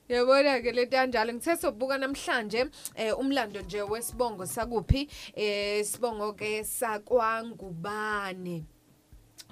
Yabona 0.09 0.61
ke 0.61 0.71
lento 0.71 0.97
kanjalo. 0.97 1.33
Ngithe 1.33 1.57
sobuka 1.57 1.97
namhlanje 1.97 2.65
eh 2.95 3.19
umlando 3.19 3.61
nje 3.61 3.81
wesibongo 3.81 4.45
sakuphi? 4.45 5.09
Eh 5.35 5.85
sibongo 5.85 6.33
ke 6.33 6.63
sakwangubane. 6.63 8.63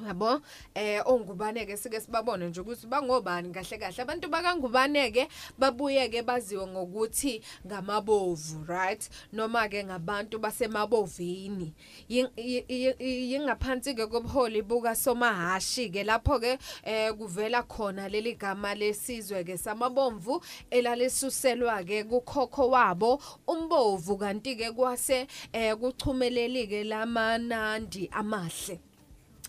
Yabo 0.01 0.41
eh 0.75 1.01
ongubane 1.05 1.65
ke 1.65 1.77
sike 1.77 1.99
sibabone 2.01 2.49
nje 2.49 2.61
ukuthi 2.61 2.87
bangobani 2.87 3.53
kahle 3.53 3.77
kahle. 3.77 4.01
Abantu 4.01 4.27
bakangubane 4.29 5.11
ke 5.13 5.27
babuye 5.59 6.09
ke 6.09 6.21
baziwe 6.23 6.67
ngokuthi 6.67 7.41
ngamabovu 7.67 8.65
right? 8.67 9.09
Noma 9.31 9.69
ke 9.69 9.83
ngabantu 9.83 10.39
basemabovini. 10.39 11.73
Yin- 12.09 12.31
yi- 12.37 12.65
yi- 12.67 13.31
yingaphansi 13.33 13.93
ke 13.95 14.07
kobuholi 14.07 14.61
buka 14.61 14.95
somahashi 14.95 15.89
ke 15.89 16.03
lapho 16.03 16.39
ke 16.39 16.57
eh 16.83 17.11
kuvela 17.13 17.63
khona 17.63 18.09
leli 18.09 18.33
gama 18.35 18.73
lesizwe 18.75 19.43
ke 19.45 19.57
samabomvu 19.57 20.41
elalisuselwa 20.71 21.83
ke 21.85 22.03
kukhokho 22.03 22.69
wabo 22.69 23.21
umbovu 23.47 24.17
kanti 24.17 24.55
ke 24.55 24.71
kwase 24.71 25.27
eh 25.53 25.75
kuchumeleli 25.77 26.67
ke 26.67 26.83
lamanandi 26.83 28.09
amahle. 28.11 28.79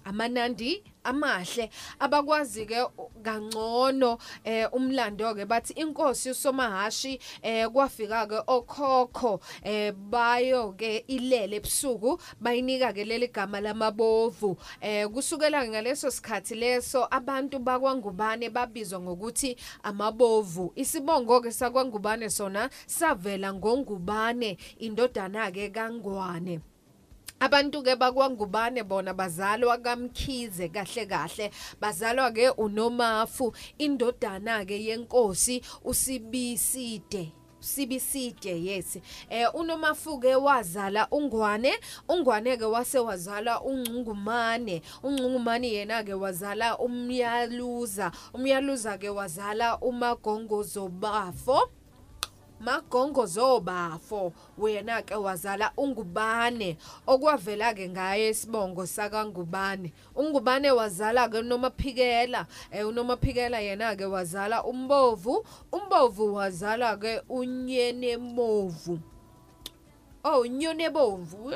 Amanandi 0.04 0.82
amahle 1.04 1.70
abakwazi 1.98 2.66
ke 2.66 2.80
kangcono 3.22 4.18
eh 4.44 4.68
umlando 4.72 5.34
ke 5.34 5.44
bathi 5.44 5.72
inkosi 5.72 6.30
usomahashi 6.30 7.20
eh 7.42 7.68
kwafika 7.68 8.26
ke 8.26 8.38
okhokho 8.46 9.40
eh 9.62 9.92
bayo 9.92 10.72
ke 10.72 11.04
ilele 11.08 11.56
ebusuku 11.56 12.18
bayinika 12.40 12.92
ke 12.92 13.04
leli 13.04 13.28
gama 13.28 13.60
lamabovu. 13.60 14.56
Eh 14.80 15.06
kusukela 15.08 15.68
ngaleso 15.68 16.10
sikhathi 16.10 16.54
leso 16.54 17.06
abantu 17.10 17.58
bakwangubane 17.58 18.50
babizwa 18.50 19.00
ngokuthi 19.00 19.56
amabovu. 19.82 20.72
Isibongo 20.76 21.40
ke 21.40 21.52
sakwangubane 21.52 22.30
sona 22.30 22.70
savela 22.86 23.52
ngongubane 23.54 24.58
indodana 24.78 25.50
ke 25.50 25.70
kangwane. 25.70 26.73
Abantu 27.44 27.82
ke 27.82 27.96
bakwangubane 27.96 28.82
bona 28.88 29.12
bazalwa 29.12 29.76
kamkhize 29.78 30.68
kahle 30.68 31.06
kahle. 31.06 31.50
Bazalwa 31.80 32.30
ke 32.32 32.48
uNomafu 32.56 33.52
indodana 33.78 34.64
ke 34.64 34.80
yenkosi 34.84 35.60
usibiside 35.84 37.32
sibiside 37.60 38.64
yes. 38.64 38.96
Eh 39.30 39.54
unomafu 39.54 40.18
ke 40.20 40.34
wazala 40.36 41.08
ungwane 41.10 41.72
ungwane 42.08 42.56
ke 42.56 42.64
wase 42.64 42.98
wazala 42.98 43.60
ungcungumane. 43.60 44.82
Ungcungumane 45.02 45.68
yena 45.68 46.02
ke 46.02 46.14
wazala 46.14 46.78
umyaluza 46.78 48.12
umyaluza 48.32 48.98
ke 48.98 49.08
wazala 49.08 49.78
umagongozo 49.78 50.88
bafo 50.88 51.68
magongo 52.60 53.26
zobafo 53.26 54.32
wena 54.58 55.02
ke 55.02 55.14
wazala 55.14 55.72
ungubane. 55.76 56.76
Okwavela 57.06 57.74
ke 57.74 57.88
ngaye 57.88 58.28
isibongo 58.28 58.86
sakangubane. 58.86 59.92
Ungubane 60.16 60.70
wazala 60.70 61.28
ke 61.28 61.42
nomaphikela 61.42 62.46
eh 62.70 62.86
unomaphikela 62.88 63.60
yena 63.60 63.96
ke 63.96 64.04
wazala 64.04 64.64
umbovu 64.64 65.44
umbovu 65.72 66.34
wazala 66.34 66.96
ke 66.96 67.22
unyene 67.28 68.16
movu 68.16 68.98
oh 70.24 70.40
unyone 70.40 70.90
bomvu 70.90 71.52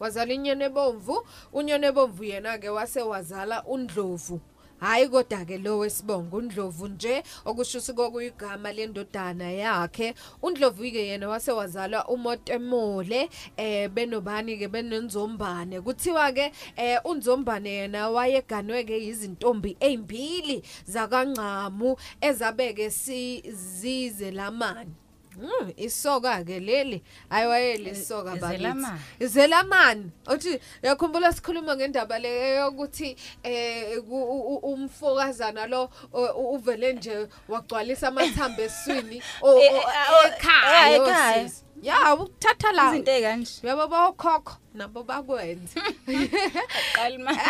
wazala 0.00 0.32
inyene 0.32 0.68
bomvu 0.68 1.26
unyone 1.52 1.92
bomvu 1.92 2.24
yena 2.24 2.58
ke 2.58 2.68
wase 2.68 3.02
wazala 3.02 3.64
undlovu. 3.64 4.40
Hayi 4.80 5.08
kodwa 5.08 5.44
ke 5.44 5.58
lo 5.58 5.78
wesibongo 5.78 6.36
undlovu 6.36 6.88
nje 6.88 7.22
okusho 7.44 7.78
ukuthi 7.78 7.92
kokuyigama 7.92 8.72
lendodana 8.72 9.50
yakhe. 9.50 10.14
Undlovu 10.42 10.82
ke 10.90 11.06
yena 11.06 11.28
wase 11.28 11.52
wazalwa 11.52 12.08
umotemole 12.08 13.28
eh 13.56 13.88
benobani 13.88 14.58
ke 14.58 14.68
benenzombane. 14.68 15.80
Kuthiwa 15.80 16.32
ke 16.32 16.52
eh 16.76 16.98
unzombane 17.04 17.70
yena 17.70 18.10
wayeganwe 18.10 18.84
ke 18.84 18.98
izintombi 18.98 19.76
ezimbili 19.80 20.62
zakangcamu 20.84 21.96
ezabeke 22.20 22.90
sizize 22.90 24.30
lamani 24.30 24.99
Mm, 25.40 25.72
isoka 25.76 26.44
ke 26.44 26.60
leli 26.60 27.02
ayiwaye 27.30 27.76
lisoka 27.76 28.30
bakithi 28.36 28.54
Izelamani. 28.54 29.00
izelamani 29.20 30.10
uthi 30.32 30.60
yakhumbula 30.82 31.32
sikhuluma 31.32 31.76
ngendaba 31.76 32.18
le 32.18 32.54
yokuthi 32.56 33.16
eh 33.42 33.98
ku- 34.08 34.28
u- 34.34 34.54
u- 34.54 34.72
umfokazana 34.72 35.66
lo 35.66 35.88
u- 36.12 36.54
uvele 36.54 36.92
nje 36.92 37.28
wagcwalisa 37.48 38.08
amathambo 38.08 38.62
eswini 38.62 39.22
o- 39.42 39.58
Eh, 39.58 39.72
o- 39.72 39.76
eh, 39.76 39.84
ah, 39.86 40.26
ekhaya 40.28 40.90
eh, 40.90 41.00
ekhaya. 41.02 41.44
osisi. 41.44 41.64
ya 41.82 42.14
ukuthatha 42.14 42.72
la 42.72 42.88
Izinto 42.90 43.10
ezikanje. 43.12 43.52
yabo 43.66 43.86
bawokhokho 43.88 44.56
nabo 44.74 45.02
bakwenza 45.02 45.80
Aqali 46.06 47.18
manje. 47.18 47.40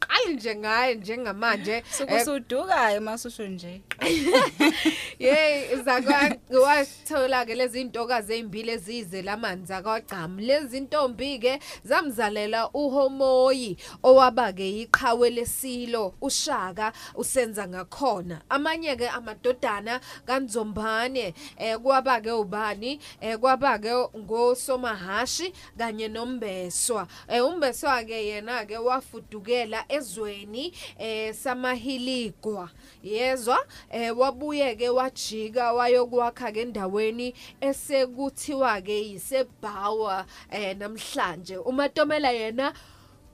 qali 0.00 0.34
nje 0.34 0.56
ngaye 0.56 0.94
njengamanje 0.94 1.72
eh, 1.72 1.84
Sukusudukayo 1.90 3.00
masusho 3.00 3.46
nje. 3.46 3.80
Yey 5.18 5.76
zakwa 5.84 6.36
wathola 6.62 7.46
ke 7.46 7.54
lezi 7.54 7.80
intokazi 7.80 8.32
ezimbili 8.32 8.70
ezize 8.70 9.22
lamanzi 9.22 9.72
akwagcam 9.72 10.38
lezi 10.38 10.80
ntombi 10.80 11.38
ke 11.38 11.58
zamzalela 11.84 12.70
uHomoyi 12.70 13.76
owaba 14.02 14.52
ke 14.52 14.80
iqhawe 14.82 15.30
lesilo 15.30 16.14
ushaka 16.20 16.92
usenza 17.14 17.68
ngakhona 17.68 18.40
amanye 18.48 18.96
ke 18.96 19.08
amadodana 19.08 20.00
kanzombane 20.26 21.34
eh 21.58 21.78
kwaba 21.78 22.20
ke 22.20 22.32
ubani 22.32 23.00
eh 23.20 23.38
kwaba 23.38 23.78
ke 23.78 23.90
ngosomahashi 24.18 25.52
kanye 25.78 26.08
nombeswa 26.48 27.06
eh 27.28 27.44
umbeswa 27.44 28.04
ke 28.04 28.26
yena 28.26 28.64
ke 28.66 28.76
wafudukela 28.78 29.84
ezweni 29.88 30.72
eh 30.98 31.34
samahiligwa 31.34 32.70
yezwa? 33.02 33.58
Eh 33.90 34.18
wabuye 34.18 34.74
ke 34.76 34.88
wajika 34.88 35.72
wayokwakha 35.72 36.52
ke 36.52 36.60
endaweni 36.60 37.34
esekuthiwa 37.60 38.80
ke 38.82 38.92
yiseBhawa 38.92 40.26
eh 40.50 40.76
namhlanje. 40.76 41.56
uMatomela 41.56 42.30
yena 42.32 42.72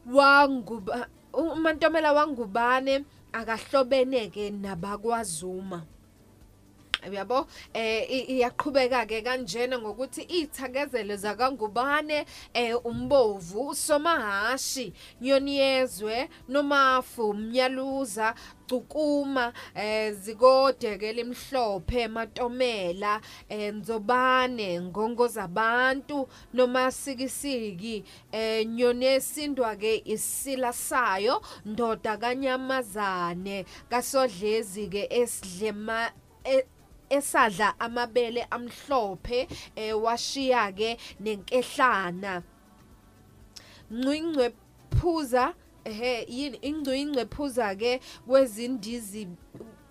wanguba 0.06 1.08
uMantomela 1.32 2.12
wangubane 2.12 3.04
akahlobene 3.32 4.30
ke 4.30 4.50
nabakwaZuma. 4.50 5.93
Uyabo 7.10 7.46
eh 7.74 8.30
iyaqhubeka 8.30 9.06
ke 9.06 9.22
kanjena 9.22 9.78
ngokuthi 9.78 10.22
ithakezelo 10.22 11.16
zakangubane 11.16 12.26
eh 12.54 12.76
umbovu 12.84 13.68
usomahashi 13.68 14.92
nyoni 15.20 15.56
yezwe 15.56 16.28
nomafu 16.48 17.34
mnyaluza 17.34 18.34
cukuma 18.66 19.52
eh 19.74 20.12
zikode 20.12 20.98
ke 20.98 21.12
limhlophe 21.12 22.08
matomela 22.08 23.20
eh 23.48 23.74
nzobane 23.74 24.80
ngongo 24.80 25.28
zabantu 25.28 26.28
noma 26.54 26.90
sikisiki 26.90 28.04
eh 28.32 28.66
nyoni 28.66 29.06
esindwa 29.06 29.76
ke 29.76 30.02
isila 30.04 30.72
sayo 30.72 31.42
ndoda 31.64 32.16
kanyamazane 32.16 33.66
kasodlezi 33.90 34.86
ke 34.88 35.08
esidlema 35.10 36.10
e- 36.44 36.66
esadla 37.10 37.74
amabele 37.80 38.46
amhlophe 38.50 39.48
eh 39.76 39.92
washiya 40.02 40.72
ke 40.72 40.98
nenkehlana. 41.20 42.42
Ncwingwe 43.90 44.52
phuza 45.00 45.54
ehe 45.84 46.26
yini? 46.28 46.58
Ingcwingwe 46.62 47.24
phuza 47.26 47.74
ke 47.76 48.00
kwezindizi 48.26 49.28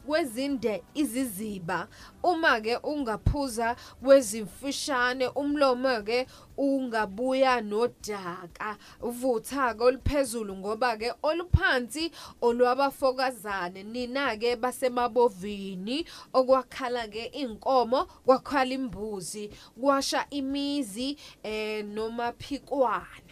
kwezinde 0.05 0.83
iziziba. 0.93 1.87
Uma 2.23 2.61
ke 2.61 2.77
ungaphuza 2.83 3.75
kwezimfishane 4.03 5.27
umlomo 5.27 6.01
ke 6.03 6.27
ungabuya 6.57 7.61
nodaka. 7.61 8.77
Uvutha 9.01 9.73
ke 9.73 9.83
oluphezulu 9.83 10.55
ngoba 10.55 10.97
ke 10.97 11.13
oluphansi 11.23 12.11
olwabafokazane 12.41 13.83
nina 13.83 14.37
ke 14.37 14.55
basemabovini 14.55 16.05
okwakhala 16.33 17.07
ke 17.07 17.25
inkomo 17.25 18.05
kwakhala 18.25 18.73
imbuzi 18.73 19.49
kwasha 19.81 20.25
imizi 20.29 21.17
eh 21.43 21.85
nomaphikwana 21.85 23.22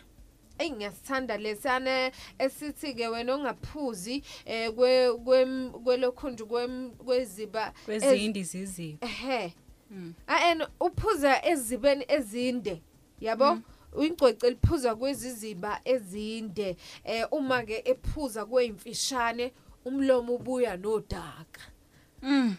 Ey 0.62 0.70
ngiyasithanda 0.72 1.38
lesana 1.38 2.12
esithi 2.40 2.94
ke 2.94 3.08
wena 3.08 3.34
ongaphuzi 3.36 4.24
eh 4.46 4.70
kwelokhunju 5.84 6.46
kweziba 7.06 7.74
ez- 7.74 7.86
kwezindi 7.86 8.44
ziziba 8.44 9.08
ehe. 9.08 9.54
And 10.28 10.68
uphuza 10.80 11.42
ezibeni 11.46 12.06
ezinde 12.08 12.82
yabo? 13.20 13.58
Uyingcwece 13.94 14.50
liphuza 14.50 14.96
kweziziba 14.96 15.82
ezinde. 15.86 16.78
Eh 17.04 17.26
uma 17.32 17.64
ke 17.64 17.82
ephuza 17.86 18.46
kwezimfishane 18.46 19.52
umlomo 19.86 20.36
ubuya 20.36 20.78
nodaka. 20.78 21.62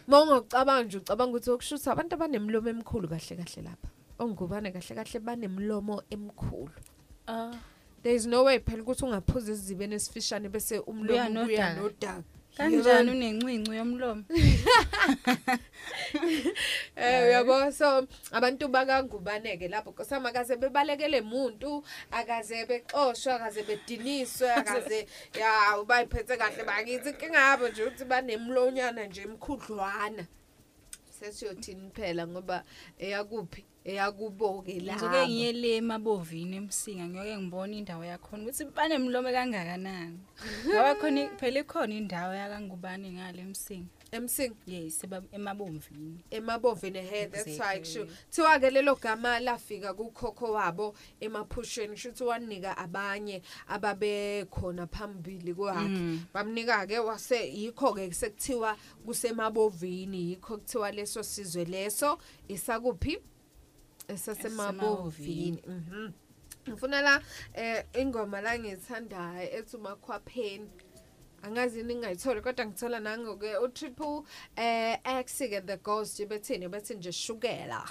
Mawungacabanga 0.07 0.83
nje 0.83 0.97
ucabanga 0.97 1.31
ukuthi 1.37 1.49
okushusa 1.51 1.91
abantu 1.91 2.15
abanemlomo 2.15 2.69
emikhulu 2.69 3.07
kahle 3.09 3.35
kahle 3.35 3.61
lapha. 3.63 3.89
Ongubane 4.19 4.71
kahle 4.71 4.95
kahle 4.95 5.19
banemlomo 5.19 6.03
emikhulu 6.11 6.71
ah. 7.27 7.51
There 8.03 8.15
is 8.15 8.25
no 8.25 8.43
way 8.43 8.59
phela 8.59 8.83
ukuthi 8.83 9.05
ungaphuza 9.05 9.51
esizibeni 9.51 9.95
esifishane 9.95 10.49
bese 10.49 10.79
Ubuya 10.79 11.25
umlomo 11.27 11.41
ubuya 11.41 11.73
nodaka. 11.73 11.81
nodaka. 11.81 12.23
Kanjani 12.57 13.11
unencinci 13.11 13.75
yomlomo? 13.75 14.23
Eh 16.95 17.23
uyabo? 17.27 17.71
So 17.71 18.07
abantu 18.31 18.67
bakangubaneke 18.67 19.67
lapho. 19.67 19.91
Kusama 19.91 20.31
kaze 20.31 20.55
bebalekele 20.55 21.21
umuntu 21.21 21.83
akaze 22.11 22.65
bexoshwa 22.65 23.35
akaze 23.35 23.63
bediniswe 23.63 24.51
akaze 24.59 25.07
ya 25.39 25.79
ubayiphethe 25.81 26.37
kahle 26.37 26.63
bakithi. 26.63 27.09
Inkinga 27.09 27.39
yabo 27.39 27.67
nje 27.69 27.83
ukuthi 27.83 28.05
banemlonyana 28.05 29.05
nje 29.05 29.21
emkhudlwana. 29.21 30.27
Sesiyothini 31.19 31.89
phela 31.89 32.27
ngoba 32.27 32.63
eyakuphi? 32.99 33.65
Eyakuboke 33.85 34.75
ngizoke 34.81 35.17
la 35.17 35.27
ngiye 35.27 35.51
le 35.51 35.75
emabovini 35.77 36.55
emsinga 36.57 37.07
ngiyoke 37.07 37.37
ngibona 37.37 37.75
indawo 37.75 38.03
yakhona 38.05 38.43
ukuthi 38.43 38.65
banemlomo 38.65 39.31
kangakanani. 39.31 40.19
Ngoba 40.67 40.95
khona 40.95 41.27
phela 41.39 41.59
ikhona 41.59 41.93
indawo 41.95 42.33
yakangubani 42.33 43.11
ngale 43.11 43.41
emsinga 43.41 43.87
emsinga 44.11 44.55
yes 44.67 45.03
eba- 45.03 45.23
emabomvini. 45.31 46.19
emabovini 46.31 47.01
he 47.01 47.25
that's 47.27 47.59
why 47.59 47.79
kusho 47.79 48.01
Exactly. 48.03 48.15
thiwa 48.31 48.59
ke 48.59 48.69
lelo 48.69 48.95
gama 48.95 49.39
lafika 49.39 49.93
kukhokho 49.93 50.51
wabo 50.53 50.95
emaphusheni 51.19 51.93
kusho 51.93 52.25
wanika 52.27 52.77
abanye 52.77 53.41
ababekhona 53.67 54.87
phambili 54.87 55.53
kwakhe. 55.53 55.79
Mm. 55.89 56.19
bamnika 56.33 56.87
ke 56.87 56.99
wase 56.99 57.49
yikho 57.51 57.93
ke 57.93 58.11
sekuthiwa 58.13 58.77
kusemabovini 59.05 60.29
yikho 60.29 60.57
kuthiwa 60.57 60.91
leso 60.91 61.23
sizwe 61.23 61.65
leso 61.65 62.17
isakuphi? 62.47 63.17
Esasemabovini 64.07 65.63
mhm 65.67 66.11
ngifuna 66.69 67.01
la 67.01 67.21
eh 67.53 67.83
ingoma 67.93 68.41
la 68.41 68.59
ngithandayo 68.59 69.49
ethi 69.57 69.75
umakhwapheni. 69.75 70.69
Angazi 71.41 71.83
ningayitholi 71.83 72.41
kodwa 72.41 72.65
ngithola 72.65 72.99
nangoke 72.99 73.57
u 73.57 73.67
triple 73.67 74.23
eh 74.55 74.97
X 75.03 75.37
ke 75.37 75.61
the 75.65 75.77
ghost 75.77 76.25
bethini 76.25 76.67
bethi 76.67 76.95
nje 76.95 77.11
shukela. 77.11 77.83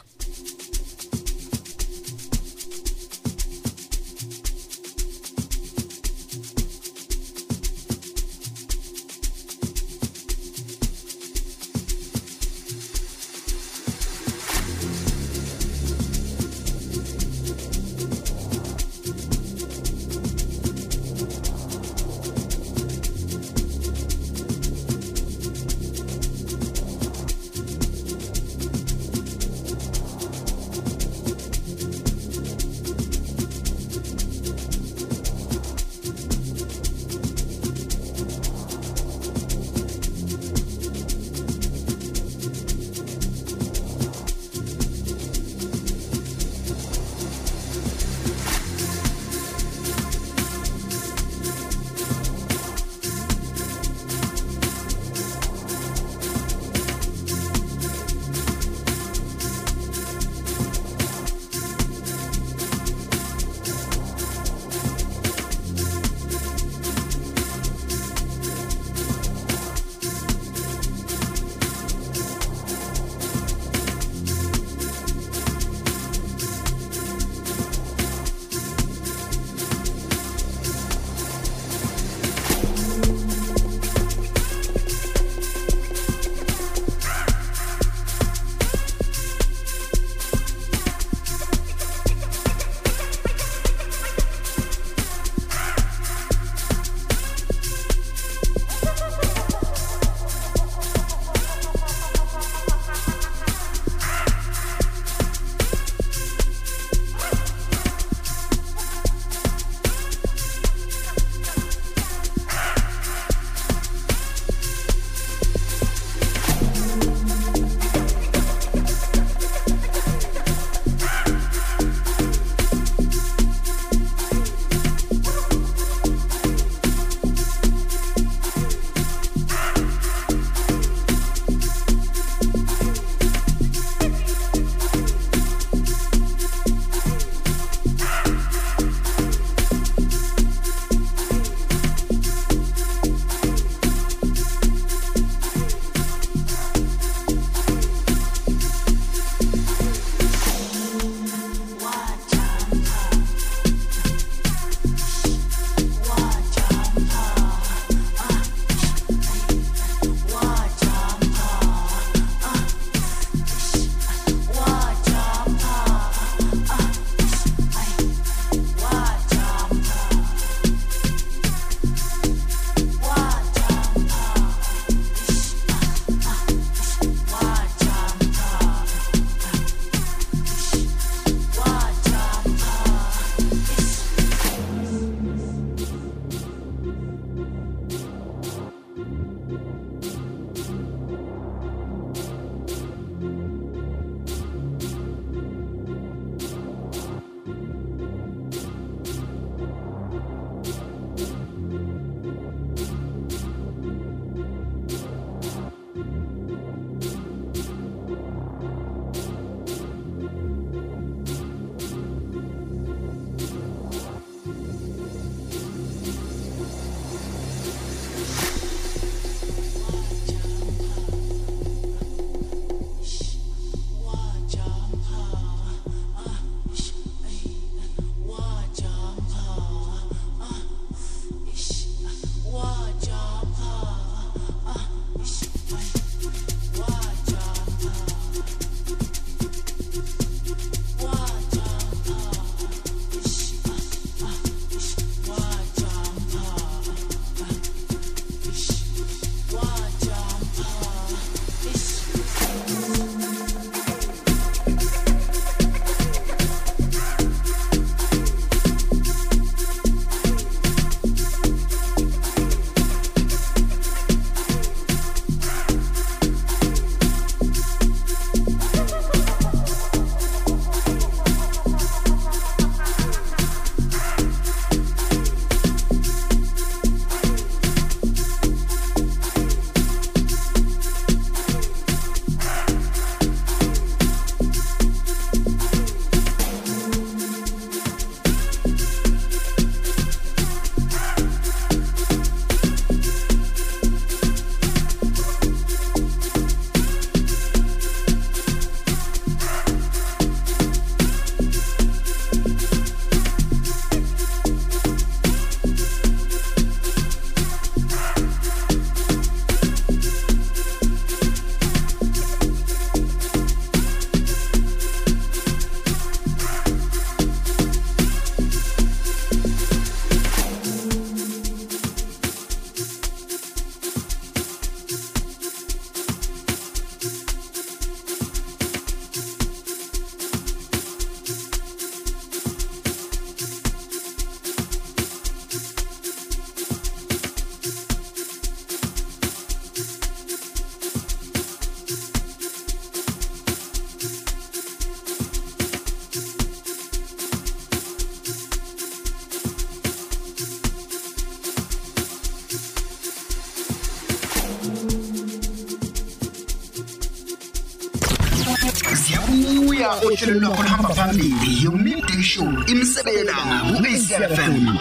Oluya 360.13 360.25
ohlelo 360.29 360.41
lwakho 360.41 360.63
luhamba 360.63 360.95
phambili. 360.95 361.65
Yomidday 361.65 362.23
show 362.23 362.45
imsebelelanga 362.67 363.57
ku-acfm 363.69 364.77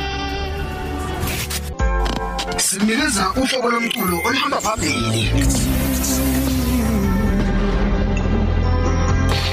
sinikeza 2.57 3.25
uhlobo 3.41 3.69
lomculo 3.69 4.17
oluhamba 4.27 4.61
phambili. 4.61 5.31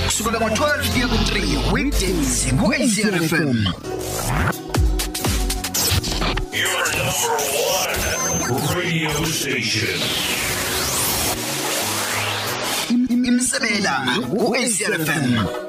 Kusukela 0.07 0.39
ngo-12 0.41 0.93
kuya 0.93 1.07
ku-3 1.09 1.73
weekdays 1.73 2.47
ku-acfm 2.59 3.57
Your 6.53 6.85
number 6.99 7.37
one 7.79 7.99
radio 8.79 9.25
station. 9.25 10.01
imsebelelanga 13.29 14.15
ku-acfm 14.31 15.68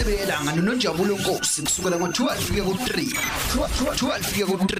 imisebelanga 0.00 0.52
nononjabulo 0.52 1.16
nkosi? 1.16 1.62
Kusukela 1.62 1.96
ngo-12 1.96 2.28
kuya 2.48 2.64
ku-3 2.64 2.92
12 3.96 4.32
kuya 4.32 4.46
ku-3 4.46 4.76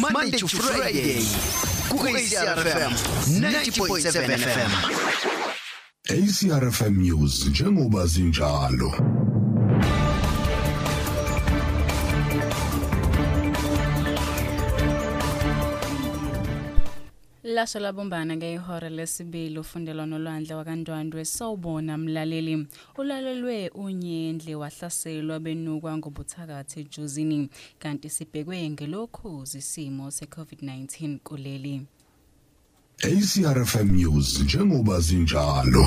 Monday 0.00 0.38
to 0.38 0.48
Friday. 0.48 1.22
ku-ACRFM 1.88 2.92
90.7 3.38 4.38
FM 4.38 4.70
ACRFM 6.10 6.94
News 7.02 7.46
njengoba 7.46 8.06
zinjalo. 8.06 8.92
Lasho 17.68 17.80
labumbana 17.80 18.36
ngehora 18.36 18.88
lesibili 18.88 19.58
ufundelo 19.58 20.06
nolwandle 20.06 20.54
wakandwandwe 20.54 21.24
sawubona 21.24 21.98
mlaleli. 21.98 22.66
Ulalelwe 22.96 23.68
unyendle 23.68 24.54
wahlaselwa 24.54 25.38
benukwa 25.38 25.96
ngobuthakathi 25.98 26.80
ejuzini 26.80 27.50
kanti 27.78 28.08
sibhekwe 28.08 28.70
ngelokhuzi 28.70 29.58
isimo 29.58 30.10
se-covid-19 30.10 31.18
kuleli. 31.18 31.86
ACRFM 33.04 33.88
News 33.96 34.40
njengoba 34.40 35.00
zinjalo. 35.00 35.84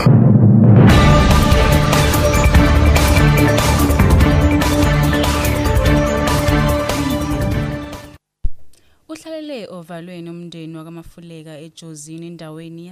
Ovalweni 9.78 10.30
umndeni 10.30 10.78
wakamafuleka 10.78 11.60
ejozini 11.66 12.28
endaweni 12.28 12.88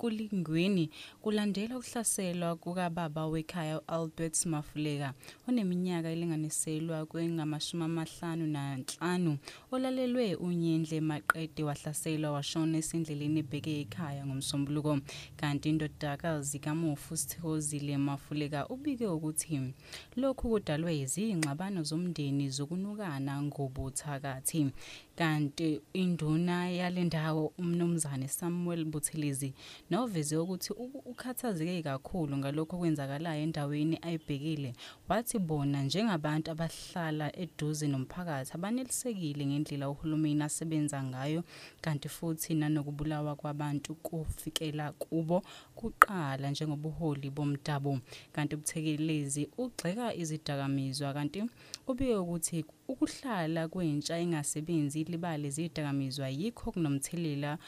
yasekulingweni 0.00 0.90
kulandela 1.22 1.78
ukuhlaselwa 1.78 2.56
kukababa 2.56 3.26
wekhaya 3.26 3.80
albert 3.88 4.46
mafuleka 4.46 5.14
oneminyaka 5.48 6.08
elinganiselwa 6.08 7.06
kwengamashumi 7.06 7.84
amahlanu 7.84 8.46
nanhlanu 8.46 9.38
olalelwe 9.70 10.34
unyendle 10.36 11.00
maqede 11.00 11.62
wahlaselwa 11.62 12.30
washona 12.32 12.78
esendleleni 12.78 13.40
ebheke 13.40 13.80
ekhaya 13.80 14.26
ngomsombuluko. 14.26 15.00
Kanti 15.36 15.68
indodakazi 15.68 16.58
kamufu 16.58 17.16
sithozile 17.16 17.96
mafuleka 17.98 18.68
ubike 18.68 19.06
ukuthi 19.06 19.74
lokhu 20.16 20.48
kudalwe 20.50 21.00
izingxabano 21.00 21.82
zomndeni 21.82 22.48
zokunukana 22.48 23.42
ngobuthakathi. 23.42 24.72
Kanti 25.16 25.80
induna 25.92 26.70
yale 26.70 27.04
ndawo 27.04 27.52
umnumzane 27.58 28.28
Samuel 28.28 28.84
Buthelezi 28.84 29.52
noveze 29.90 30.36
ukuthi 30.36 30.72
u- 30.72 31.02
ukhathazeke 31.10 31.82
kakhulu 31.82 32.36
ngalokho 32.38 32.76
okwenzakalayo 32.76 33.42
endaweni 33.42 33.98
ayibhekile. 34.02 34.70
Wathi 35.08 35.38
bona 35.38 35.82
njengabantu 35.82 36.50
abahlala 36.50 37.26
eduze 37.36 37.86
nomphakathi 37.88 38.52
abanelisekile 38.54 39.42
ngendlela 39.46 39.90
uhulumeni 39.90 40.42
asebenza 40.42 41.02
ngayo 41.02 41.42
kanti 41.80 42.08
futhi 42.08 42.54
nanokubulawa 42.54 43.34
kwabantu 43.36 43.94
kufikela 43.94 44.92
kubo 44.92 45.42
kuqala 45.74 46.50
njengobuholi 46.50 47.30
bomdabu. 47.30 47.98
Kanti 48.32 48.54
ubuthekelezi 48.54 49.48
ugxeka 49.58 50.14
izidakamizwa 50.14 51.12
kanti 51.14 51.42
ubike 51.86 52.14
ukuthi 52.16 52.62
ukuhlala 52.92 53.68
kwentsha 53.68 54.18
engasebenzi 54.18 55.04
libale 55.04 55.48
izidakamizwa 55.48 56.28
yikho 56.28 56.72
kunomthelela 56.72 57.58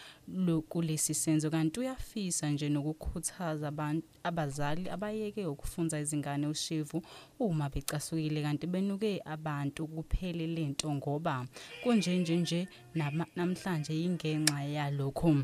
lo- 0.46 0.62
kulesi 0.62 1.14
senzo. 1.14 1.50
Kanti 1.50 1.80
uyafisa 1.80 2.50
nje 2.50 2.68
nokukhuthaza 2.68 3.68
abantu 3.68 4.06
abazali 4.24 4.88
abayeke 4.90 5.46
ukufunza 5.46 6.00
izingane 6.00 6.46
ushevu 6.46 7.02
uma 7.38 7.68
becasukile 7.70 8.42
kanti 8.42 8.66
benuke 8.66 9.20
abantu 9.24 9.86
kuphele 9.86 10.46
lento 10.46 10.90
ngoba 10.94 11.46
kunjenje 11.82 12.36
nje 12.36 12.68
nama- 12.94 13.26
namhlanje 13.36 13.94
ingenxa 14.04 14.62
yalokho. 14.64 15.36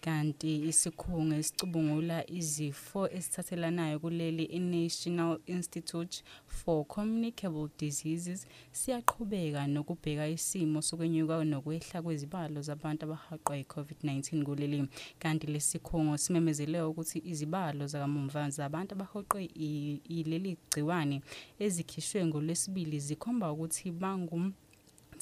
Kanti 0.00 0.68
isikhungo 0.68 1.34
esicubungula 1.34 2.30
izifo 2.30 3.08
esithathelanayo 3.16 3.98
kuleli 4.00 4.44
i-national 4.44 5.38
institute 5.46 6.22
for 6.46 6.84
communicable 6.86 7.68
diseases 7.78 8.46
siyaqhubeka 8.72 9.66
nokubheka 9.66 10.28
isimo 10.28 10.82
sokwenyuka 10.82 11.44
nokwehla 11.44 12.02
kwezibalo 12.02 12.62
zabantu 12.62 13.04
abahaqwa 13.04 13.56
yi-covid-19 13.56 14.44
kuleli. 14.44 14.88
Kanti 15.18 15.46
lesi 15.46 15.70
sikhungo 15.70 16.16
simemezele 16.18 16.82
ukuthi 16.82 17.18
izibalo 17.24 17.86
zakamumva 17.86 18.50
zabantu 18.50 18.94
abahoqwe 18.94 19.44
i- 19.54 20.00
yileli 20.08 20.56
gciwane 20.70 21.20
ezikhishwe 21.58 22.26
ngolwesibili 22.26 23.00
zikhomba 23.00 23.52
ukuthi 23.52 23.90
bangu 23.92 24.52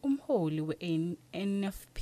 umholi 0.03 0.61
we-NFP 0.61 1.97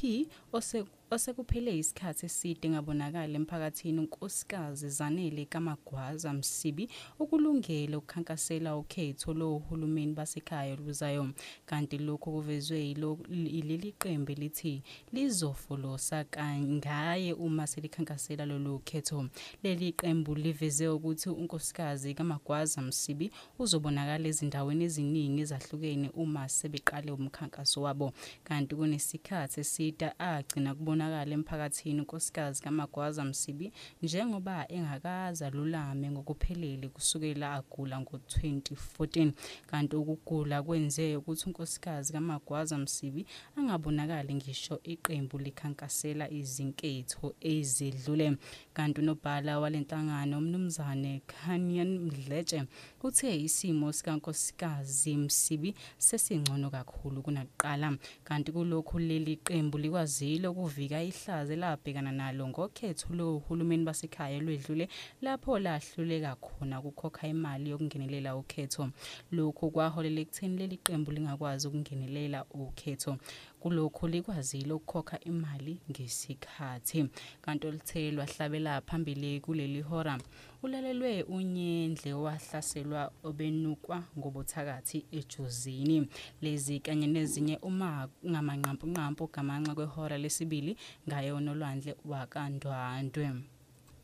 ose 0.53 0.83
osekuphele 1.11 1.77
isikhathi 1.77 2.25
eside 2.25 2.69
ngabonakala 2.69 3.33
emphakathini 3.39 3.99
unkosikazi 3.99 4.89
Zanele 4.89 5.45
Kamagwaza 5.45 6.33
Msibi 6.33 6.89
ukulungele 7.19 7.95
ukukhankasela 7.95 8.77
ukhetho 8.77 9.33
lohulumeni 9.33 10.13
basekhaya 10.13 10.75
luzayo 10.75 11.29
kanti 11.65 11.97
lokho 11.97 12.31
kuvezwe 12.31 12.77
yilo- 12.79 13.17
yileli 13.29 13.91
qembu 13.91 14.31
lithi 14.33 14.83
lizofolosa 15.13 16.23
kangaye 16.23 17.33
uma 17.33 17.67
selikhankasela 17.67 18.45
lolu 18.45 18.79
khetho. 18.85 19.29
Leli 19.63 19.91
qembu 19.93 20.35
liveze 20.35 20.87
ukuthi 20.87 21.29
unkosikazi 21.29 22.13
Kamagwaza 22.13 22.81
Msibi 22.81 23.31
uzobonakala 23.59 24.27
ezindaweni 24.27 24.83
eziningi 24.83 25.41
ezahlukene 25.41 26.09
uma 26.13 26.49
sebeqale 26.49 27.11
umkhankaso 27.11 27.81
wabo. 27.81 28.13
Kanti 28.43 28.75
kunesikhathi 28.75 29.59
eside 29.59 30.11
agcina 30.19 30.73
kubonakala 30.99 31.33
emphakathini 31.33 31.99
unkosikazi 32.01 32.61
kaMagwaza 32.61 33.25
Msibi 33.25 33.71
njengoba 34.01 34.65
engakaza 34.71 35.49
lulame 35.49 36.11
ngokuphelele 36.11 36.87
kusukela 36.89 37.53
agula 37.53 37.99
ngo-2014 38.01 39.31
kanti 39.67 39.95
ukugula 39.95 40.63
kwenze 40.63 41.15
ukuthi 41.15 41.45
unkosikazi 41.47 42.13
kaMagwaza 42.13 42.77
Msibi 42.77 43.25
angabonakali 43.55 44.35
ngisho 44.35 44.79
iqembu 44.83 45.39
likhankasela 45.39 46.29
izinketho 46.31 47.35
ezidlule. 47.39 48.37
Kanti 48.73 49.01
unobhala 49.01 49.59
walenhlangano 49.59 50.37
umnumzane 50.37 51.21
Kanyan 51.27 51.99
Mdletshe 51.99 52.63
uthe 53.03 53.41
isimo 53.41 53.91
sikankosikazi 53.91 55.17
Msibi 55.17 55.75
sesingcono 55.97 56.69
kakhulu 56.69 57.21
kunakuqala. 57.21 57.97
Kanti 58.23 58.51
kulokhu 58.51 58.99
leli 58.99 59.35
qembu 59.35 59.77
likwazile 59.77 60.49
ukuvika 60.89 61.03
ihlaze 61.03 61.55
labhekana 61.55 62.11
nalo 62.11 62.47
ngokhetho 62.47 63.13
lohulumeni 63.13 63.85
basekhaya 63.85 64.39
lwedlule 64.39 64.89
lapho 65.21 65.59
lahluleka 65.59 66.35
khona 66.35 66.79
ukukhokha 66.79 67.27
imali 67.27 67.69
yokungenelela 67.69 68.35
ukhetho. 68.35 68.89
Lokhu 69.31 69.71
kwaholela 69.71 70.21
ekutheni 70.21 70.57
leli 70.57 70.77
qembu 70.77 71.11
lingakwazi 71.11 71.67
ukungenelela 71.67 72.45
ukhetho. 72.49 73.17
Kulokhu 73.59 74.07
likwazile 74.07 74.73
ukukhokha 74.73 75.19
imali 75.19 75.77
ngesikhathi. 75.91 77.09
Kanti 77.41 77.67
oluthe 77.67 78.11
lwahlabela 78.11 78.81
phambili 78.81 79.39
kuleli 79.41 79.81
hora 79.81 80.17
ulalelwe 80.63 81.23
unyendle 81.23 82.13
wahlaselwa 82.13 83.11
obenukwa 83.23 84.03
ngobuthakathi 84.17 85.05
ejozini 85.11 86.07
lezi 86.41 86.79
kanye 86.79 87.07
nezinye 87.07 87.57
uma 87.61 88.07
ngamanqampunqampu 88.25 89.29
gamanxa 89.33 89.75
kwehora 89.75 90.17
lesibili 90.17 90.75
ngaye 91.07 91.31
unolwandle 91.31 91.95
wakandwandwe 92.05 93.27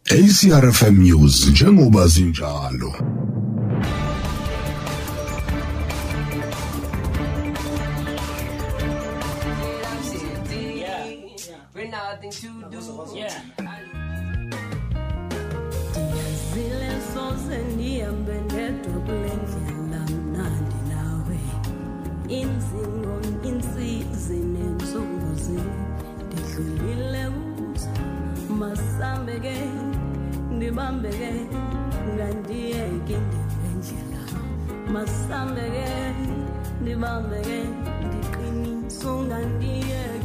ACRFM 0.06 0.96
News 1.02 1.48
njengoba 1.50 2.08
zinjalo. 2.08 2.92
Right 11.74 11.90
now, 11.92 12.12
I 12.12 12.16
think 12.16 12.34
to 12.36 12.48
do. 12.70 13.16
Yeah. 13.16 13.42
sendihambe 17.48 18.36
ndedwa 18.46 18.94
kule 19.06 19.32
ndlela 19.42 20.02
mnandi 20.12 20.80
nawe. 20.92 21.40
Inzingo 22.40 23.14
insizi 23.50 24.38
neentsuku 24.54 25.30
zini 25.44 25.78
ndidlulile 26.26 27.24
kuzo 27.30 27.90
masambe 28.60 29.36
ke 29.40 29.58
ndibambe 30.56 31.10
ke 31.20 31.32
ngandiyeke 32.14 33.18
ndembe 33.26 33.68
ndlela 33.78 34.24
masambe 34.94 35.66
ke 35.76 35.90
ndibambe 36.82 37.40
ke 37.48 37.60
ndiqiniso 38.06 39.12
ngandiyeke 39.28 40.25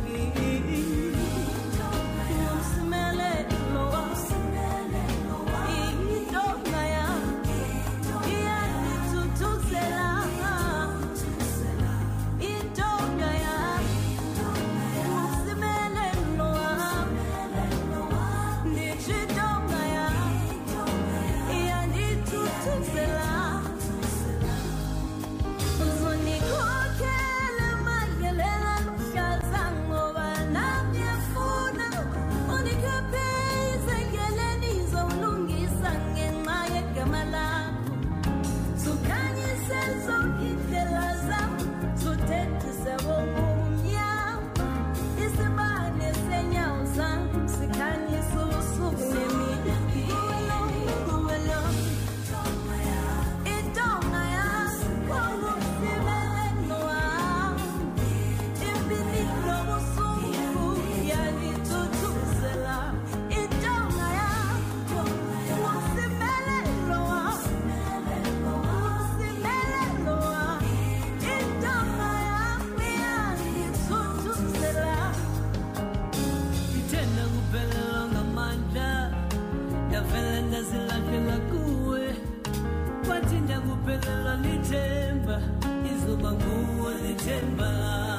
membuat 86.21 87.17
jemaah 87.25 88.10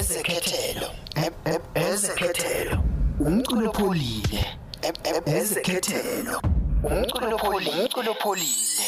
ezekhethelo. 0.00 0.88
Ezekhethelo. 1.74 2.76
Umculo 3.20 3.70
pholile 3.72 4.42
ezekhethelo. 5.26 6.40
Umculo 6.82 7.36
pholile 7.38 7.70
umculo 7.82 8.14
pholile 8.22 8.79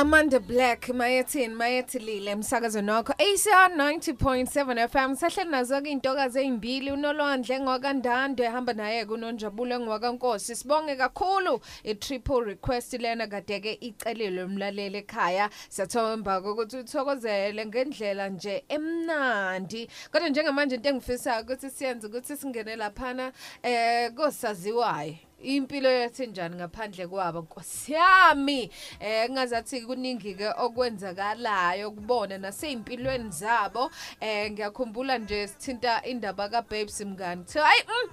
Amanda 0.00 0.40
Black 0.40 0.88
mayethini 0.88 1.54
mayethilile 1.54 2.30
emsakazweni 2.30 2.90
wakho 2.90 3.12
ACR 3.12 3.70
90.7 3.76 4.88
FM 4.88 5.14
sahleli 5.14 5.50
nazo 5.50 5.80
ke 5.82 5.90
intokazi 5.90 6.38
ezimbili 6.38 6.92
unolwandle 6.92 7.60
ngwakandande 7.60 8.42
ehamba 8.44 8.72
naye 8.72 9.04
kunonjabulo 9.04 9.80
ngwakankosi 9.80 10.56
sibonge 10.56 10.96
kakhulu 10.96 11.60
i 11.84 11.94
triple 11.94 12.44
request 12.44 12.92
lena 12.92 13.26
kade 13.26 13.60
ke 13.60 13.78
icelile 13.80 14.44
umlaleli 14.44 14.98
ekhaya. 14.98 15.50
Siyathomba 15.68 16.40
ukuthi 16.40 16.76
uthokozele 16.76 17.66
ngendlela 17.66 18.28
nje 18.28 18.64
emnandi. 18.68 19.88
Kodwa 20.10 20.28
njengamanje 20.28 20.74
into 20.76 20.88
engifisayo 20.88 21.42
ukuthi 21.42 21.70
siyenze 21.70 22.06
ukuthi 22.06 22.36
singene 22.36 22.76
laphana 22.76 23.32
eh 23.62 24.10
kosaziwayo. 24.14 25.29
Impilo 25.42 25.90
yethu 25.90 26.24
njani 26.24 26.56
ngaphandle 26.56 27.06
kwabo? 27.06 27.40
Nkosi 27.40 27.92
yami 27.92 28.70
eh 29.00 29.30
ngazathi 29.30 29.80
kuningi 29.80 30.34
ke 30.34 30.48
okwenzakalayo 30.48 31.90
kubona 31.90 32.38
nasempilweni 32.38 33.30
zabo. 33.30 33.90
Eh 34.20 34.50
ngiyakhumbula 34.52 35.18
nje 35.18 35.48
sithinta 35.48 36.02
indaba 36.02 36.48
ka 36.48 36.62
Babes 36.62 37.00
mngani. 37.00 37.44
Thi 37.44 37.58
hayi 37.58 37.82
mm, 37.88 38.10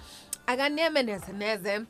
akaneme 0.47 1.03
neze 1.03 1.33
neze. 1.33 1.81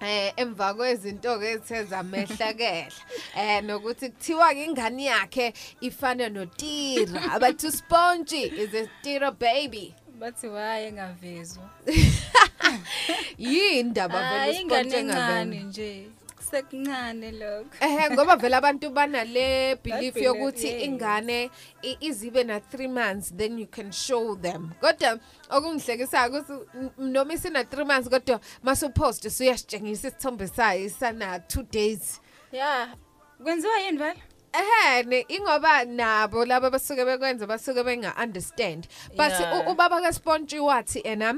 Eh 0.00 0.32
emva 0.36 0.74
kwezinto 0.74 1.38
ke 1.38 1.52
ethe 1.52 1.84
zamehlakela 1.84 2.92
eh 3.36 3.62
nokuthi 3.64 4.10
kuthiwa 4.10 4.54
ke 4.54 4.64
ingane 4.64 5.04
yakhe 5.04 5.52
ifana 5.80 6.28
noTira. 6.28 7.32
Abathu 7.32 7.70
sponge 7.70 8.32
is 8.32 8.74
a 8.74 8.88
Tira 9.02 9.30
baby. 9.30 9.94
Bathi 10.22 10.46
waye 10.48 10.88
engavezwa. 10.88 11.70
Yini 13.38 13.80
indaba 13.80 14.18
vele 14.18 14.38
Hayi, 14.38 14.60
ingane 14.60 14.88
usponge 14.88 14.96
encane 14.98 15.20
engaveni 15.20 15.60
nje. 15.64 16.06
Sekuncane 16.50 17.30
lokho. 17.32 17.70
Ehe 17.80 18.10
ngoba 18.10 18.36
vele 18.36 18.56
abantu 18.56 18.90
banale 18.90 19.76
belief 19.84 20.14
belief, 20.14 20.16
yokuthi 20.16 20.66
yes. 20.66 20.82
ingane 20.84 21.50
i- 21.82 21.96
izibe 22.00 22.44
na 22.44 22.58
3 22.58 22.88
months 22.88 23.32
then 23.36 23.58
you 23.58 23.66
can 23.66 23.92
show 23.92 24.36
them. 24.36 24.70
Kodwa 24.80 25.18
okungihlekisayo 25.50 26.30
ukuthi 26.30 26.52
n- 26.74 26.90
noma 26.98 27.34
isina 27.34 27.62
3 27.62 27.84
months 27.84 28.08
kodwa 28.10 28.40
masupost 28.62 29.24
usuyasitshengisa 29.24 30.08
isithombe 30.08 30.46
sayo 30.48 30.84
isana 30.84 31.38
2 31.38 31.62
days. 31.72 32.20
Ya 32.52 32.96
kwenziwa 33.42 33.78
yini 33.80 33.98
vele 33.98 34.22
ehe 34.52 35.02
ne 35.02 35.24
ingoba 35.28 35.84
nabo 35.84 36.44
laba 36.44 36.70
basuke 36.70 37.04
bekwenza 37.04 37.46
basuke 37.46 37.84
benga 37.84 38.14
understand 38.22 38.86
but 39.16 39.32
ubaba 39.68 40.00
kaSponge 40.00 40.58
wathi 40.60 41.00
ena 41.04 41.34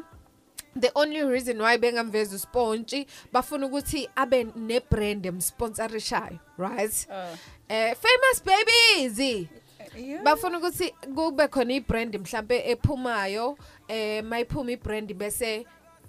the 0.81 0.91
only 0.95 1.23
reason 1.23 1.61
why 1.61 1.79
bengamveza 1.79 2.37
uSponge 2.37 3.07
bafuna 3.33 3.67
ukuthi 3.67 4.09
abe 4.17 4.45
nebrand 4.57 5.27
emsponsorishayo 5.27 6.39
right 6.59 7.07
Oh. 7.11 7.37
eh 7.69 7.95
famous 7.97 8.43
babies 8.45 9.47
Yeah. 9.97 10.23
bafuna 10.23 10.59
ukuthi 10.59 10.91
kube 11.15 11.49
khona 11.49 11.75
ibrand 11.75 12.15
mhlambe 12.19 12.71
ephumayo 12.71 13.59
eh 13.89 14.25
mayiphuma 14.25 14.73
ibrand 14.73 15.15
bese 15.15 15.67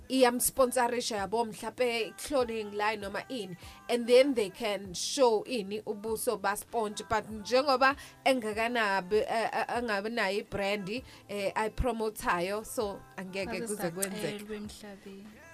iyamsponsorisha 0.10 1.18
yabo 1.18 1.46
mhlambe 1.46 2.14
clothing 2.18 2.72
line 2.72 3.02
noma 3.02 3.24
ini. 3.30 3.56
And 3.90 4.08
then 4.08 4.34
they 4.34 4.50
can 4.50 4.94
show 4.94 5.44
ini 5.48 5.84
ubuso 5.84 6.42
ba 6.42 6.56
sponge 6.56 7.02
but 7.10 7.26
njengoba 7.30 7.96
engakanabe 8.26 9.26
eh, 9.28 9.50
eh, 9.54 9.66
angabe 9.78 10.10
nayo 10.10 10.40
ibrand 10.40 10.90
eh 11.30 11.52
ayipromotayo 11.56 12.66
so 12.66 13.00
angeke 13.18 13.62
kuze 13.62 13.92
kwenzeke. 13.92 14.46
emhlabeni. 14.56 15.45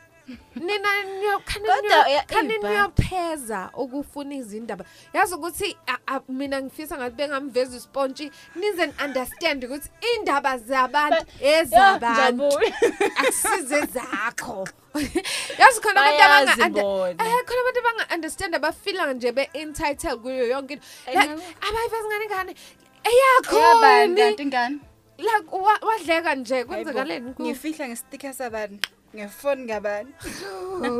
Nina 0.56 0.90
niyo- 1.04 1.40
khani 1.46 1.66
Kodwa, 1.68 1.82
niyo- 1.82 2.08
ya- 2.16 2.24
khani 2.24 2.56
iba- 2.56 2.70
niyopheza 2.70 3.70
ukufuna 3.74 4.36
izindaba. 4.36 4.86
Yazi 5.14 5.34
ukuthi 5.36 5.78
a- 5.88 6.00
a- 6.08 6.22
mina 6.30 6.62
ngifisa 6.62 6.98
ngathi 6.98 7.16
bengamveza 7.16 7.78
uspontshi 7.78 8.32
nize 8.56 8.94
understand 9.06 9.64
ukuthi 9.66 9.90
indaba 10.16 10.58
zabantu 10.58 11.26
ezabantu 11.42 12.50
akusize 13.20 13.82
zakho 13.86 14.68
yazi 15.60 15.80
khona 15.82 16.02
abantu 16.02 16.24
abanga 16.24 16.56
Bayazi 16.56 16.70
bona. 16.82 17.24
eh 17.26 17.44
khona 17.46 17.60
abantu 17.62 17.80
abanga 17.80 18.16
understand 18.16 18.56
abafila 18.56 19.14
nje 19.14 19.32
be 19.32 19.50
entitled 19.54 20.20
kuyo 20.22 20.48
yonke 20.48 20.74
into. 20.74 20.86
Like 21.08 21.32
abayivezi 21.62 22.08
ngane 22.08 22.26
ngane 22.28 22.56
eyakho 23.04 23.56
Eyabani 23.58 24.14
ni- 24.16 24.22
kanti 24.22 24.46
ngani? 24.46 24.80
like 25.18 25.48
wa- 25.52 25.80
wadleka 25.88 26.36
nje 26.36 26.64
kwenzakaleni? 26.66 27.34
kuwe? 27.34 27.48
ngifihla 27.50 27.88
ngesitika 27.88 28.34
sabani 28.34 28.80
ngefoni 29.16 29.64
ngabani 29.64 30.14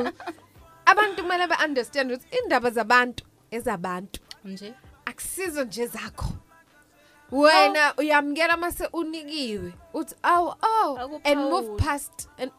abantu 0.92 1.24
kumele 1.24 1.48
ba-understand 1.48 2.12
ukuthi 2.12 2.38
indaba 2.38 2.70
zabantu 2.70 3.24
ezabantu. 3.52 4.20
Nje? 4.46 4.74
Akusizo 5.06 5.64
nje 5.64 5.88
zakho. 5.88 6.34
Wena 7.32 7.94
uyamukela 7.98 8.58
mase 8.58 8.86
unikiwe 8.94 9.74
uthi 9.94 10.16
awu 10.24 10.56
oh 10.62 11.20
and 11.24 11.40
move 11.40 11.68
Akuphawuli. 11.68 11.78
past 11.84 12.30
and 12.38 12.52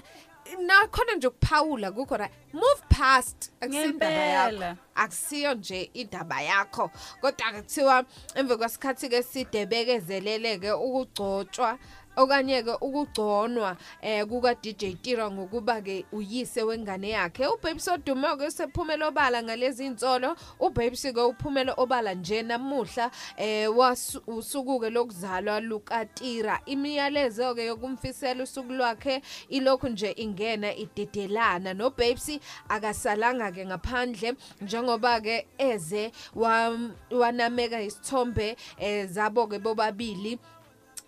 nakhona 0.60 1.14
nje 1.14 1.26
ukuphawula 1.26 1.92
kukho 1.92 2.16
right. 2.16 2.32
Move 2.52 2.82
past 2.88 3.52
akusindaba 3.60 4.10
yakho. 4.10 4.52
Ngempela. 4.52 4.76
akusiyo 4.94 5.54
nje 5.54 5.90
indaba 5.94 6.42
yakho. 6.42 6.90
Kodwa 7.20 7.52
kuthiwa 7.52 8.04
emva 8.34 8.56
kwesikhathi 8.56 9.08
ke 9.08 9.22
side 9.22 9.66
bekezeleleke 9.66 10.72
ukugcotshwa 10.72 11.78
okanye 12.16 12.62
ke 12.62 12.74
ukugconwa 12.80 13.76
eh 14.02 14.24
kuka 14.26 14.54
DJ 14.54 14.94
Tira 15.02 15.30
ngokuba 15.30 15.80
ke 15.82 16.04
uyise 16.12 16.62
wengane 16.62 17.08
yakhe. 17.10 17.46
uBabes 17.46 17.88
odume 17.88 18.36
ke 18.38 18.50
sephumela 18.50 19.08
obala 19.08 19.42
ngalezi 19.42 19.86
insolo 19.86 20.36
uBabes 20.60 21.02
ke 21.02 21.20
uphumela 21.20 21.74
obala 21.76 22.14
nje 22.14 22.42
namuhla 22.42 23.10
eh 23.36 23.66
wasu- 23.76 24.22
usuku 24.26 24.80
ke 24.80 24.90
lokuzalwa 24.90 25.60
luka 25.60 26.04
Tira. 26.04 26.60
Imiyalezo 26.66 27.54
ke 27.54 27.64
yokumfisela 27.66 28.42
usuku 28.44 28.72
lwakhe 28.72 29.22
ilokhu 29.48 29.88
nje 29.88 30.10
ingena 30.16 30.74
idedelana. 30.74 31.74
No 31.74 31.90
Babes 31.90 32.30
akasalanga 32.68 33.52
ke 33.52 33.66
ngaphandle 33.66 34.34
njengoba 34.60 35.20
ke 35.20 35.46
eze 35.58 36.12
wa- 36.34 36.78
wanameka 37.10 37.80
isithombe 37.82 38.56
eh 38.78 39.06
zabo 39.08 39.46
ke 39.46 39.58
bobabili. 39.58 40.38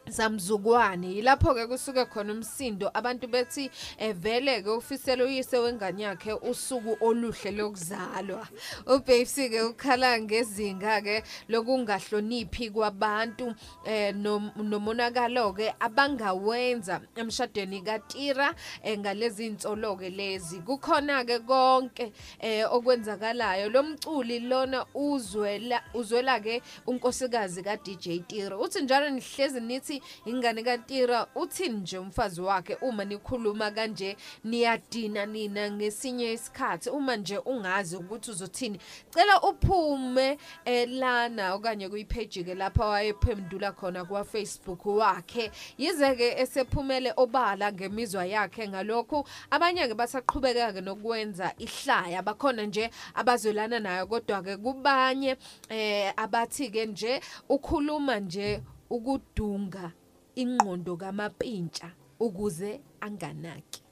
Zamzukwane. 0.09 1.07
Yilapho 1.15 1.55
ke 1.55 1.67
kusuke 1.67 2.05
khona 2.07 2.33
umsindo. 2.33 2.91
Abantu 2.95 3.27
bethi 3.29 3.71
evele 3.99 4.63
ke 4.63 4.71
ufisela 4.71 5.25
uyise 5.25 5.59
wengane 5.59 6.03
yakhe 6.03 6.33
usuku 6.33 6.97
oluhle 7.01 7.51
lokuzalwa. 7.51 8.49
uBabes 8.87 9.35
ke 9.35 9.63
ukhala 9.63 10.21
ngezinga 10.21 11.01
ke 11.03 11.23
lokungahloniphi 11.49 12.71
kwabantu 12.71 13.55
eh 13.85 14.15
nom- 14.15 14.53
nomonakalo 14.57 15.53
ke 15.55 15.75
abangawenza 15.81 17.01
emshadweni 17.17 17.81
kaTira 17.83 18.55
eh, 18.83 18.99
ngalezi 18.99 19.47
insolo 19.47 19.97
ke 19.97 20.11
lezi. 20.11 20.61
Kukhona 20.61 21.25
ke 21.25 21.39
konke 21.41 22.13
eh 22.41 22.65
okwenzakalayo. 22.73 23.69
Lo 23.71 23.83
mculi 23.83 24.41
lona 24.41 24.87
uzwela 24.95 25.83
uzwela 25.95 26.41
ke 26.41 26.63
unkosikazi 26.87 27.63
ka 27.63 27.77
DJ 27.77 28.21
Tira. 28.27 28.57
Uthi 28.59 28.81
njalo 28.83 29.11
nihlezi 29.11 29.61
nithi 29.61 29.94
ingane 30.27 30.63
kaTira 30.63 31.27
uthini 31.35 31.75
nje 31.75 31.99
umfazi 31.99 32.41
wakhe 32.41 32.75
uma 32.75 33.05
nikhuluma 33.05 33.71
kanje 33.71 34.17
niyadina 34.45 35.27
nina 35.27 35.71
ngesinye 35.71 36.33
isikhathi. 36.33 36.91
Uma 36.91 37.17
nje 37.17 37.39
ungazi 37.39 37.97
ukuthi 37.97 38.31
uzothini 38.31 38.79
cela 39.11 39.43
uphume 39.43 40.39
eh, 40.65 40.89
lana 40.89 41.55
okanye 41.55 41.89
kuyipage 41.89 42.45
ke 42.45 42.55
lapha 42.55 42.87
wayephendula 42.87 43.73
khona 43.73 44.05
kwa 44.05 44.25
Facebook 44.25 44.87
wakhe. 44.87 45.51
Yize 45.79 46.15
ke 46.17 46.41
esephumele 46.41 47.13
obala 47.17 47.73
ngemizwa 47.73 48.27
yakhe 48.27 48.69
ngalokho 48.69 49.27
abanye 49.51 49.89
ke 49.89 49.95
basaqhubeka 49.95 50.73
ke 50.73 50.81
nokwenza 50.81 51.53
ihlaya. 51.59 52.23
Bakhona 52.23 52.63
nje 52.67 52.91
abazwelana 53.15 53.81
nayo 53.81 54.07
kodwa 54.07 54.43
ke 54.43 54.57
kubanye 54.57 55.37
eh 55.69 56.13
abathi 56.17 56.71
ke 56.71 56.87
nje 56.87 57.21
ukhuluma 57.49 58.21
nje 58.21 58.61
ukudunga 58.91 59.93
ingqondo 60.37 60.97
kamapintsha 60.97 61.91
ukuze 62.21 62.81
anganaki. 63.01 63.83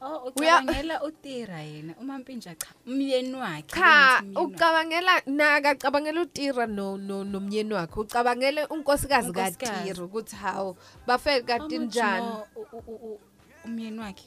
Oh 0.00 0.30
Uya- 0.36 0.60
ucabangela 0.60 1.02
utira 1.02 1.60
yena 1.62 1.94
umampintsha 2.00 2.54
cha 2.54 2.68
umyeni 2.86 3.34
wakhe 3.34 3.72
cha 3.80 4.22
ucabangela 4.36 5.22
naka 5.26 5.74
cabangela 5.74 6.20
utira 6.20 6.66
no 6.66 6.96
no- 6.98 7.24
nomyeni 7.24 7.72
wakhe 7.74 8.00
ucabangele 8.00 8.64
unkosikazi 8.68 9.32
kaTira 9.32 10.04
ukuthi 10.04 10.36
hawo 10.36 10.76
bafe 11.06 11.30
How 11.40 11.46
kanti 11.48 11.78
much 11.78 11.88
njani 11.88 12.26
more 12.26 12.44
u- 12.56 12.76
u- 12.76 12.84
u- 12.92 13.00
u- 13.14 13.20
umyeni 13.64 13.98
wakhe. 13.98 14.24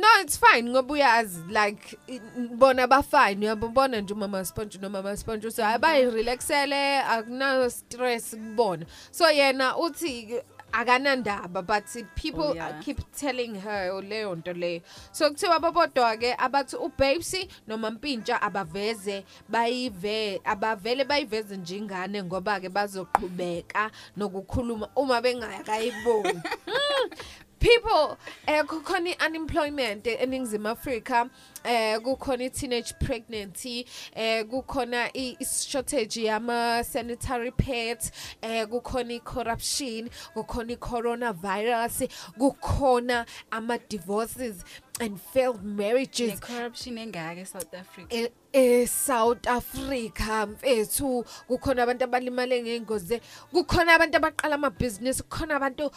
No 0.00 0.06
it's 0.22 0.36
fine 0.38 0.70
ngoba 0.70 0.94
uyazi 0.94 1.42
like 1.48 1.98
i- 2.08 2.20
bona 2.56 2.86
ba 2.86 3.02
fine 3.02 3.46
uyabona 3.46 4.00
nje 4.00 4.14
umama 4.14 4.44
sponge 4.44 4.78
nomama 4.78 5.16
sponge 5.16 5.50
so 5.50 5.62
abayi 5.66 6.10
relaxele 6.10 7.00
akuna 7.02 7.70
stress 7.70 8.30
kubona 8.34 8.86
so 9.10 9.24
yena 9.30 9.76
uthi 9.76 10.40
akanandaba 10.72 11.62
but 11.66 11.84
people 12.14 12.42
Oh, 12.50 12.54
yeah. 12.54 12.80
keep 12.80 12.98
telling 13.12 13.54
her 13.60 13.92
leyo 14.02 14.34
nto 14.34 14.52
leyo 14.52 14.80
so 15.12 15.28
kuthiwa 15.30 15.60
babodwa 15.60 16.16
ke 16.16 16.34
abathi 16.38 16.76
uBabes 16.76 17.36
noma 17.66 17.90
Mpintsha 17.90 18.42
abaveze 18.42 19.24
bayive 19.48 20.40
abavele 20.44 21.04
bayiveze 21.04 21.56
nje 21.56 21.76
ingane 21.76 22.22
ngoba 22.22 22.60
ke 22.60 22.68
bazoqhubeka 22.68 23.90
nokukhuluma 24.16 24.88
uma 24.96 25.20
bengakayiboni 25.20 26.40
Mm. 26.66 27.10
people 27.60 28.16
eh 28.46 28.64
kukhona 28.64 29.10
unemployment 29.26 30.06
eningizimu 30.06 30.68
Africa 30.68 31.26
eh 31.64 31.98
kukhona 32.00 32.44
i-teenage 32.44 32.94
pregnancy 33.00 33.86
eh 34.14 34.44
kukhona 34.46 35.10
i 35.16 35.36
shortage 35.44 36.22
yama 36.24 36.84
sanitary 36.84 37.50
pads 37.50 38.12
eh 38.42 38.66
kukhona 38.66 39.12
i-corruption 39.14 40.10
kukhona 40.34 40.72
i-coronavirus 40.72 42.08
kukhona 42.38 43.26
ama 43.50 43.78
divorces 43.78 44.64
and 45.00 45.18
failed 45.32 45.62
marriages. 45.64 46.34
Ne-corruption 46.40 46.98
engaka 46.98 47.40
eSouth 47.40 47.74
Africa. 47.74 48.06
E- 48.14 48.32
eSouth 48.52 49.46
Africa 49.46 50.46
mfethu. 50.46 51.24
Kukhona 51.48 51.82
abantu 51.82 52.04
abalimale 52.04 52.62
ngeingozi 52.62 53.20
kukhona 53.52 53.94
abantu 53.94 54.16
abaqala 54.16 54.54
ama 54.54 54.70
business 54.70 55.22
kukhona 55.22 55.56
abantu 55.56 55.90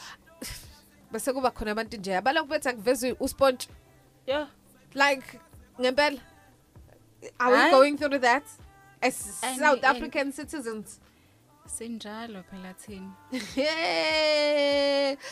bese 1.13 1.33
kuba 1.33 1.51
khona 1.51 1.71
abantu 1.71 1.97
nje 1.97 2.15
abaloku 2.17 2.47
bethi 2.49 2.69
akuvezwe 2.69 3.15
usponge. 3.19 3.67
Yeah 4.27 4.47
like 4.93 5.39
ngempela. 5.79 6.19
Are 7.39 7.51
we 7.53 7.57
Hayi. 7.57 7.71
going 7.71 7.97
through 7.97 8.19
that? 8.19 8.43
As 9.01 9.39
And- 9.43 9.59
South 9.59 9.83
and- 9.83 9.95
African 9.97 10.31
citizens. 10.31 10.99
Sinjalo 11.67 12.43
phela 12.43 12.73
thina. 12.73 13.11
Hey. 13.55 15.17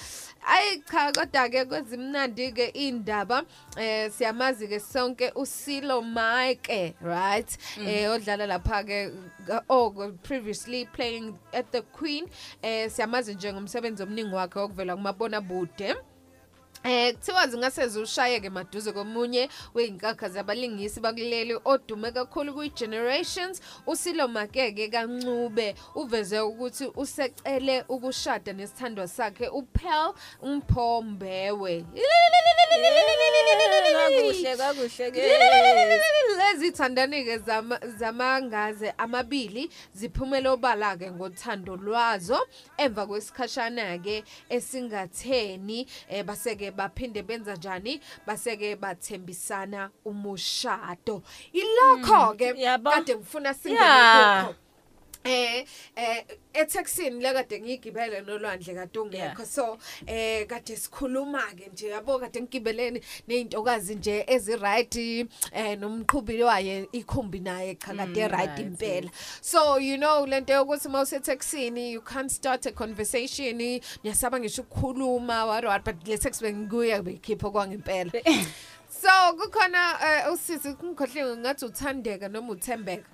Ayi 0.47 0.81
cha 0.89 1.11
kodwa 1.11 1.49
ke 1.49 1.65
kwezimnandi 1.65 2.51
ke 2.55 2.71
indaba 2.73 3.43
eh 3.77 4.09
siyamazi 4.09 4.67
ke 4.67 4.79
sonke 4.79 5.31
uSilo 5.35 6.01
Mike 6.01 6.95
right? 7.01 7.57
Eh 7.77 8.09
odlala 8.09 8.47
lapha 8.47 8.83
ke 8.83 9.11
oh 9.69 10.11
previously 10.23 10.85
playing 10.85 11.37
at 11.53 11.71
the 11.71 11.81
Queen. 11.81 12.25
Eh 12.63 12.89
siyamazi 12.89 13.35
nje 13.35 13.53
ngomsebenzi 13.53 14.03
omningi 14.03 14.35
wakhe 14.35 14.59
okuvela 14.59 14.95
kumabona 14.95 15.41
bude 15.41 15.95
Eh 16.83 17.13
kuthiwa 17.13 17.47
zingase 17.47 17.87
zushayeke 17.87 18.49
maduze 18.49 18.91
komunye 18.91 19.49
weinkakha 19.73 20.29
zabalingisi 20.29 20.99
bakuleli 20.99 21.57
odume 21.65 22.11
kakhulu 22.11 22.53
kwi 22.53 22.69
generations 22.69 23.61
usilo 23.87 24.27
makeke 24.27 24.87
kancube 24.87 25.75
uveze 25.95 26.39
ukuthi 26.39 26.85
usecele 26.95 27.83
ukushada 27.89 28.53
nesithandwa 28.53 29.07
sakhe 29.07 29.47
uPearl 29.47 30.13
Mphombewe. 30.43 31.85
Kakuhle 33.93 34.57
kakuhle 34.57 35.11
ke 35.11 35.21
lezi 36.37 36.71
thandanike 36.71 37.37
zama- 37.37 37.79
zamangaze 37.97 38.93
amabili 38.97 39.69
ziphumela 39.93 40.51
obala 40.51 40.97
ke 40.97 41.11
ngothando 41.11 41.75
lwazo. 41.75 42.39
Emva 42.77 43.07
kwesikhashana 43.07 43.97
ke 43.97 44.23
esingatheni 44.49 45.87
eh, 46.09 46.23
baseke 46.71 46.77
baphinde 46.77 47.23
benza 47.23 47.55
njani 47.55 48.01
baseke 48.27 48.75
bathembisana 48.75 49.89
umushado 50.05 51.21
ilokho 51.53 52.33
ke 52.37 52.53
yabo. 52.57 52.91
kade 52.91 53.15
ngifuna 53.15 53.49
Yeah. 53.49 53.55
singene 53.57 54.47
kukho 54.47 54.55
eh 55.23 55.65
eh 55.95 56.23
etaxini 56.53 57.21
la 57.21 57.33
kade 57.33 57.61
ngigibele 57.61 58.21
nolwandle 58.21 58.73
kade 58.73 58.99
ungekho 58.99 59.45
so 59.45 59.77
eh 60.07 60.47
kade 60.47 60.75
sikhuluma 60.75 61.41
ke 61.55 61.69
nje 61.73 61.87
yabo 61.87 62.19
kade 62.19 62.41
ngigibeleni 62.41 63.01
nezintokazi 63.27 63.95
nje 63.95 64.25
ezi 64.27 64.55
right 64.55 64.95
eh 64.95 65.77
nomqhubi 65.79 66.43
waye 66.43 66.87
ikhumbi 66.91 67.39
naye 67.39 67.75
cha 67.75 67.93
kade 67.93 68.21
Mm, 68.21 68.31
right 68.31 68.59
impela. 68.59 69.09
So 69.41 69.77
you 69.77 69.97
know 69.97 70.25
lento 70.25 70.53
yokuthi 70.53 70.89
mawuse 70.89 71.19
taxini 71.19 71.91
you 71.91 72.01
can't 72.01 72.31
start 72.31 72.65
a 72.65 72.71
conversation 72.71 73.57
niyasaba 74.03 74.39
ngisho 74.39 74.61
ukukhuluma 74.61 75.45
what 75.47 75.65
what 75.65 75.83
but 75.85 76.07
le 76.07 76.17
text 76.17 76.41
bengikuya 76.41 77.01
bekhipho 77.03 77.51
kwangempela 77.51 78.11
so 79.01 79.33
kukhona 79.37 79.97
eh, 80.03 80.33
usisi 80.33 80.69
ngikhohliwe 80.69 81.37
ngathi 81.37 81.65
uthandeka 81.65 82.27
noma 82.29 82.51
uthembeka. 82.53 83.09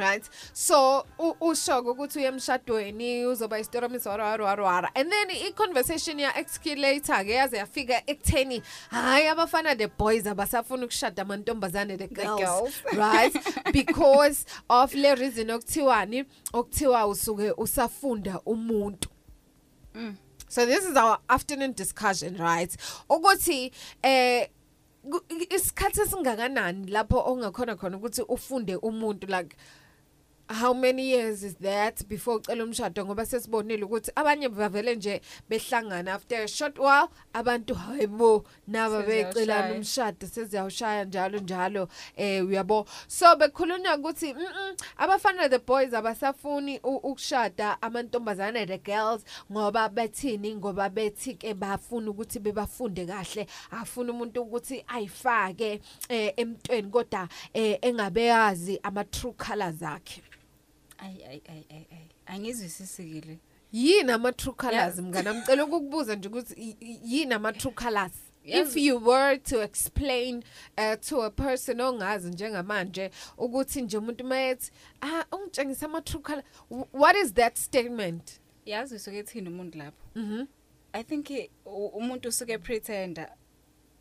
Right? 0.00 0.24
So 0.52 1.06
u- 1.18 1.36
usho 1.40 1.78
ukuthi 1.80 2.18
uye 2.18 2.26
emshadweni 2.28 3.26
uzoba 3.26 3.58
isitoromisa 3.58 4.10
wara 4.10 4.24
wara 4.24 4.44
wara 4.44 4.64
wara 4.64 4.90
and 4.94 5.10
then 5.12 5.30
i-conversation 5.30 6.18
ya-escalator 6.20 7.24
ke 7.24 7.30
yaze 7.32 7.56
yafika 7.56 8.02
ekutheni 8.06 8.62
hhayi 8.90 9.26
abafana 9.28 9.76
the 9.76 9.86
boys 9.86 10.26
abasafuna 10.26 10.84
ukushada 10.84 11.22
amantombazane 11.22 11.96
the 11.98 12.08
girls, 12.08 12.40
girls. 12.40 12.82
right? 12.96 13.34
Because 13.72 14.46
of 14.68 14.94
le 14.94 15.14
reason 15.14 15.50
okuthiwani 15.50 16.24
okuthiwa 16.52 17.06
usuke 17.06 17.52
usafunda 17.56 18.40
umuntu. 18.46 19.08
So 20.48 20.66
this 20.66 20.84
is 20.84 20.96
our 20.96 21.18
afternoon 21.28 21.72
discussion 21.74 22.36
right? 22.36 22.76
Ukuthi 23.08 23.72
eh 24.02 24.48
ku- 25.10 25.22
isikhathi 25.50 26.00
esingakanani 26.00 26.90
lapho 26.90 27.18
ongakhona 27.26 27.76
khona 27.76 27.96
ukuthi 27.96 28.22
ufunde 28.28 28.76
umuntu 28.76 29.26
like 29.26 29.56
how 30.50 30.72
many 30.74 31.02
years 31.10 31.44
is 31.44 31.54
that 31.56 32.02
before 32.08 32.38
ucela 32.40 32.64
umshado? 32.64 33.04
Ngoba 33.04 33.26
sesibonile 33.26 33.84
ukuthi 33.84 34.10
abanye 34.16 34.48
bavele 34.48 34.96
nje 34.96 35.20
behlangana 35.48 36.14
after 36.14 36.42
a 36.42 36.48
short 36.48 36.78
while 36.78 37.08
abantu 37.32 37.74
hayibo 37.74 38.44
naba 38.66 39.02
becelana 39.02 39.32
Seziyawushaya. 39.32 39.74
umshado 39.74 40.26
seziyawushaya 40.26 41.04
njalo 41.04 41.38
njalo 41.38 41.88
eh 42.16 42.46
uyabo? 42.46 42.86
So 43.08 43.36
bekhulunywa 43.36 43.96
ukuthi 43.96 44.34
mm, 44.34 44.40
mm, 44.40 44.76
abafana 44.98 45.48
the 45.48 45.58
boys 45.58 45.94
abasafuni 45.94 46.80
u- 46.82 46.96
ukushada 46.96 47.82
amantombazane 47.82 48.66
the 48.66 48.78
girls 48.78 49.22
ngoba 49.52 49.88
bethini? 49.88 50.56
Ngoba 50.56 50.88
bethi 50.90 51.34
ke 51.34 51.54
bafuna 51.54 52.10
ukuthi 52.10 52.38
bebafunde 52.38 53.06
kahle. 53.06 53.46
Afuna 53.70 54.12
umuntu 54.12 54.42
ukuthi 54.42 54.84
ayifake 54.88 55.80
eh 56.08 56.32
emntweni 56.36 56.90
kodwa 56.90 57.28
eh 57.54 57.78
engabe 57.82 58.24
yazi 58.24 58.80
ama 58.82 59.04
true 59.04 59.32
colors 59.32 59.82
akhe. 59.82 60.22
Ayi 61.00 61.24
ayi 61.24 61.42
ayi 61.48 61.66
ayi 61.70 61.86
ayi. 61.92 62.08
Angizwisisikile 62.26 63.38
yini 63.72 64.12
ama 64.12 64.32
true 64.32 64.54
colors 64.54 64.94
Yeah. 64.96 64.98
mngana 65.08 65.34
ngicela 65.34 65.64
ukukubuza 65.64 66.14
nje 66.16 66.28
ukuthi 66.28 66.54
i- 66.54 66.76
i- 66.80 67.00
yini 67.04 67.34
ama 67.34 67.52
true 67.52 67.72
colors? 67.74 68.12
If 68.44 68.54
Yazi- 68.54 68.80
you 68.86 68.96
were 69.08 69.38
to 69.38 69.62
explain 69.62 70.42
uh, 70.78 70.94
to 71.08 71.22
a 71.24 71.30
person 71.30 71.80
ongazi 71.80 72.28
njengamanje 72.28 73.10
ukuthi 73.38 73.82
nje 73.82 73.98
umuntu 73.98 74.24
mayethi 74.24 74.70
ah 75.00 75.24
ungitshengisa 75.32 75.86
ama 75.86 76.00
true 76.02 76.22
colors 76.22 76.44
wh- 76.70 76.86
what 76.92 77.16
is 77.16 77.34
that 77.34 77.56
statement? 77.58 78.40
Yazi 78.66 78.94
usuke 78.94 79.18
ethini 79.18 79.48
umuntu 79.48 79.78
lapho? 79.78 80.06
Mhm 80.14 80.46
i 80.92 81.04
think 81.04 81.30
i- 81.30 81.50
u- 81.64 81.86
umuntu 81.86 82.28
usuke 82.28 82.58
pretender 82.58 83.28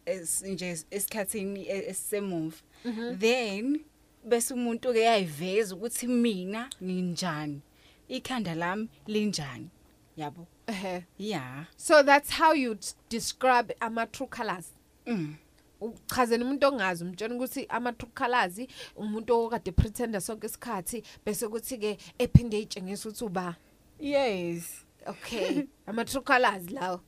es 0.06 0.42
nje 0.42 0.78
esikhathini 0.92 1.61
e- 1.68 1.90
esisemuva 1.90 2.58
Mhm. 2.86 3.18
then 3.19 3.80
bese 4.23 4.53
umuntu 4.53 4.93
ke 4.93 4.99
yayiveza 4.99 5.75
ukuthi 5.75 6.07
mina 6.07 6.69
nginjani 6.83 7.61
ikhanda 8.07 8.56
lami 8.56 8.89
linjani? 9.07 9.69
Yabo? 10.17 10.48
Ehe. 10.67 11.06
Yeah 11.17 11.65
so 11.77 12.03
that's 12.03 12.30
how 12.30 12.53
you 12.53 12.77
describe 13.09 13.73
ama 13.81 14.06
true 14.06 14.27
colors. 14.27 14.73
Mm. 15.06 15.35
uchazela 15.81 16.45
umuntu 16.45 16.67
ongazi 16.67 17.03
umtshela 17.03 17.35
ukuthi 17.35 17.65
ama 17.69 17.93
true 17.93 18.11
colors 18.14 18.59
umuntu 18.95 19.33
okade 19.33 19.72
pretender 19.72 20.22
sonke 20.22 20.48
isikhathi 20.48 21.03
bese 21.25 21.48
kuthi 21.48 21.77
ke 21.77 21.98
ephinde 22.17 22.57
eyitshengisa 22.57 23.09
ukuthi 23.09 23.25
uba 23.25 23.56
yes. 23.99 24.85
Okay 25.07 25.67
ama 25.88 26.06
true 26.06 26.23
colors 26.23 26.69
lawo. 26.69 27.01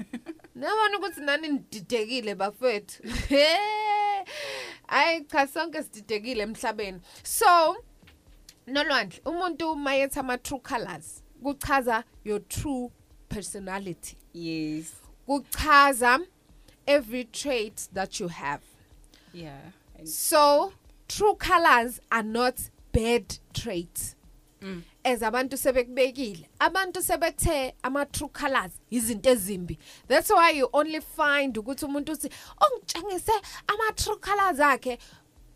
Nabona 0.54 0.98
ukuthi 0.98 1.20
nani 1.20 1.48
nididekile 1.48 2.34
bafethu. 2.34 3.02
Ay 4.88 5.20
cha 5.24 5.46
sonke 5.46 5.82
sididekile 5.82 6.42
emhlabeni. 6.42 7.00
So 7.22 7.76
nolwandle 8.66 9.20
umuntu 9.24 9.76
mayethi 9.76 10.18
ama 10.18 10.38
true 10.38 10.60
colors 10.60 11.22
kuchaza 11.42 12.04
your 12.24 12.40
true 12.48 12.90
personality. 13.28 14.16
yes 14.32 14.92
Kuchaza 15.26 16.18
every 16.86 17.24
trait 17.24 17.88
that 17.92 18.20
you 18.20 18.28
have. 18.28 18.62
yeah 19.32 19.60
So 20.04 20.72
true 21.08 21.34
colors 21.36 22.00
are 22.10 22.22
not 22.22 22.60
bad 22.92 23.38
traits. 23.52 24.16
Mm. 24.62 24.82
as 25.04 25.22
abantu 25.22 25.56
sebekubekile. 25.56 26.48
Abantu 26.58 27.02
sebethe 27.02 27.74
ama 27.82 28.04
true 28.06 28.28
colors 28.28 28.72
izinto 28.90 29.30
ezimbi. 29.30 29.78
That's 30.08 30.30
why 30.30 30.50
you 30.50 30.68
only 30.72 31.00
find 31.00 31.54
ukuthi 31.58 31.84
umuntu 31.84 32.12
uthi 32.12 32.30
ongitshengise 32.60 33.32
ama 33.68 33.92
true 33.96 34.16
colors 34.18 34.60
akhe. 34.60 34.98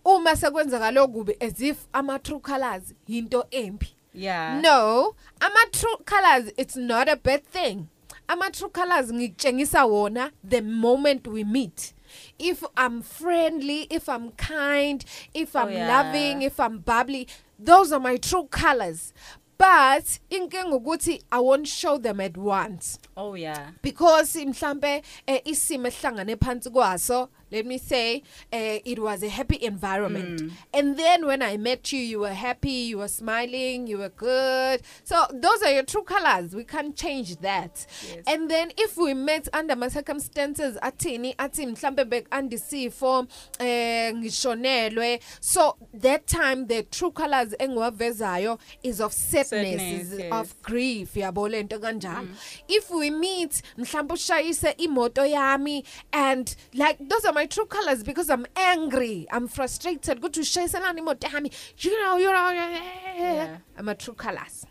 Uma 0.04 0.36
sekwenzeka 0.36 0.90
lokubi 0.90 1.36
as 1.40 1.60
if 1.60 1.86
ama 1.92 2.18
true 2.18 2.40
colors 2.40 2.94
into 3.06 3.44
embi. 3.50 3.88
Yeah. 4.14 4.60
No 4.60 5.14
ama 5.40 5.60
true 5.72 5.96
colors 6.06 6.52
it's 6.56 6.76
not 6.76 7.08
a 7.08 7.16
bad 7.16 7.44
thing. 7.44 7.88
Ama 8.28 8.50
true 8.50 8.70
colors 8.70 9.12
ngikutshengisa 9.12 9.84
wona 9.86 10.30
the 10.42 10.60
moment 10.62 11.26
we 11.26 11.44
meet. 11.44 11.92
If 12.38 12.62
i'm 12.76 13.02
friendly 13.02 13.86
if 13.90 14.08
i'm 14.08 14.30
kind 14.32 15.04
if 15.34 15.56
Oh, 15.56 15.60
i'm 15.60 15.72
yeah. 15.72 15.88
loving 15.88 16.42
if 16.42 16.60
i'm 16.60 16.78
bubbly 16.78 17.26
those 17.58 17.92
are 17.92 18.00
my 18.00 18.16
true 18.16 18.46
colors. 18.50 19.12
But 19.56 20.18
inkinga 20.30 20.72
ukuthi 20.80 21.22
i 21.30 21.38
won't 21.38 21.68
show 21.68 21.96
them 21.96 22.20
at 22.20 22.36
once. 22.36 22.98
Oh 23.16 23.34
yeah. 23.34 23.70
Because 23.82 24.34
mhlambe 24.34 25.02
eh, 25.26 25.40
isimo 25.44 25.88
esihlangane 25.88 26.36
phansi 26.36 26.70
kwaso 26.70 27.28
let 27.54 27.66
me 27.66 27.78
say 27.78 28.22
uh, 28.52 28.78
it 28.84 28.98
was 28.98 29.22
a 29.22 29.28
happy 29.28 29.58
environment. 29.62 30.42
Mm. 30.42 30.50
and 30.72 30.96
then 30.98 31.26
when 31.26 31.42
i 31.42 31.56
met 31.56 31.92
you 31.92 32.00
you 32.00 32.18
were 32.20 32.34
happy 32.34 32.70
you 32.90 32.98
were 32.98 33.08
smiling 33.08 33.86
you 33.86 33.98
were 33.98 34.08
good. 34.08 34.82
So 35.04 35.16
those 35.32 35.62
are 35.62 35.72
your 35.72 35.82
true 35.84 36.02
colors. 36.02 36.54
We 36.54 36.64
can't 36.64 36.96
change 36.96 37.36
that. 37.38 37.86
Yes. 38.08 38.24
and 38.26 38.50
then 38.50 38.72
if 38.76 38.96
we 38.96 39.14
met 39.14 39.48
under 39.52 39.76
my 39.76 39.88
circumstances 39.88 40.76
athini 40.82 41.34
athi 41.38 41.66
mhlambe 41.66 42.04
bekandisifo 42.04 43.26
eh 43.60 44.12
ngishonelwe. 44.14 45.20
So 45.40 45.76
that 45.94 46.26
time 46.26 46.66
the 46.66 46.82
true 46.82 47.10
colors 47.10 47.54
engiwavezayo 47.60 48.58
is 48.82 49.00
of 49.00 49.12
sadness, 49.12 49.50
Sadness, 49.50 50.12
is 50.12 50.18
yes. 50.18 50.32
of 50.32 50.62
grief. 50.62 51.14
Yabo 51.14 51.48
lento 51.50 51.78
kanjalo. 51.78 52.28
If 52.68 52.90
we 52.90 53.10
meet 53.10 53.62
mhlawumbe 53.78 54.14
ushayise 54.14 54.74
imoto 54.78 55.24
yami 55.26 55.84
and 56.12 56.54
like 56.74 56.98
those 57.08 57.24
are 57.24 57.32
my 57.32 57.43
true 57.46 57.66
colors 57.66 58.02
because 58.02 58.30
i'm 58.30 58.46
angry. 58.56 59.26
I'm 59.30 59.48
frustrated. 59.48 60.20
Ukuthi 60.20 60.40
ushayiselana 60.40 60.98
imoto 60.98 61.28
yami 61.28 61.52
you 61.78 62.02
know 62.02 62.16
you 62.16 62.32
know 62.32 62.50
yeah. 62.50 63.58
i'm 63.78 63.88
a 63.88 63.94
true 63.94 64.14
colors. 64.14 64.66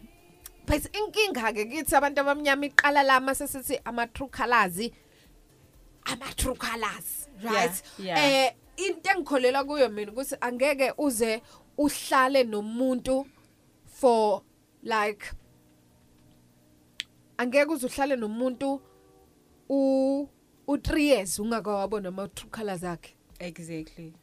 But 0.66 0.82
inkinga 0.82 1.54
ke 1.54 1.70
kithi 1.72 1.96
abantu 1.96 2.20
abamnyama 2.22 2.70
iqala 2.70 3.06
lama 3.06 3.32
sesithi 3.32 3.80
ama 3.86 4.08
true 4.08 4.28
colors. 4.28 4.80
Ama 6.06 6.26
true 6.38 6.56
colors 6.56 7.28
right? 7.44 7.82
Yeah. 7.98 8.20
eh 8.20 8.52
into 8.78 9.10
engikholela 9.10 9.64
kuyo 9.64 9.90
mina 9.90 10.12
ukuthi 10.12 10.36
angeke 10.42 10.94
uze 10.98 11.42
uhlale 11.78 12.44
nomuntu 12.44 13.26
for 13.86 14.42
like 14.84 15.32
angeke 17.38 17.72
uze 17.72 17.88
uhlale 17.88 18.16
nomuntu 18.16 18.82
u 19.70 20.28
u 20.68 20.76
3 20.76 20.98
years 21.02 21.40
ungakawabona 21.40 22.10
ama 22.10 22.28
true 22.28 22.50
colors 22.52 22.84
akhe 22.84 23.16
exactly. 23.40 24.14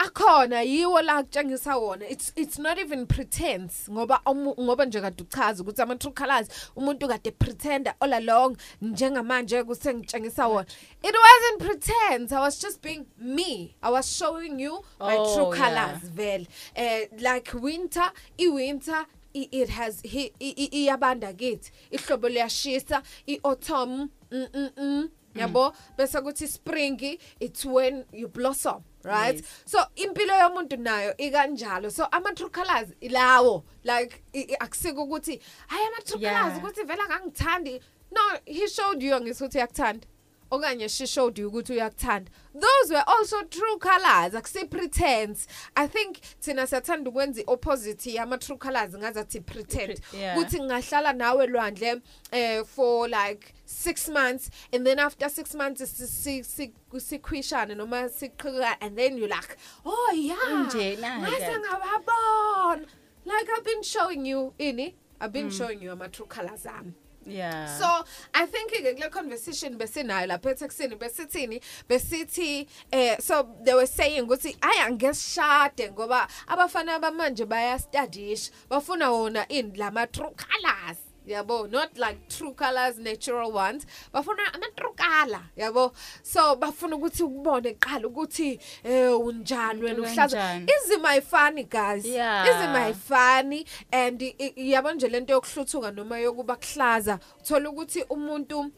Akhona 0.00 0.62
yiwo 0.62 1.02
la 1.02 1.22
kutshengisa 1.22 1.76
wona. 1.76 2.08
It's 2.08 2.32
it's 2.36 2.58
not 2.58 2.78
even 2.78 3.06
pretense 3.06 3.90
ngoba 3.92 4.20
umu- 4.26 4.54
ngoba 4.60 4.84
nje 4.84 5.00
kade 5.00 5.22
uchaza 5.22 5.62
ukuthi 5.62 5.82
ama 5.82 5.96
true 5.96 6.12
colors 6.12 6.48
umuntu 6.76 7.08
kade 7.08 7.30
pretender 7.30 7.94
all 8.00 8.12
along 8.14 8.56
njengamanje 8.82 9.62
kusengitshengisa 9.64 10.48
wona. 10.48 10.66
It 11.02 11.14
wasn't 11.14 11.58
pretense 11.62 12.32
i 12.36 12.40
was 12.40 12.60
just 12.62 12.80
being 12.82 13.06
me. 13.18 13.74
I 13.82 13.90
was 13.90 14.06
showing 14.16 14.60
you 14.60 14.84
my 15.00 15.16
Oh, 15.16 15.34
true 15.34 15.56
yeah. 15.56 15.58
colors 15.58 16.10
vele. 16.12 16.46
Eh 16.76 17.08
like 17.18 17.52
winter 17.54 18.12
i 18.38 18.48
winter 18.48 18.94
i- 18.94 19.06
it 19.42 19.68
has 19.70 20.02
hi- 20.02 20.32
i- 20.40 20.54
i- 20.56 20.70
iyabanda 20.86 21.32
kithi. 21.32 21.70
Ihlobo 21.90 22.28
liyashisa 22.28 23.02
iautumn 23.26 24.08
mm 24.30 24.46
mm 24.54 24.70
mm 24.76 25.08
yabo? 25.34 25.72
Bese 25.96 26.20
kuthi 26.20 26.48
spring 26.48 27.18
it's 27.40 27.64
when 27.64 28.04
you 28.12 28.28
blossom 28.28 28.82
right? 29.04 29.36
Yes. 29.36 29.44
so 29.66 29.78
impilo 29.96 30.34
yomuntu 30.34 30.76
nayo 30.76 31.16
ikanjalo. 31.16 31.90
So 31.90 32.06
ama 32.12 32.34
true 32.34 32.50
colors 32.50 32.88
ilawo 33.00 33.64
like 33.84 34.22
i- 34.34 34.40
i- 34.52 34.56
akusiko 34.60 35.02
ukuthi 35.04 35.40
hayi 35.68 35.86
ama 35.86 36.02
true 36.04 36.20
Yeah. 36.20 36.42
colors 36.42 36.58
ukuthi 36.58 36.82
vela 36.86 37.06
ngangithandi 37.08 37.80
no 38.10 38.20
he 38.46 38.66
showed 38.68 39.02
you 39.02 39.20
ngisuthi 39.20 39.58
uyakuthanda. 39.58 40.06
Okanye 40.50 40.88
she 40.88 41.06
showed 41.06 41.38
you 41.38 41.50
ukuthi 41.50 41.72
uyakuthanda. 41.72 42.30
Those 42.54 42.90
were 42.94 43.04
also 43.06 43.42
true 43.44 43.78
colors 43.78 44.34
akusi 44.34 44.64
pretense 44.68 45.46
i 45.76 45.86
think 45.86 46.18
thina 46.40 46.66
siyathanda 46.66 47.10
ukwenza 47.10 47.42
opposite 47.46 48.06
yama 48.12 48.38
true 48.38 48.56
colors 48.58 48.94
ngazathi 48.94 49.40
pretend 49.40 50.00
Yeah. 50.12 50.36
ukuthi 50.38 50.60
ngahlala 50.62 51.12
nawe 51.12 51.46
lwandle 51.46 52.00
eh 52.32 52.64
for 52.64 53.08
like 53.08 53.54
6 53.66 54.08
months 54.12 54.50
and 54.72 54.84
then 54.86 54.98
after 54.98 55.28
6 55.28 55.54
months 55.54 55.84
si- 55.84 56.06
si- 56.06 56.42
si- 56.44 56.72
sikhwishana 57.00 57.74
noma 57.76 58.08
siqhika 58.08 58.76
and 58.80 58.96
then 58.96 59.18
you 59.18 59.26
like 59.26 59.56
oh 59.84 60.12
yeah. 60.14 60.66
Njena-ke. 60.66 61.20
ngase 61.30 61.58
ngababona 61.58 62.86
like 63.24 63.48
i've 63.56 63.64
been 63.64 63.82
showing 63.82 64.26
you 64.26 64.54
ini? 64.58 64.94
I've 65.20 65.32
been 65.32 65.48
Mm. 65.50 65.58
showing 65.58 65.82
you 65.82 65.92
ama 65.92 66.08
true 66.08 66.26
colors 66.26 66.66
ami. 66.66 66.92
Yeah. 67.28 67.66
So 67.66 68.04
I 68.34 68.46
think 68.46 68.72
ke 68.72 68.96
kule 68.96 69.10
conversation 69.10 69.78
besinayo 69.78 70.26
lapha 70.26 70.54
eTexini 70.54 70.96
besithini 70.96 71.60
besithi 71.88 72.66
eh 72.92 73.16
so 73.18 73.48
they 73.64 73.74
were 73.74 73.86
saying 73.86 74.26
ukuthi 74.26 74.56
aya 74.62 74.90
ngesishade 74.90 75.90
ngoba 75.92 76.28
abafana 76.46 76.98
bamanje 76.98 77.46
bayastudisha 77.46 78.50
bafuna 78.70 79.10
wona 79.10 79.46
in 79.48 79.72
lama 79.76 80.06
true 80.06 80.34
colors. 80.36 81.07
Yabo 81.28 81.70
not 81.70 81.96
like 81.98 82.28
true 82.28 82.54
colors 82.54 82.98
natural 82.98 83.52
ones. 83.52 83.86
Bafuna 84.12 84.54
ama 84.54 84.66
true 84.76 84.94
color 84.96 85.42
yabo. 85.56 85.92
So 86.22 86.56
bafuna 86.56 86.96
ukuthi 86.96 87.22
ukubone 87.22 87.74
qala 87.78 88.08
ukuthi 88.08 88.58
eh 88.84 89.20
unjani 89.20 89.82
wena 89.82 90.02
uhlaza. 90.02 90.60
izima 90.84 91.08
ayifani 91.08 91.64
guys? 91.64 92.04
Izima 92.04 92.84
ayifani 92.84 93.66
and 93.92 94.20
yabo 94.56 94.92
nje 94.92 95.08
lento 95.08 95.32
yokuhluthuka 95.32 95.90
noma 95.90 96.18
yokuba 96.18 96.56
kuhlaza 96.56 97.18
uthola 97.40 97.70
ukuthi 97.70 98.02
umuntu 98.02 98.72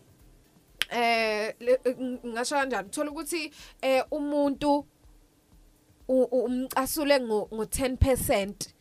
eh 0.91 1.55
ngasho 2.27 2.55
kanjani? 2.55 2.89
Uthola 2.89 3.11
ukuthi 3.11 3.53
eh 3.83 4.05
umuntu 4.11 4.87
umcasule 6.09 7.21
ngo 7.21 7.49
ngo 7.55 7.65
10% 7.65 8.47
Mm. 8.47 8.80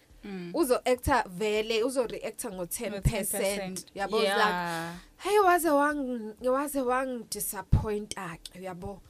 Uzo 0.53 0.75
actor 0.85 1.23
vele 1.27 1.83
uzo 1.83 2.07
reactor 2.07 2.51
ngo 2.53 2.63
10% 2.63 2.99
10%, 3.01 3.85
yabo 3.95 4.17
like 4.19 4.27
yeah. 4.29 4.93
hey 5.17 5.39
waze 5.39 5.69
wang 5.69 6.33
waze 6.41 6.81
wang 6.85 7.23
disappoint 7.29 8.17
ake 8.17 8.61
yabo? 8.61 9.01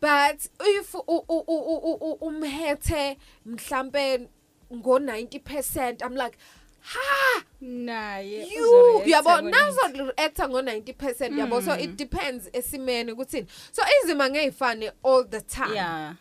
But 0.00 0.48
if 0.60 0.94
u- 0.94 1.04
u- 1.08 1.24
u- 1.28 1.44
u- 1.48 1.80
u- 1.82 1.98
u- 2.00 2.18
umhethe 2.20 3.16
mhlambe 3.46 4.28
ngo 4.72 4.98
90% 4.98 6.02
i'm 6.06 6.14
like 6.16 6.38
ha! 6.80 7.42
Naye 7.60 8.46
you 8.54 9.02
yabo 9.06 9.40
nazo 9.40 9.80
reactor 10.16 10.48
ngo 10.48 10.62
90% 10.62 11.38
yabo? 11.38 11.62
So 11.62 11.70
Mm. 11.72 11.80
it 11.80 11.96
depends 11.96 12.48
esimene 12.52 13.12
ukuthini 13.12 13.46
so 13.72 13.82
izima 14.04 14.30
ngeyifane 14.30 14.92
all 15.04 15.24
the 15.24 15.40
time. 15.40 15.74
Yeah. 15.74 16.14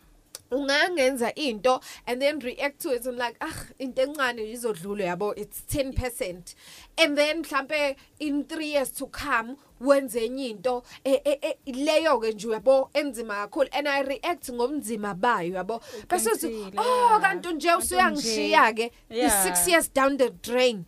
Ungangenza 0.52 1.30
into 1.36 1.80
and 2.06 2.22
then 2.22 2.40
react 2.40 2.80
to 2.82 2.92
it 2.94 3.06
i'm 3.06 3.18
like 3.18 3.36
ah 3.42 3.66
into 3.80 4.02
encane 4.02 4.52
izodlula 4.52 5.04
yabo 5.06 5.34
it's 5.36 5.62
10% 5.76 6.56
and 6.98 7.18
then 7.18 7.42
mhlambe 7.44 7.96
in 8.20 8.44
3 8.44 8.66
years 8.66 8.92
to 8.94 9.08
come 9.08 9.56
wenze 9.82 10.26
enye 10.26 10.50
into 10.50 10.84
e- 11.04 11.22
e- 11.26 11.40
e- 11.66 11.72
leyo 11.74 12.20
ke 12.20 12.32
nje 12.34 12.48
yabo 12.52 12.90
enzima 12.94 13.36
kakhulu 13.36 13.70
and 13.72 13.88
i 13.88 14.04
react 14.04 14.50
ngomzima 14.50 15.14
bayo 15.14 15.54
yabo 15.56 15.82
bese 16.10 16.30
uthi 16.32 16.48
Uqinisile, 16.48 16.80
oh 16.80 17.10
yeah. 17.10 17.22
kanti 17.22 17.54
nje 17.54 17.68
Kanti 17.68 17.84
usuyangishiya 17.86 18.72
nje." 18.72 18.90
ke 18.90 18.94
Yeah. 19.10 19.46
6 19.46 19.68
years 19.72 19.94
down 19.94 20.18
the 20.18 20.30
drain 20.30 20.86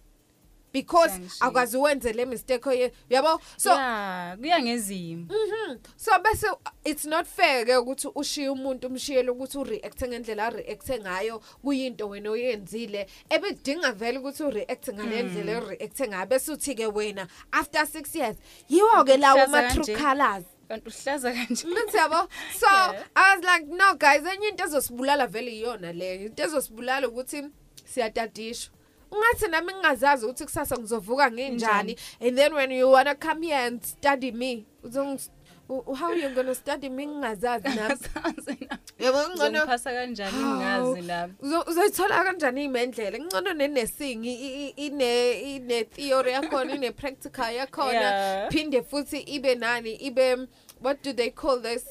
because 0.74 1.12
Uyangishiya. 1.14 1.42
akwazi 1.48 1.78
wenze 1.78 2.14
le 2.14 2.26
mistake 2.26 2.70
oye 2.70 2.92
yabo 3.10 3.42
so 3.58 3.70
yeah 3.74 4.38
kuya 4.38 4.60
ngezimo 4.62 5.26
Mhm. 5.30 5.78
So 5.98 6.12
bese 6.20 6.48
it's 6.86 7.06
not 7.06 7.26
fair 7.28 7.66
ke 7.66 7.76
ukuthi 7.78 8.08
ushiye 8.16 8.50
umuntu 8.50 8.88
umshiyele 8.88 9.30
ukuthi 9.32 9.58
ureact 9.58 10.02
ngendlela 10.08 10.46
a 10.46 10.50
react 10.50 10.90
ngayo 10.90 11.40
kuyinto 11.64 12.10
wena 12.10 12.30
oyenzile 12.32 13.08
ebedinga 13.30 13.92
vele 13.92 14.20
ukuthi 14.20 14.44
ureact 14.44 14.90
ngale 14.94 15.24
Mm. 15.24 15.30
ndlela 15.30 15.62
ureact 15.62 16.00
ngayo 16.02 16.26
bese 16.26 16.52
uthi 16.52 16.76
ke 16.76 16.88
wena 16.88 17.28
after 17.52 17.82
6 17.86 18.16
years 18.16 18.38
yiwo 18.70 19.04
ke 19.06 19.18
lawo 19.18 19.36
Uhlaza 19.40 19.52
ma 19.52 19.70
true 19.74 19.86
kanje. 19.86 19.96
colors 20.04 20.46
kanti 20.68 20.90
uhlaza 20.90 21.32
kanje 21.34 21.68
Ngithi 21.68 21.98
yabo 21.98 22.28
so 22.60 22.68
Yeah. 22.70 23.04
i 23.16 23.36
was 23.36 23.44
like 23.46 23.66
no 23.68 23.94
guys 23.96 24.22
enye 24.26 24.48
into 24.50 24.64
ezosibulala 24.64 25.28
vele 25.28 25.52
iyona 25.52 25.92
leyo 25.94 26.26
into 26.26 26.44
ezosibulala 26.44 27.08
ukuthi 27.08 27.44
siyatadisha 27.86 28.70
ungathi 29.12 29.48
nami 29.52 29.74
ngingazazi 29.74 30.26
ukuthi 30.26 30.44
kusasa 30.46 30.78
ngizovuka 30.78 31.32
nginjani 31.32 31.98
and 32.22 32.38
then 32.38 32.54
when 32.54 32.72
you 32.72 32.92
wanna 32.92 33.16
come 33.16 33.42
here 33.48 33.66
and 33.68 33.84
study 33.86 34.32
me 34.32 34.66
uzong 34.84 35.20
how 36.00 36.12
you 36.12 36.30
going 36.34 36.46
to 36.48 36.56
study 36.56 36.90
me? 36.90 37.06
Ngingazazi 37.06 37.70
nami. 37.76 37.96
Yabo 39.00 39.18
ngcono. 39.18 39.34
Uzongiphasa 39.34 39.92
kanjani? 39.92 40.38
Ngingazi 40.38 41.02
nami 41.02 41.34
Uzo- 41.42 41.70
uzoyithola 41.70 42.24
kanjani 42.24 42.64
imendlela 42.64 43.20
ngcono 43.20 43.54
nenursing 43.54 44.26
i- 44.26 44.66
i- 44.68 44.74
ine 44.86 45.32
ine 45.56 45.84
theory 45.84 46.32
yakhona 46.32 46.76
ine 46.76 46.92
practical 46.92 47.54
yakhona. 47.56 47.92
Yeah. 48.02 48.50
phinde 48.52 48.82
futhi 48.82 49.20
ibe 49.20 49.56
nani 49.56 49.92
ibe 49.96 50.48
what 50.82 51.04
do 51.04 51.14
they 51.14 51.30
call 51.30 51.62
this? 51.62 51.86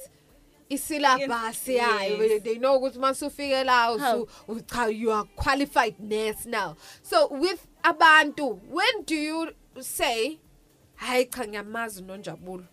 Isyllabus 0.71 1.69
yayo 1.69 2.41
they 2.43 2.59
know 2.59 2.77
ukuthi 2.79 2.99
masufike 2.99 3.65
la 3.65 3.93
usu- 3.93 4.29
cha 4.67 4.87
you 4.87 5.13
are 5.13 5.25
qualified 5.37 5.95
nurse 6.01 6.47
now. 6.47 6.77
So 7.03 7.29
with 7.29 7.67
abantu 7.83 8.61
when 8.71 9.03
do 9.07 9.15
you 9.15 9.53
say 9.81 10.39
hayi 10.97 11.25
cha 11.31 11.47
ngiyamazi 11.47 12.03
nonjabulo. 12.03 12.65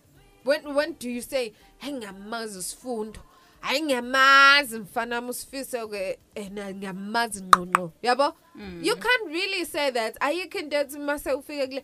When 0.44 0.74
when 0.74 0.92
do 0.98 1.08
you 1.10 1.22
say 1.22 1.52
hey 1.78 1.92
ngiyamazi 1.92 2.62
sifundo. 2.62 3.20
Hayi 3.60 3.82
ngiyamazi 3.82 4.78
mfana 4.78 5.16
wami 5.16 5.30
usifise 5.30 5.86
ke 5.86 6.18
ena 6.34 6.74
ngiyamazi 6.74 7.42
ngqonqo 7.42 7.92
yabo? 8.02 8.34
You 8.82 8.96
can't 8.96 9.26
really 9.28 9.64
say 9.64 9.90
that. 9.90 10.16
Ayikho 10.20 10.58
into 10.58 10.76
ethi 10.76 10.98
mase 10.98 11.32
ufike 11.32 11.66
kule. 11.66 11.82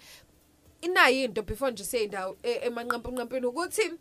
Inayo 0.83 1.25
into 1.25 1.43
before 1.43 1.71
nje 1.73 1.85
seyindawo 1.85 2.37
emanqampu 2.43 3.11
nqampini 3.13 3.47
ukuthi 3.47 3.93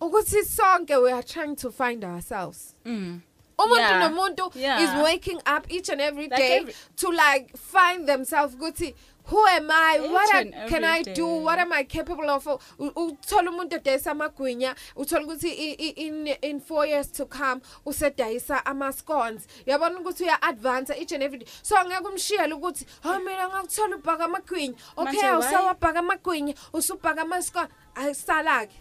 ukuthi 0.00 0.44
sonke 0.44 0.96
we 1.02 1.12
are 1.12 1.22
trying 1.22 1.56
to 1.56 1.70
find 1.70 2.04
ourselves 2.04 2.76
mm. 2.84 3.20
umuntu 3.58 3.80
Yeah. 3.80 4.00
nomuntu 4.10 4.52
Yeah. 4.54 4.82
is 4.82 4.90
waking 5.04 5.40
up 5.56 5.66
each 5.72 5.88
and 5.90 6.00
every 6.00 6.28
Like 6.28 6.36
day 6.36 6.56
every- 6.60 6.74
to 6.96 7.10
like 7.10 7.56
find 7.56 8.06
themselves 8.06 8.54
ukuthi 8.54 8.94
who 9.30 9.46
am 9.46 9.70
I 9.70 9.98
Each 9.98 10.10
what 10.10 10.34
I, 10.34 10.40
and 10.40 10.52
can 10.70 10.84
every 10.84 11.00
I 11.00 11.02
do 11.02 11.26
day. 11.26 11.40
what 11.44 11.58
am 11.58 11.72
I 11.72 11.84
capable 11.84 12.30
of 12.30 12.46
U- 12.46 12.92
uthola 12.96 13.50
umuntu 13.50 13.76
edayisa 13.76 14.10
amagwinya 14.10 14.74
uthola 14.96 15.24
ukuthi 15.24 15.48
i- 15.48 15.74
i- 15.78 15.94
in 16.06 16.26
in 16.42 16.60
4 16.60 16.86
years 16.86 17.12
to 17.12 17.26
come 17.26 17.60
usedayisa 17.86 18.66
ama 18.66 18.92
scones 18.92 19.46
yabona 19.66 19.98
ukuthi 20.00 20.22
uya 20.24 20.42
advance 20.42 20.92
each 20.96 21.12
and 21.12 21.22
every 21.22 21.38
day 21.38 21.48
so 21.62 21.76
angeke 21.78 22.08
umshiyele 22.08 22.54
ukuthi 22.54 22.86
ha 23.02 23.18
mina 23.20 23.48
ngakuthola 23.48 23.96
ubhaka 23.96 24.24
amagwinya 24.24 24.74
okay 24.96 25.04
Manje 25.04 25.26
why? 25.30 25.38
usawabhaka 25.38 25.98
amagwinya 25.98 26.54
usubhaka 26.72 27.22
ama 27.22 27.42
scones 27.42 27.70
ayisalake 27.94 28.74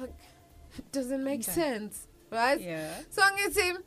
like 0.00 0.14
it 0.24 0.31
doesn't 0.92 1.22
make 1.24 1.40
Okay. 1.42 1.52
sense 1.52 2.06
right 2.30 2.60
Yeah. 2.60 3.00
so 3.10 3.22
ngithi 3.22 3.78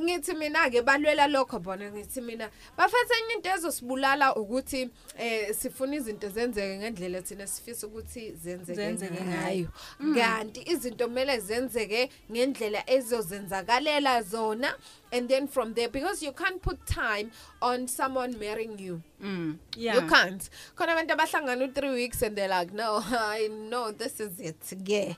ngithi 0.00 0.34
mina 0.38 0.70
ke 0.70 0.80
balwela 0.82 1.26
lokho 1.28 1.58
bona 1.62 1.90
ngithi 1.90 2.20
mina 2.22 2.48
bafethe 2.76 3.14
enye 3.20 3.34
into 3.34 3.48
ezosibulala 3.50 4.34
ukuthi 4.36 4.90
eh 5.18 5.54
sifuna 5.54 5.96
izinto 5.96 6.28
zenzeke 6.28 6.78
ngendlela 6.78 7.22
thina 7.22 7.46
sifisa 7.46 7.86
ukuthi 7.86 8.32
zenzeke 8.32 8.74
Zenzeke 8.74 9.14
ngayo 9.24 9.38
ngayo. 9.38 9.68
Mm. 10.00 10.14
kanti 10.14 10.60
izinto 10.72 11.06
kumele 11.08 11.40
zenzeke 11.40 12.10
ngendlela 12.30 12.82
ezozenzakalela 12.90 14.22
zona 14.22 14.74
and 15.12 15.28
then 15.28 15.46
from 15.46 15.74
there 15.74 15.88
because 15.88 16.22
you 16.24 16.32
can't 16.32 16.62
put 16.62 16.78
time 16.86 17.30
on 17.60 17.86
someone 17.86 18.38
marrying 18.38 18.78
you 18.78 19.02
Mm. 19.22 19.58
Yeah. 19.76 19.94
You 19.94 20.08
can't. 20.08 20.50
Khona 20.74 20.92
abantu 20.96 21.12
abahlangana 21.14 21.64
u3 21.66 21.94
weeks 21.94 22.22
and 22.22 22.34
they're 22.36 22.48
like, 22.48 22.72
"No, 22.74 23.00
I 23.12 23.46
know 23.46 23.92
this 23.92 24.18
is 24.18 24.40
it. 24.40 24.58
Ke 24.84 25.16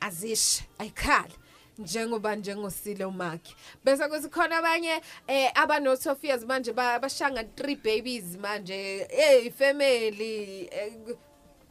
azish 0.00 0.62
ayikhala." 0.78 1.34
njengoba 1.78 2.36
njengosile 2.36 3.04
umakhi 3.04 3.56
bese 3.84 4.08
kuthi 4.08 4.28
khona 4.28 4.58
abanye 4.58 5.00
eh 5.26 5.50
abano 5.54 5.96
Sophia's 5.96 6.44
manje 6.44 6.72
ba- 6.72 6.98
bashanga 6.98 7.42
3 7.42 7.76
babies 7.82 8.36
manje 8.38 9.06
hey 9.10 9.50
family 9.50 10.68
eh, 10.72 10.92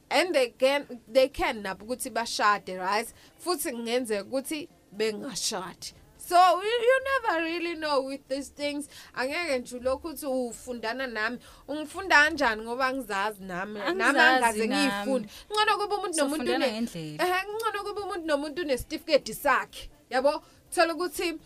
and 0.09 0.33
they 0.33 0.49
can 0.49 0.85
they 1.11 1.27
can 1.27 1.61
nabo 1.61 1.85
ukuthi 1.85 2.09
bashade 2.09 2.77
right 2.77 3.07
futhi 3.39 3.71
kungenzeka 3.71 4.23
ukuthi 4.23 4.69
bengashadi 4.91 5.93
so 6.25 6.61
you, 6.61 7.01
never 7.23 7.43
really 7.43 7.75
know 7.75 8.01
with 8.01 8.27
these 8.27 8.49
things. 8.49 8.89
Angeke 9.15 9.59
nje 9.59 9.79
lokhu 9.79 10.07
uthi 10.07 10.25
ufundana 10.25 11.07
nami. 11.07 11.39
Ungifunda 11.67 12.15
kanjani 12.15 12.61
ngoba 12.61 12.93
ngizazi 12.93 13.43
nami? 13.43 13.79
Nami 13.79 14.19
angaze 14.19 14.67
nami. 14.67 14.87
ngiyifunde 14.87 15.29
ngcono 15.51 15.77
kuba 15.77 15.95
umuntu 15.97 16.17
nomuntu 16.17 16.43
ngendlela. 16.43 17.23
ehe 17.23 17.43
ngcono 17.53 17.83
kuba 17.83 18.01
umuntu 18.01 18.25
nomuntu 18.27 18.61
unesitifiketi 18.61 19.33
sakhe. 19.33 19.89
Yabo? 20.09 20.43
Thola 20.71 20.93
ukuthi 20.93 21.39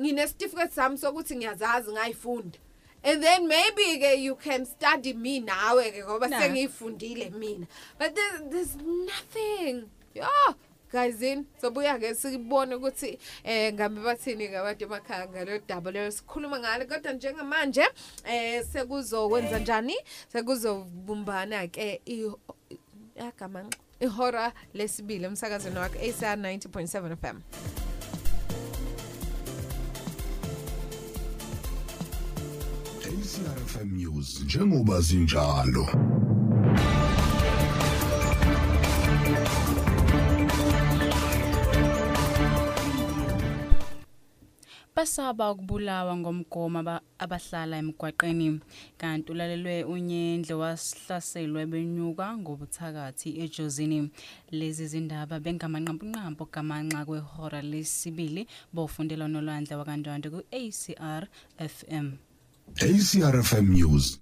nginesitifiketi 0.00 0.74
sami 0.74 0.98
sokuthi 0.98 1.36
ngiyazazi 1.36 1.92
ngayifunda. 1.92 2.58
And 3.04 3.22
then 3.22 3.48
maybe 3.48 3.98
ke 3.98 4.18
you 4.18 4.36
can 4.36 4.64
study 4.64 5.12
me 5.12 5.40
nawe 5.40 5.90
ke 5.90 6.04
ngoba 6.04 6.28
sengiyifundile 6.28 7.30
mina. 7.34 7.66
But 7.98 8.14
there's, 8.14 8.40
there's 8.50 8.76
nothing. 8.76 9.90
Yo! 10.14 10.24
Guys 10.92 11.22
in 11.22 11.46
sobuya 11.60 11.98
ke 11.98 12.14
sibone 12.14 12.74
ukuthi 12.74 13.18
eh 13.44 13.72
ngambe 13.74 14.00
bathini 14.04 14.48
ke 14.48 14.56
abantu 14.58 14.84
emakhaya 14.84 15.26
ngalo 15.28 15.58
double 15.68 16.10
sikhuluma 16.12 16.58
ngalo 16.60 16.84
kodwa 16.86 17.12
njengamanje 17.12 17.84
eh 18.24 18.62
sekuzokwenza 18.72 19.58
njani? 19.58 19.96
Sekuzobumbana 20.32 21.66
ke 21.72 22.00
i- 22.06 22.30
yagama 23.16 23.64
ihora 24.00 24.52
lesibili 24.74 25.24
emsakazweni 25.24 25.78
wakhe 25.78 25.98
ACR 25.98 26.36
90.7 26.36 27.16
FM 27.16 27.38
ACRFM 33.08 33.88
News 33.96 34.40
njengoba 34.44 35.00
zinjalo. 35.00 35.86
Basaba 44.96 45.50
ukubulawa 45.52 46.12
ngomgomo 46.16 46.78
aba- 46.84 47.00
abahlala 47.18 47.76
emgwaqeni. 47.80 48.60
Kanti 49.00 49.32
ulalelwe 49.32 49.84
unyendle 49.84 50.54
wahlaselwa 50.54 51.66
benyuka 51.66 52.36
ngobuthakathi 52.36 53.40
ejozini. 53.42 54.10
Lezi 54.52 54.86
zindaba 54.92 55.40
bengamanqampunqampu 55.40 56.44
gamanxa 56.52 57.04
kwehora 57.08 57.62
lesibili 57.62 58.46
bofundela 58.72 59.28
nolwandle 59.28 59.76
wakandwandwe 59.80 60.28
ku-acr 60.30 61.22
fm 61.56 62.06
ACRFM 62.76 63.66
News. 63.72 64.20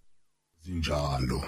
Zinjalo. 0.64 1.40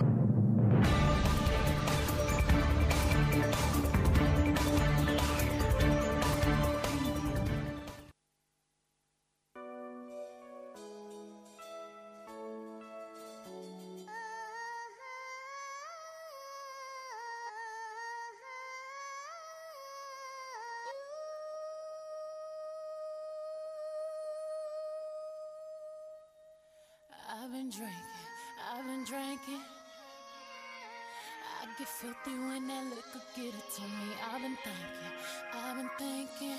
Filthy 32.03 32.37
when 32.37 32.67
that 32.67 32.85
liquor 32.91 33.23
get 33.37 33.55
it 33.55 33.69
to 33.77 33.83
me. 33.83 34.09
I've 34.27 34.43
been 34.43 34.57
thinking, 34.65 35.13
I've 35.55 35.77
been 35.77 35.91
thinking. 35.99 36.59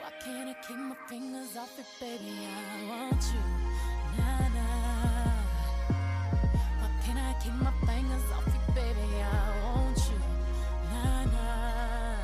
Why 0.00 0.10
can't 0.22 0.48
I 0.50 0.54
keep 0.66 0.76
my 0.76 0.96
fingers 1.08 1.56
off 1.56 1.78
it, 1.78 1.86
baby? 1.98 2.36
I 2.44 2.88
want 2.90 3.22
you, 3.32 3.42
nah 4.18 4.40
nah. 4.56 5.30
Why 6.80 6.90
can't 7.02 7.18
I 7.18 7.34
keep 7.42 7.54
my 7.54 7.72
fingers 7.86 8.26
off 8.36 8.46
it, 8.46 8.74
baby? 8.74 9.08
I 9.22 9.34
want 9.64 10.00
you, 10.10 10.20
nah 10.92 11.24
nah. 11.34 12.16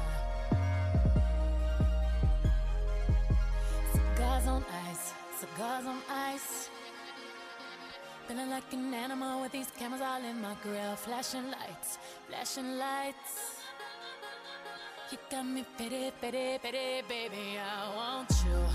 Cigars 3.95 4.47
on 4.49 4.65
ice, 4.91 5.13
cigars 5.41 5.87
on 5.87 6.01
ice. 6.11 6.69
Feeling 8.29 8.51
like 8.51 8.71
an 8.75 8.93
animal 8.93 9.41
with 9.41 9.53
these 9.53 9.71
cameras 9.79 10.03
all 10.03 10.23
in 10.23 10.43
my 10.43 10.55
grill. 10.63 10.97
Flashing 10.97 11.51
lights, 11.51 11.97
flashing 12.29 12.77
lights. 12.77 13.57
You 15.11 15.17
got 15.31 15.47
me 15.47 15.65
pity, 15.79 16.13
pity, 16.21 16.59
pity, 16.63 17.03
baby. 17.09 17.57
I 17.59 17.97
want 17.97 18.31
you. 18.45 18.68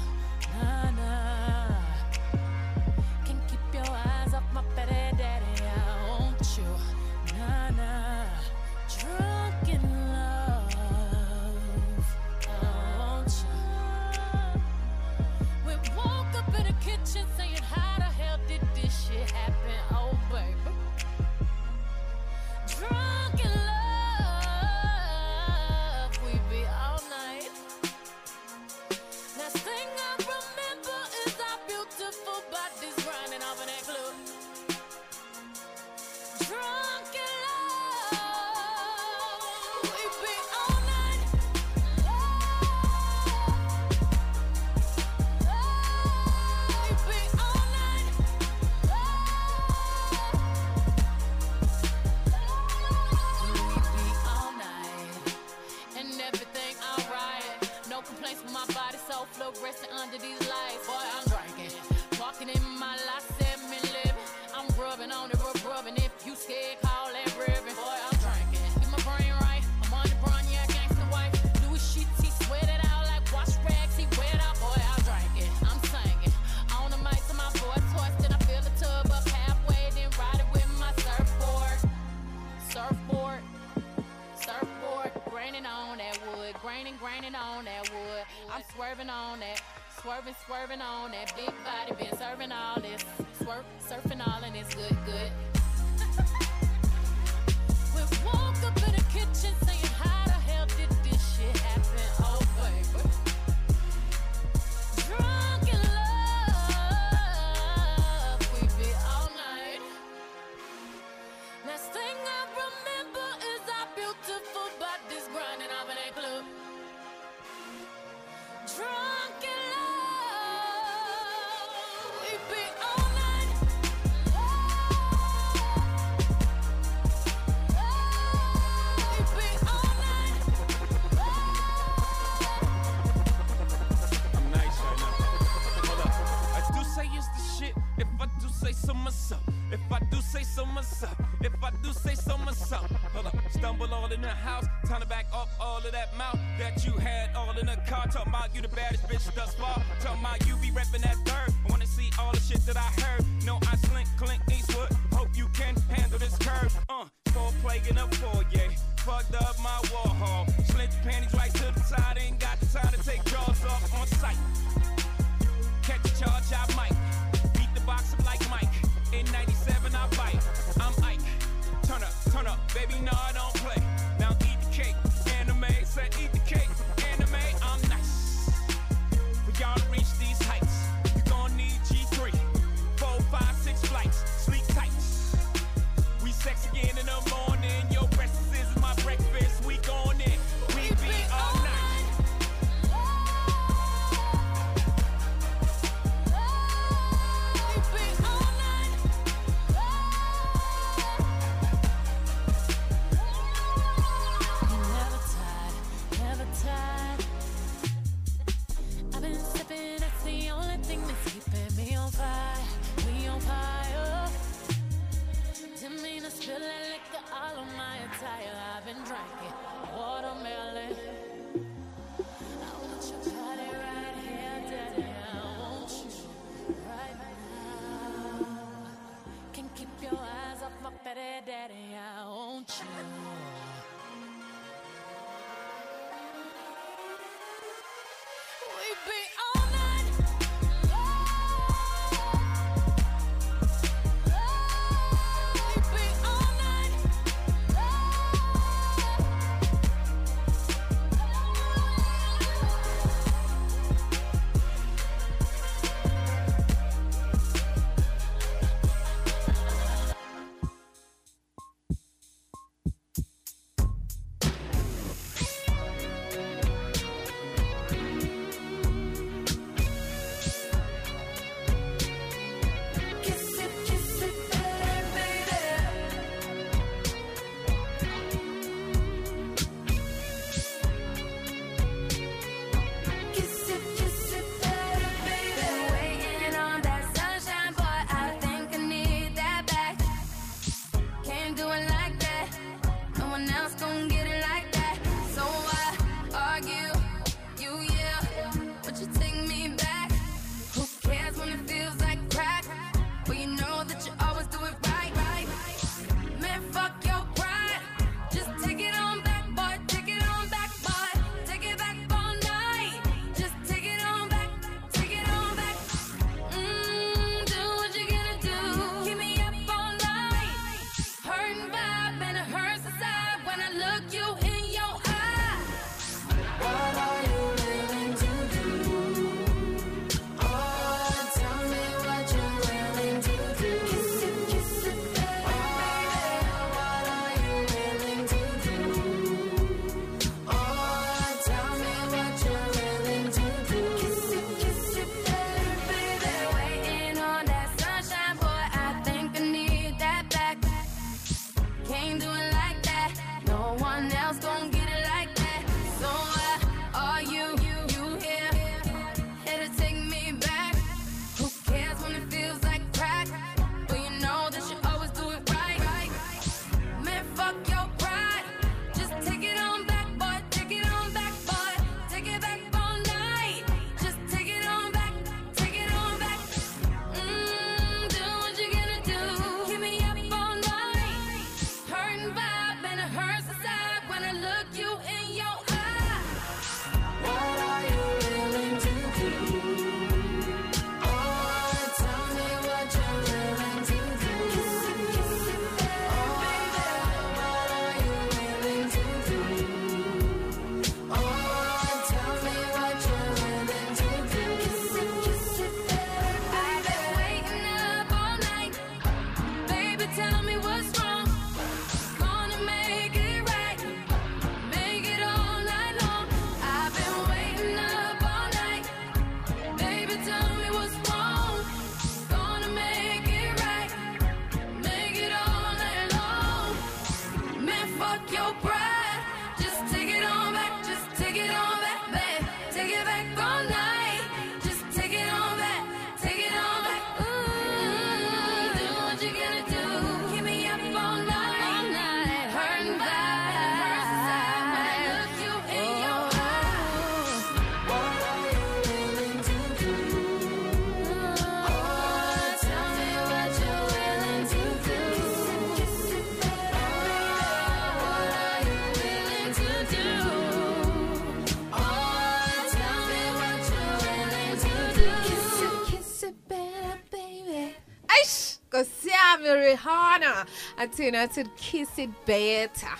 Rihanna. 469.83 470.45
Athina 470.77 471.23
athi 471.23 471.43
kiss 471.57 471.97
it 471.99 472.09
better. 472.25 472.97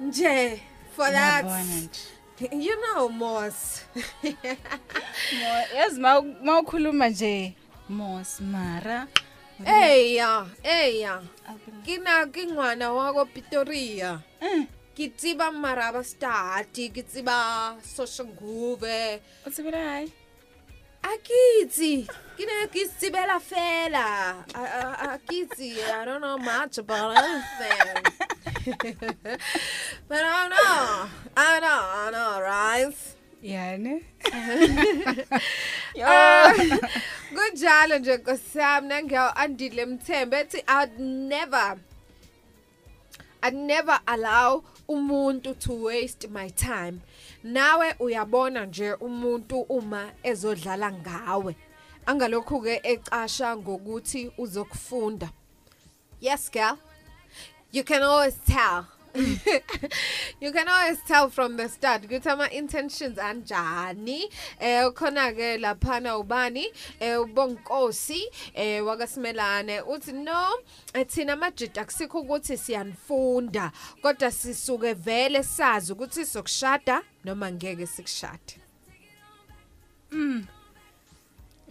Nje 0.00 0.60
for 0.94 1.10
that. 1.10 1.44
Ngiyabona 1.44 1.88
nje. 2.40 2.64
you 2.64 2.76
know 2.80 3.08
Moss. 3.08 3.82
Mo- 4.22 5.66
yazi 5.76 6.00
ma 6.00 6.20
ma 6.20 6.60
ukhuluma 6.62 7.08
nje 7.10 7.54
Mos 7.88 8.40
Mara. 8.40 9.06
Eya 9.66 10.46
eya. 10.62 11.22
Kina 11.84 12.26
kingwana 12.26 12.92
wako 12.92 13.24
Pretoria. 13.26 14.20
Ke 14.94 15.08
tsiba 15.16 15.50
maraba 15.52 16.04
start 16.04 16.72
ke 16.72 17.02
tsiba 17.02 17.76
social 17.82 18.26
nguve. 18.28 19.20
O 19.46 19.50
tsebela 19.50 19.78
hae 19.78 20.08
akitsi. 21.02 22.06
Ne 22.46 22.66
ke 22.72 22.88
tsibela 22.88 23.40
fela 23.40 24.34
A- 24.54 24.72
a- 24.80 24.98
akitsi 25.12 25.72
i 25.82 26.04
don't 26.04 26.20
know 26.20 26.38
much 26.38 26.78
about 26.78 27.16
anything 27.16 28.02
but 30.08 30.22
i 30.24 30.48
know 30.48 31.08
i 31.36 31.60
know 31.60 31.82
i 32.04 32.10
know 32.10 32.40
right 32.40 32.94
yani 33.42 34.04
kunjalo 37.34 37.98
nje 37.98 38.16
nkosiyami 38.16 38.88
nangiyaw 38.88 39.32
andile 39.36 39.86
mthembe 39.86 40.40
ethi 40.40 40.58
i'd 40.82 40.98
never 41.00 41.76
I'd 43.42 43.54
never 43.54 44.00
allow 44.06 44.64
umuntu 44.88 45.54
to 45.54 45.72
waste 45.72 46.28
my 46.28 46.50
time. 46.50 46.98
Nawe 47.44 47.94
uyabona 48.00 48.66
nje 48.66 48.92
umuntu 48.92 49.60
uma 49.60 50.10
ezodlala 50.22 50.92
ngawe. 50.92 51.56
Angalokhu 52.08 52.62
ke 52.62 52.80
ecasha 52.82 53.56
ngokuthi 53.56 54.32
uzokufunda. 54.38 55.30
Yes, 56.20 56.48
girl. 56.48 56.78
You 57.70 57.84
can 57.84 58.02
always 58.02 58.34
tell. 58.46 58.86
you 60.40 60.52
can 60.52 60.68
always 60.68 60.98
tell 61.06 61.28
from 61.28 61.56
the 61.58 61.68
start 61.68 62.02
ukuthi 62.02 62.30
ama 62.30 62.48
intentions 62.50 63.18
anjani 63.18 64.22
eh 64.60 64.90
khona 64.94 65.32
ke 65.32 65.58
laphana 65.60 66.16
ubani 66.16 66.64
eh 67.00 67.16
ubonkosi 67.20 68.22
eh 68.54 68.80
wakasimelane 68.84 69.80
uthi 69.80 70.12
no 70.12 70.58
eh, 70.94 71.06
thina 71.06 71.36
majida 71.36 71.84
kusikho 71.84 72.20
ukuthi 72.20 72.56
siyanfunda 72.56 73.72
kodwa 74.02 74.30
sisuke 74.30 74.92
vele 74.94 75.42
sazi 75.42 75.92
ukuthi 75.92 76.26
sokushada 76.26 77.02
noma 77.24 77.52
ngeke 77.52 77.86
sikushade 77.86 78.57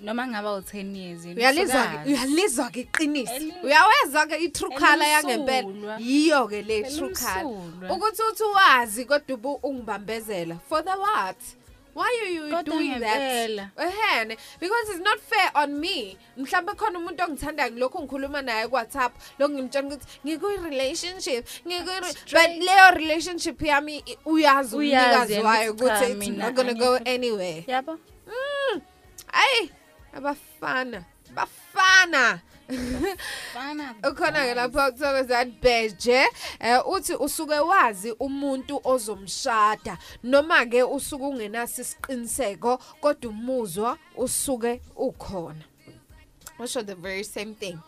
noma 0.08 0.28
ngaba 0.28 0.50
u10 0.50 0.96
years 0.96 1.26
yini, 1.26 1.40
uyalizwa 1.40 1.82
usukazi. 1.82 2.04
ke 2.04 2.10
uyalizwa 2.10 2.70
ke 2.72 2.80
iqiniso. 2.82 3.34
Eli- 3.34 3.54
uyaweza 3.64 4.26
ke 4.28 4.36
i-true 4.46 4.72
color 4.76 5.08
yangempela 5.08 5.58
Elimsulwa. 5.68 5.98
yiyo 6.00 6.48
ke 6.48 6.62
le 6.62 6.84
true 6.84 7.14
color. 7.14 7.40
Elimsulwa. 7.40 7.92
ukuthi 7.96 8.22
uthi 8.32 8.44
wazi 8.44 9.06
kodwa 9.06 9.36
ubu 9.36 9.54
ungibambezela. 9.64 10.56
For 10.70 10.82
the 10.84 10.96
what? 10.98 11.38
Why 11.98 12.14
are 12.22 12.30
you 12.34 12.44
Kodwa 12.44 12.64
doing 12.64 12.90
ngempela. 12.92 13.72
that 13.76 13.88
ehene 13.90 14.38
because 14.60 14.90
it's 14.90 15.00
not 15.02 15.20
fair 15.20 15.50
on 15.56 15.80
me. 15.80 16.16
Mhlawumbe 16.38 16.74
khona 16.78 17.00
umuntu 17.00 17.24
ongithandayo 17.24 17.72
ngilokhu 17.72 18.02
ngikhuluma 18.04 18.42
naye 18.42 18.68
ku-whatsapp 18.68 19.12
lokhu 19.40 19.54
ngimtshela 19.54 19.88
ukuthi 19.88 20.06
ngikuyi-relationship 20.26 21.46
ngikuyi 21.68 22.02
but 22.32 22.50
leyo 22.66 22.92
relationship 22.96 23.62
yami 23.62 23.98
i- 24.06 24.18
uyazi 24.26 24.76
Uyazi 24.76 24.76
umnikazi 24.76 25.34
yena 25.34 25.50
wayo 25.50 25.72
ukuthi 25.74 25.88
cha, 25.90 25.96
ukuthi 25.96 26.12
it's 26.12 26.20
mina 26.30 26.46
not 26.46 26.56
gonna 26.56 26.74
go 26.74 26.98
angikho- 26.98 27.16
anywhere. 27.16 27.64
Yabo. 27.68 27.98
Mm. 28.28 28.82
Ayi, 29.34 29.72
abafana, 30.14 31.06
bafana. 31.34 32.42
Bafana. 33.54 33.96
Ukhona 34.04 34.46
ke 34.46 34.54
lapho 34.56 34.92
kuthiwa 34.92 35.28
that 35.28 35.48
beje 35.62 36.26
eh 36.60 36.80
uthi 36.88 37.16
usuke 37.16 37.60
wazi 37.60 38.12
umuntu 38.12 38.82
ozomshada 38.84 39.98
noma 40.24 40.66
ke 40.66 40.84
usuke 40.84 41.24
ungenaso 41.24 41.82
isiqiniseko 41.82 42.78
kodwa 43.02 43.32
umuzwa 43.32 43.98
usuke 44.18 44.82
ukhona. 44.96 45.64
Usho 46.60 46.84
the 46.84 46.96
very 46.96 47.24
same 47.24 47.54
thing. 47.54 47.80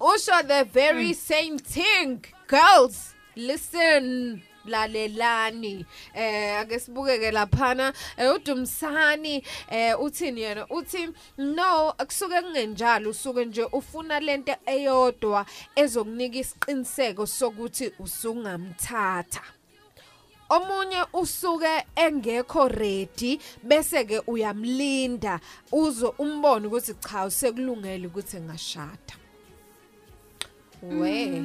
Usho 0.00 0.46
the 0.46 0.64
very 0.64 1.14
same 1.14 1.58
thing. 1.58 2.24
Girls, 2.46 3.14
listen. 3.34 4.42
Lalelani. 4.66 5.86
Eh 6.14 6.58
ake 6.60 6.78
sibukeke 6.78 7.30
laphana. 7.30 7.92
Eh, 8.16 8.34
udumsani 8.34 9.42
eh 9.70 10.00
uthini 10.00 10.40
yena? 10.40 10.66
Uthi 10.70 11.08
no 11.38 11.90
akusuke 11.98 12.42
kungenjalo. 12.42 13.10
Usuke 13.10 13.44
nje 13.44 13.64
ufuna 13.72 14.20
lento 14.20 14.56
eyodwa 14.66 15.46
ezokunika 15.76 16.38
isiqiniseko 16.38 17.26
sokuthi 17.26 17.92
usungamthatha. 17.98 19.42
Omunye 20.50 21.04
usuke 21.12 21.84
engekho 21.96 22.68
ready 22.68 23.40
bese 23.62 24.04
ke 24.04 24.20
uyamlinda. 24.26 25.40
Uzo 25.72 26.14
umbone 26.18 26.66
ukuthi 26.66 26.94
cha 26.94 27.24
usekulungele 27.24 28.06
ukuthi 28.06 28.40
ngashada 28.40 29.24
we. 30.84 31.42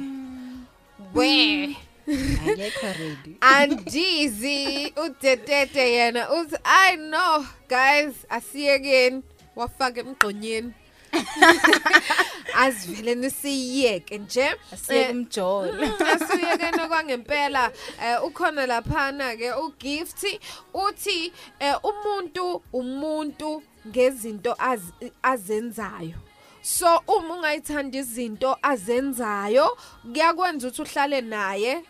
We. 1.14 1.76
Akekho 2.14 2.86
ready. 2.98 3.36
andizi 3.54 4.92
udetete 4.96 5.92
yena 5.92 6.30
uthi 6.30 6.56
i 6.64 6.96
know 6.96 7.44
guys 7.68 8.14
asiyekeni 8.28 9.22
wafaka 9.56 10.00
emgqonyeni 10.00 10.72
asivele 12.54 13.14
nisiyeke 13.14 14.18
nje 14.18 14.50
Asiyeke 14.72 15.10
umjolo. 15.12 15.88
asiyekeni 16.14 16.88
kwangempela 16.88 17.72
eh, 18.04 18.24
ukhona 18.24 18.66
laphana 18.66 19.36
ke 19.36 19.52
ugift 19.52 20.26
uthi 20.74 21.32
eh, 21.60 21.74
umuntu 21.84 22.62
umuntu 22.72 23.62
ngezinto 23.88 24.52
az- 24.52 25.10
azenzayo 25.22 26.14
so 26.62 27.00
uma 27.08 27.34
ungayithanda 27.34 27.98
izinto 27.98 28.56
azenzayo 28.62 29.78
kuyakwenza 30.12 30.68
ukuthi 30.68 30.82
uhlale 30.82 31.20
naye 31.20 31.82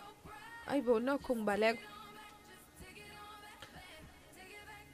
ayibona 0.67 1.05
nakho 1.11 1.35
ngibaleka 1.35 1.81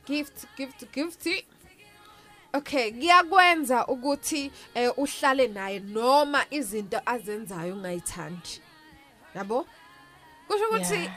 gift 0.05 0.45
gift 0.57 0.91
gift 0.93 1.27
Okay 2.53 2.91
kuyakwenza 2.91 3.87
ukuthi 3.87 4.51
eh, 4.75 4.91
uhlale 4.97 5.47
naye 5.47 5.79
noma 5.79 6.45
izinto 6.49 7.01
azenzayo 7.05 7.73
ungayithandi. 7.75 8.61
Yabo? 9.35 9.65
Kusho 10.47 10.65
ukuthi 10.69 10.93
Yeah. 10.93 11.11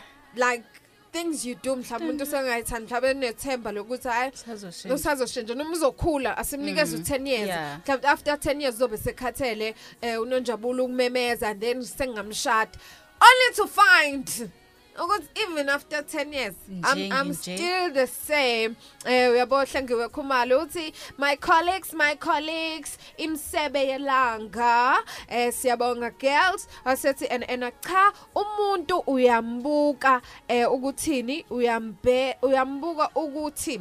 like 0.51 0.65
things 1.13 1.45
you 1.47 1.55
do 1.55 1.77
mhlawumbe 1.77 2.05
umuntu 2.05 2.27
sengayithandi 2.27 2.87
mhlawumbe 2.87 3.15
nethemba 3.15 3.73
lokuthi 3.73 4.09
hayi 4.09 4.31
Usazoshintsha. 4.33 4.95
usazoshintsha 4.95 5.55
noma 5.55 5.71
uzokhula 5.73 6.39
asimnikeze 6.39 6.97
Mm, 6.97 7.03
u10 7.03 7.27
years. 7.29 7.49
Yeah. 7.49 7.79
mhlawumbe 7.81 8.09
after 8.09 8.35
10 8.35 8.61
years 8.61 8.77
zobe 8.77 8.97
sekhathele 8.99 9.75
eh 10.03 10.21
unonjabulo 10.21 10.85
ukumemeza 10.85 11.49
and 11.49 11.61
then 11.61 11.83
sengamshada. 11.83 12.79
Only 13.21 13.55
to 13.55 13.67
find. 13.67 14.51
Ukuthi 14.99 15.29
even 15.37 15.69
after 15.69 16.03
10 16.03 16.33
years 16.33 16.55
I'm, 16.85 17.13
I'm 17.13 17.33
still 17.33 17.93
the 17.93 18.07
same. 18.07 18.77
Eh 19.07 19.31
uyabo 19.31 19.65
hlengiwe 19.65 20.09
khumalo 20.09 20.67
uthi 20.67 20.93
my 21.17 21.37
colleagues 21.37 21.95
my 21.95 22.17
colleagues 22.17 22.99
imsebe 23.17 23.87
yelanga. 23.87 24.99
Eh 25.29 25.53
siyabonga 25.53 26.11
girls. 26.19 26.69
Asethi 26.85 27.27
and 27.31 27.45
and 27.49 27.73
cha 27.81 28.13
umuntu 28.35 29.03
uyambuka 29.07 30.21
eh 30.49 30.67
ukuthini? 30.67 31.45
Uyambe 31.51 32.37
uyambuka 32.43 33.11
ukuthi 33.15 33.81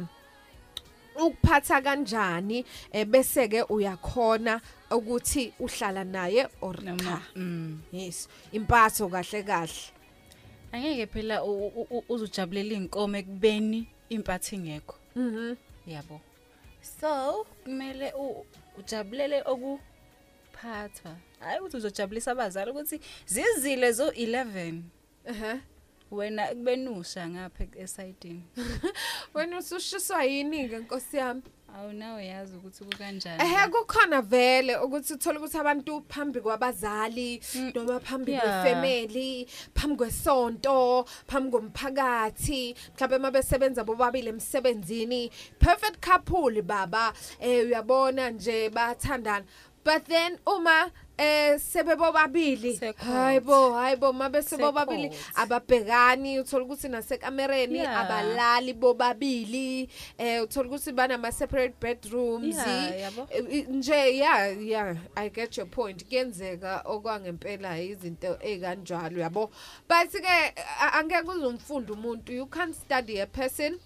ukuphatha 1.16 1.80
kanjani 1.82 2.64
eh 2.92 3.04
bese 3.06 3.48
ke 3.48 3.62
uyakhona 3.68 4.60
ukuthi 4.90 5.52
uhlala 5.60 6.04
naye 6.04 6.46
or 6.60 6.76
cha 6.76 7.22
Mm. 7.36 7.80
yes 7.92 8.28
impatho 8.52 9.08
kahle 9.08 9.42
kahle 9.42 9.92
Angeke 10.72 11.06
phela 11.06 11.42
u- 11.44 11.66
u- 11.66 11.86
u- 11.90 12.04
uzujabulela 12.08 12.74
inkomo 12.74 13.16
ekubeni 13.16 13.86
impatho 14.08 14.56
ingekho. 14.56 14.94
mhm 15.16 15.56
Yabo. 15.86 16.20
So, 17.00 17.46
kumele 17.64 18.12
u- 18.14 18.46
ujabulele 18.78 19.42
okuphathwa. 19.42 21.16
Hayi 21.40 21.58
ukuthi 21.60 21.76
uzojabulisa 21.76 22.32
abazali 22.32 22.70
ukuthi 22.70 23.00
zizile 23.26 23.92
zo 23.92 24.10
11. 24.12 24.82
ehe 25.26 25.60
Wena 26.10 26.46
kubenusha 26.46 27.28
ngapha 27.28 27.64
esayidini. 27.78 28.42
wena 29.34 29.58
usushiswa 29.58 30.24
yini 30.24 30.68
ke 30.68 30.78
nkosi 30.78 31.16
yami 31.16 31.42
Awunawe 31.78 32.26
yazi 32.26 32.56
ukuthi 32.56 32.84
kukanjani. 32.84 33.42
ehe 33.42 33.66
kukhona 33.68 34.22
vele 34.22 34.76
ukuthi 34.76 35.12
uthola 35.14 35.38
ukuthi 35.38 35.58
abantu 35.58 36.02
phambi 36.08 36.40
kwabazali 36.40 37.40
noma 37.74 38.00
phambi 38.00 38.32
Yeah. 38.32 38.42
kwefamily 38.62 39.46
phambi 39.74 39.96
kwesonto 39.96 41.04
phambi 41.26 41.50
komphakathi 41.50 42.74
mhlawumbe 42.94 43.18
mabesebenza 43.18 43.84
bobabili 43.84 44.28
emsebenzini 44.28 45.30
perfect 45.58 46.00
couple 46.06 46.62
baba 46.62 47.12
eh 47.40 47.64
uyabona 47.66 48.30
nje 48.30 48.68
bathandana 48.70 49.44
but 49.84 50.04
then 50.04 50.38
uma 50.46 50.90
eh 51.18 51.58
sebebobabili. 51.58 52.80
Hayibo 52.96 53.72
hayibo 53.74 54.12
mabe 54.12 54.42
sebobabili 54.42 55.10
Secourt. 55.10 55.38
ababhekani 55.38 56.38
uthola 56.40 56.64
ukuthi 56.64 56.88
nasekamereni 56.88 57.78
Yeah. 57.78 58.00
abalali 58.00 58.72
bobabili 58.74 59.88
eh 60.18 60.42
uthola 60.42 60.68
ukuthi 60.68 60.92
banama 60.92 61.32
separate 61.32 61.74
bedrooms. 61.80 62.56
Yeah, 62.56 63.00
yabo. 63.00 63.26
Eh, 63.30 63.44
i- 63.50 63.66
nje 63.68 64.16
yeah 64.16 64.62
yeah 64.62 64.96
i 65.16 65.28
get 65.30 65.56
your 65.58 65.66
point. 65.68 66.04
Kuyenzeka 66.08 66.82
okwangempela 66.84 67.78
izinto 67.80 68.38
ezikanjalo 68.40 69.20
yabo. 69.20 69.50
But 69.88 70.10
ke 70.12 70.54
a- 70.80 70.92
angeke 70.98 71.28
uzumfunda 71.30 71.92
umuntu. 71.92 72.32
You 72.32 72.46
can't 72.46 72.74
study 72.74 73.18
a 73.20 73.26
person. 73.26 73.78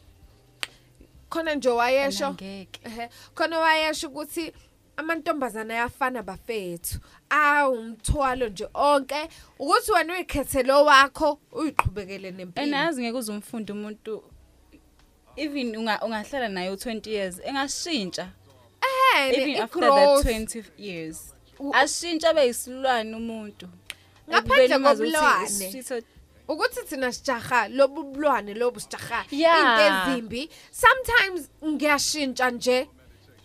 Khona 1.30 1.54
nje 1.54 1.68
wayesho 1.70 2.36
ehe 2.40 3.08
khona 3.34 3.58
wayesho 3.58 4.08
ukuthi 4.08 4.52
amantombazana 4.96 5.74
ayafana 5.74 6.22
bafethu. 6.22 6.98
Awumthwalo 7.30 8.48
nje 8.48 8.68
onke. 8.74 9.28
Ukuthi 9.58 9.92
wena 9.92 10.12
uyikhethele 10.14 10.72
wakho 10.72 11.38
uyiqhubekele 11.52 12.30
nempilo. 12.30 12.66
Enazi 12.66 13.02
ngeke 13.02 13.18
uzumfunda 13.18 13.72
umuntu 13.74 14.22
even 15.36 15.74
unga- 15.76 16.00
ungahlala 16.04 16.48
naye 16.48 16.70
u20 16.70 17.08
years 17.10 17.40
engashintsha. 17.44 18.28
Ehene 19.16 19.36
even 19.36 19.62
after 19.62 19.80
that 19.80 19.90
i-growth. 19.92 20.26
20 20.26 20.64
years 20.78 21.34
ashintsha 21.72 22.30
abe 22.30 22.46
yisilwane 22.46 23.16
umuntu. 23.16 23.68
Ngaphandle 24.28 24.78
kobulwane. 24.78 25.84
ukuthi 26.48 26.82
thina 26.88 27.12
sijaha 27.12 27.68
lobu 27.68 28.02
bulwane 28.02 28.54
lobu 28.54 28.80
sijaha 28.80 29.24
Yeah. 29.30 29.58
into 29.58 30.12
ezimbi 30.12 30.50
sometimes 30.70 31.48
ngiyashintsha 31.64 32.50
nje. 32.50 32.88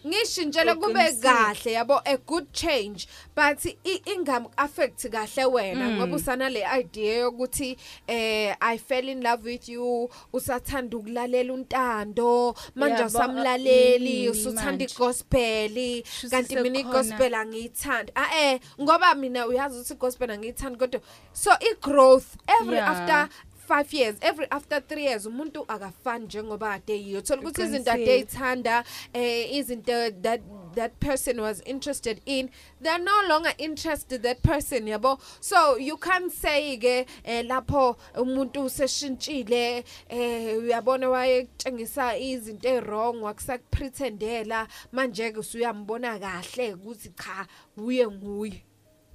Ngishintshele 0.08 0.76
kube 0.76 0.94
Uqinisile. 1.00 1.22
kahle 1.22 1.72
yabo 1.72 2.02
a 2.06 2.18
good 2.18 2.52
change 2.54 3.08
but 3.36 3.66
i- 3.66 4.02
ingam 4.16 4.46
affect 4.58 5.10
kahle 5.10 5.46
wena 5.46 5.86
Mm. 5.90 5.98
ngoba 5.98 6.16
usana 6.16 6.50
le 6.50 6.64
idea 6.80 7.16
yokuthi 7.18 7.78
eh 8.08 8.56
i 8.60 8.78
fell 8.78 9.10
in 9.10 9.22
love 9.24 9.44
with 9.50 9.70
you 9.70 10.10
usathanda 10.34 10.98
ukulalela 10.98 11.54
untando 11.54 12.56
manje 12.76 12.96
Yabo, 12.96 13.08
usamlaleli 13.08 14.10
yini 14.16 14.30
usuthanda 14.30 14.72
manje? 14.72 14.86
igospel 14.86 16.04
kanti 16.30 16.56
mina 16.56 16.78
sekhona. 16.78 16.80
igospel 16.80 17.34
angiyithandi 17.36 18.12
ah 18.16 18.40
eh 18.40 18.60
ngoba 18.82 19.16
mina 19.16 19.48
uyazi 19.48 19.76
ukuthi 19.80 19.94
igospel 19.94 20.32
angiyithandi 20.32 20.78
kodwa 20.80 21.02
so 21.34 21.52
i 21.52 21.76
growth 21.82 22.26
every 22.62 22.76
Yeah. 22.76 22.90
after 22.90 23.30
5 23.70 23.94
years 23.94 24.16
every 24.22 24.48
after 24.52 24.80
3 24.82 25.00
years 25.02 25.26
umuntu 25.26 25.66
akafani 25.68 26.26
njengoba 26.26 26.72
ade 26.74 26.94
yiyo. 26.98 27.22
Thola 27.22 27.42
ukuthi 27.42 27.62
izinto 27.62 27.92
ade 27.92 28.04
Uqinisile. 28.04 28.16
eyithanda 28.16 28.84
eh 29.14 29.54
izinto 29.56 30.12
that 30.22 30.42
that 30.76 30.92
person 31.00 31.40
was 31.40 31.62
interested 31.66 32.22
in 32.26 32.50
they're 32.82 33.04
no 33.04 33.22
longer 33.28 33.54
interested 33.58 34.22
that 34.24 34.42
person 34.42 34.88
yabo? 34.88 35.20
So 35.40 35.78
you 35.78 35.98
can't 35.98 36.32
say 36.32 36.78
ke 36.78 37.06
eh, 37.24 37.44
lapho 37.46 37.96
umuntu 38.16 38.64
useshintshile 38.66 39.84
eh 40.10 40.58
uyabona 40.58 41.10
wayetshengisa 41.10 42.18
izinto 42.18 42.70
ezwrong 42.70 43.22
wakusakupretendela 43.24 44.68
manje 44.92 45.32
ke 45.32 45.40
usuyambona 45.40 46.20
kahle 46.20 46.74
ukuthi 46.74 47.10
cha 47.10 47.48
uye 47.78 48.08
nguye. 48.08 48.64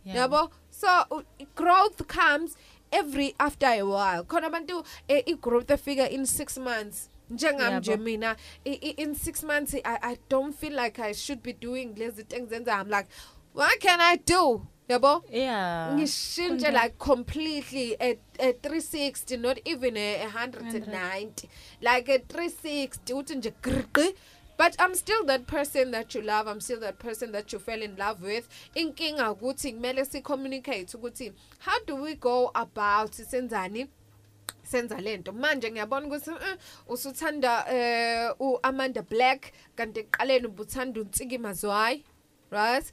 Yeah. 0.05 0.16
yabo? 0.16 0.50
So 0.70 0.89
u- 1.10 1.24
growth 1.55 2.07
comes 2.07 2.57
every 2.94 3.34
after 3.39 3.66
a 3.66 3.82
while. 3.82 4.24
Khona 4.24 4.47
abantu 4.47 4.84
eh, 5.08 5.23
i-growth 5.26 5.70
efika 5.70 6.10
in 6.10 6.23
6 6.23 6.58
months 6.58 7.10
njengami 7.31 7.78
nje 7.81 7.97
mina 7.97 8.36
in 8.64 9.14
6 9.14 9.47
months 9.47 9.74
I, 9.74 9.98
i 10.02 10.16
don't 10.28 10.55
feel 10.60 10.74
like 10.82 11.02
i 11.02 11.14
should 11.14 11.42
be 11.42 11.52
doing 11.52 11.94
lezi 11.97 12.16
zinto 12.16 12.36
engizenza 12.36 12.73
i'm 12.81 12.90
like 12.90 13.08
what 13.55 13.78
can 13.81 14.00
i 14.00 14.16
do? 14.16 14.66
Yabo? 14.89 15.23
Yeah. 15.31 15.94
Ngishintshe 15.94 16.70
like 16.70 16.94
completely 16.98 17.97
at, 18.00 18.18
at 18.39 18.62
360 18.62 19.36
not 19.39 19.58
even 19.64 19.97
a, 19.97 20.23
a 20.23 20.26
190 20.26 21.48
like 21.81 22.08
a 22.12 22.18
360 22.18 23.14
uthi 23.14 23.34
nje 23.34 23.52
grqi 23.62 24.14
but 24.57 24.76
i'm 24.78 24.94
still 24.94 25.24
that 25.24 25.47
person 25.47 25.91
that 25.91 26.15
you 26.15 26.23
love 26.23 26.47
i'm 26.47 26.60
still 26.60 26.81
that 26.81 26.99
person 26.99 27.33
that 27.33 27.52
you 27.52 27.58
fell 27.58 27.83
in 27.83 27.97
love 27.97 28.23
with. 28.23 28.49
Inkinga 28.74 29.31
ukuthi 29.34 29.73
kumele 29.73 30.05
si 30.07 30.20
communicate 30.20 30.97
ukuthi 30.97 31.33
how 31.58 31.78
do 31.86 31.97
we 31.97 32.15
go 32.15 32.50
about 32.55 33.12
senzani 33.12 33.89
senza 34.62 35.00
lento 35.00 35.33
manje 35.33 35.70
ngiyabona 35.70 36.07
ukuthi 36.07 36.31
eh, 36.31 36.57
usuthanda 36.89 37.65
eh 37.68 38.31
uAmanda 38.41 39.02
Black 39.02 39.52
kanti 39.76 40.00
eqaleni 40.00 40.47
ubuthanda 40.47 41.00
uNtsiki 41.00 41.39
Mazwai 41.39 42.05
right? 42.50 42.92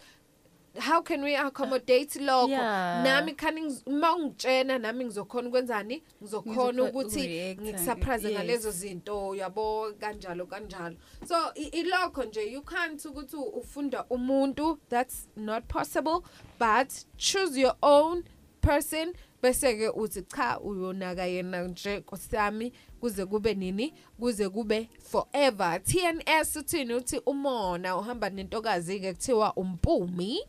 How 0.80 1.01
can 1.01 1.24
we 1.24 1.35
accommodate 1.35 2.16
lokho 2.19 2.50
Yeah. 2.50 3.03
nami 3.03 3.33
khani 3.33 3.61
ngiz- 3.61 3.83
uma 3.85 4.16
ungitshena 4.16 4.77
nami 4.80 5.06
ngizokhona 5.06 5.48
ukwenzani 5.50 6.03
ngizokhona 6.24 6.83
Ngizokho- 6.83 6.90
ukuthi 6.90 7.19
ukureacta, 7.19 7.61
ngikusurprise 7.64 8.27
yes. 8.27 8.38
ngalezo 8.38 8.72
zinto 8.72 9.35
yabo 9.35 9.93
kanjalo 10.00 10.45
kanjalo 10.45 10.95
so 11.27 11.35
i- 11.56 11.67
ilokho 11.80 12.24
nje 12.24 12.51
you 12.51 12.61
can't 12.61 13.06
ukuthi 13.06 13.35
ufunda 13.35 14.06
umuntu 14.09 14.80
that's 14.90 15.30
not 15.35 15.64
possible 15.67 16.19
but 16.59 16.91
choose 17.17 17.61
your 17.61 17.75
own 17.82 18.24
person 18.61 19.14
bese 19.42 19.76
ke 19.78 19.90
uthi 19.90 20.22
cha 20.22 20.60
uyonaka 20.60 21.26
yena 21.26 21.64
nje 21.64 21.98
nkosami 21.98 22.74
kuze 23.00 23.26
kube 23.26 23.53
nini? 23.53 23.94
Kuze 24.20 24.50
kube 24.50 24.90
forever. 25.00 25.82
TNS 25.84 26.56
uthini? 26.56 26.94
Uthi 26.94 27.22
umona 27.26 27.98
uhamba 27.98 28.30
nentokazi 28.30 29.00
ke 29.00 29.14
kuthiwa 29.14 29.53
umpumi. 29.53 30.40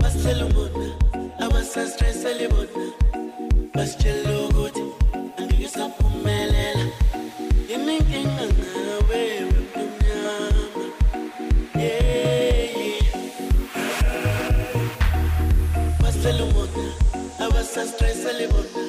Basitshela 0.00 0.46
ubona 0.46 0.94
abasastressele 1.38 2.48
bona. 2.48 2.92
Basitshela 3.74 4.48
ukuthi 4.48 4.82
angeke 5.36 5.68
saphumelela 5.68 6.07
abasastressele 17.78 18.44
bona 18.52 18.82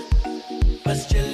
basitshela 0.85 1.27
ukuthi 1.27 1.28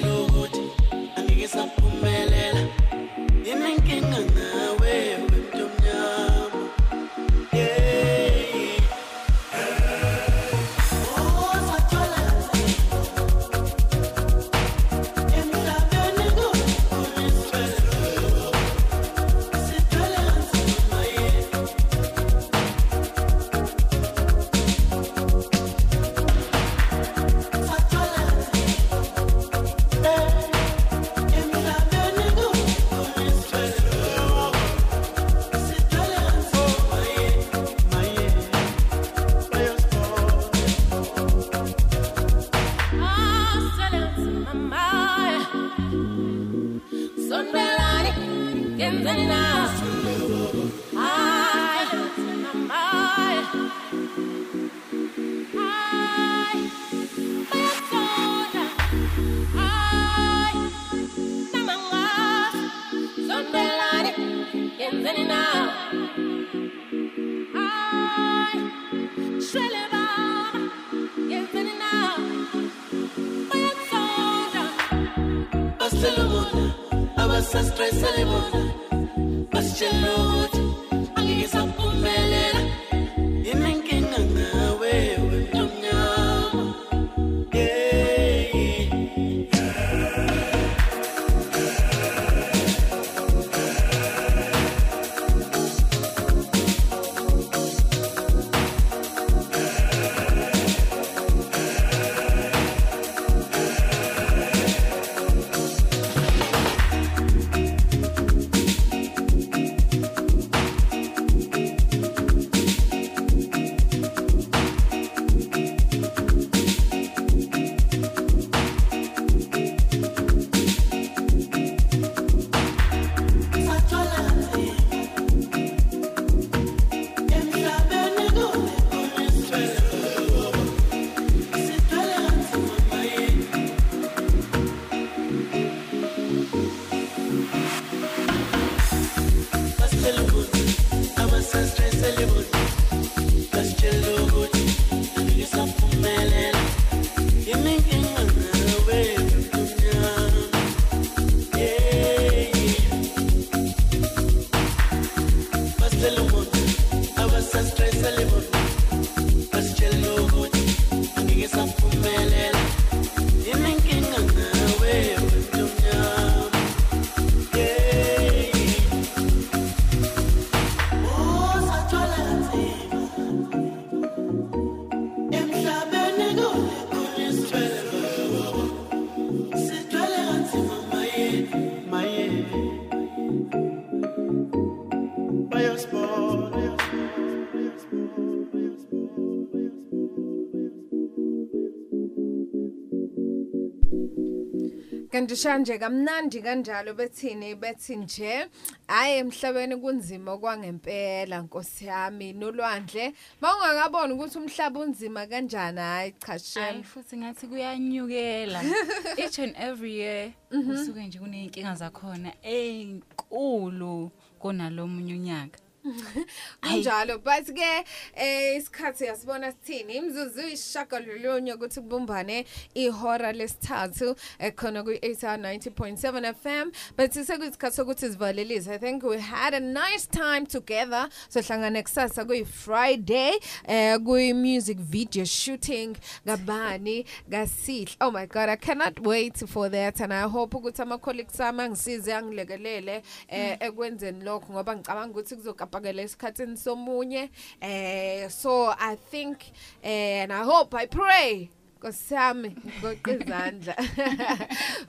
kanti 195.16 195.36
shanje 195.36 195.78
kamnandi 195.78 196.42
kanjalo 196.42 196.94
bethini 196.94 197.54
bethi 197.54 197.96
nje 197.96 198.48
hayi 198.86 199.18
emhlabeni 199.18 199.76
kunzima 199.76 200.38
kwangempela 200.38 201.40
nkosi 201.40 201.86
yami 201.86 202.32
nolwandle. 202.32 203.14
Mawungakaboni 203.40 204.12
ukuthi 204.12 204.38
umhlaba 204.38 204.80
unzima 204.80 205.26
kanjani 205.26 205.80
hayi 205.80 206.14
cha 206.26 206.38
shem. 206.38 206.82
Futhi 206.82 207.16
ngathi 207.16 207.46
kuyanyukela. 207.46 208.60
Each 209.16 209.38
and 209.38 209.54
every 209.56 209.94
year 209.94 210.32
kusuke 210.50 211.06
nje 211.06 211.18
kuneyinkinga 211.18 211.74
zakhona 211.74 212.32
ezinkulu 212.42 214.10
kunalomunye 214.38 215.14
unyaka. 215.14 215.65
kunjalo 216.62 217.22
but 217.22 217.46
ke 217.54 217.84
eh 218.14 218.58
isikhathi 218.58 219.04
yasibona 219.04 219.52
sithini? 219.52 219.94
Imzuzu 219.96 220.48
ishagalolunye 220.48 221.54
ukuthi 221.54 221.80
kubumbane 221.80 222.46
ihora 222.74 223.32
lesithathu 223.32 224.16
ekhona 224.38 224.82
ku 224.82 224.90
90.7 224.90 226.34
FM 226.34 226.72
but 226.96 227.12
sekuyisikhathi 227.12 227.76
sokuthi 227.76 228.10
sivalelise. 228.10 228.68
I 228.68 228.78
think 228.78 229.02
we 229.02 229.18
had 229.18 229.54
a 229.54 229.60
nice 229.60 230.06
time 230.06 230.46
together. 230.46 231.08
So 231.28 231.40
hlangana 231.40 231.82
kusasa 231.82 232.24
kuyi 232.24 232.46
Friday 232.46 233.38
eh 233.68 233.98
kuyi 233.98 234.34
music 234.34 234.78
video 234.78 235.24
shooting. 235.24 235.96
Ngabani 236.26 237.04
ngasihle 237.28 237.96
oh 238.00 238.10
my 238.10 238.26
god 238.26 238.48
i 238.48 238.56
cannot 238.56 239.00
wait 239.00 239.36
for 239.48 239.68
that. 239.68 240.00
And 240.00 240.12
i 240.12 240.22
hope 240.22 240.56
ukuthi 240.56 240.82
ama 240.82 240.98
colleagues 240.98 241.40
ami 241.40 241.62
angisize 241.62 242.14
angilekelele 242.14 243.02
eh 243.28 243.56
ekwenzeni 243.60 244.24
lokho 244.24 244.52
ngoba 244.52 244.76
ngicabanga 244.76 245.10
ukuthi 245.10 245.36
kuzokapakela 245.80 246.02
esikhatsini 246.02 246.56
somunye 246.56 247.30
eh 247.60 248.28
so 248.30 248.74
i 248.78 248.96
think 248.96 249.38
eh, 249.82 250.22
and 250.22 250.32
i 250.32 250.42
hope 250.44 250.74
i 250.76 250.86
pray 250.86 251.48
Nkosami 251.78 252.56
ngoqa 252.80 253.12
izandla. 253.12 253.74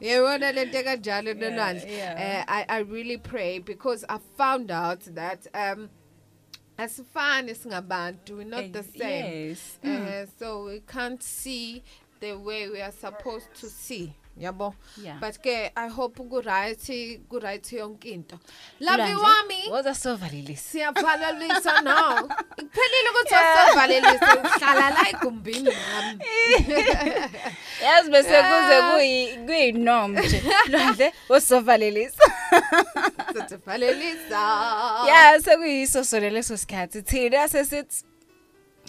Yebona 0.01 0.51
lento 0.51 0.83
kanjalo 0.83 1.33
nolwandle. 1.33 1.83
Eh 1.85 2.43
I 2.47 2.65
I 2.69 2.79
really 2.79 3.17
pray 3.17 3.59
because 3.59 4.05
I 4.09 4.17
found 4.37 4.71
out 4.71 5.01
that 5.15 5.45
um 5.53 5.89
asifani 6.77 7.53
singabantu 7.55 8.37
we're 8.37 8.45
not 8.45 8.71
the 8.71 8.79
Eh, 8.79 8.99
same. 8.99 9.47
yes. 9.49 9.79
Uh, 9.83 10.25
so 10.39 10.63
we 10.65 10.79
can't 10.79 11.21
see 11.21 11.83
the 12.21 12.33
way 12.37 12.69
we 12.69 12.81
are 12.81 12.93
supposed 12.93 13.53
to 13.59 13.67
see. 13.69 14.13
Yabo. 14.39 14.73
Yeah. 15.01 15.17
But 15.19 15.41
ke 15.41 15.71
I 15.75 15.87
hope 15.87 16.17
ku 16.17 16.41
right 16.41 16.79
ku 17.29 17.39
right 17.39 17.63
yonke 17.63 18.05
into. 18.05 18.39
Love 18.79 18.99
Lwandle, 18.99 19.15
wami. 19.15 19.69
woza 19.71 19.93
sovalelisa 19.95 20.93
Siyavalelisa 20.93 21.83
now. 21.83 22.27
Ikuphelile 22.59 23.09
ukuthi 23.11 23.35
usovalelisa 23.35 24.37
uhlala 24.37 24.89
la 24.89 25.09
egumbini 25.09 25.71
nami. 25.71 26.23
yazi 27.83 28.11
bese 28.11 28.43
kuze 28.43 28.81
kuyi 28.91 29.37
kuyinom 29.45 30.11
nje 30.11 30.43
lwandle 30.71 31.13
wosovalelisa 31.29 32.23
Sivalelisa. 33.49 34.39
ya 35.07 35.41
sekuyisoso 35.41 36.19
leso 36.19 36.57
sikhathi 36.57 37.01
thina 37.01 37.47
sesithi 37.47 38.03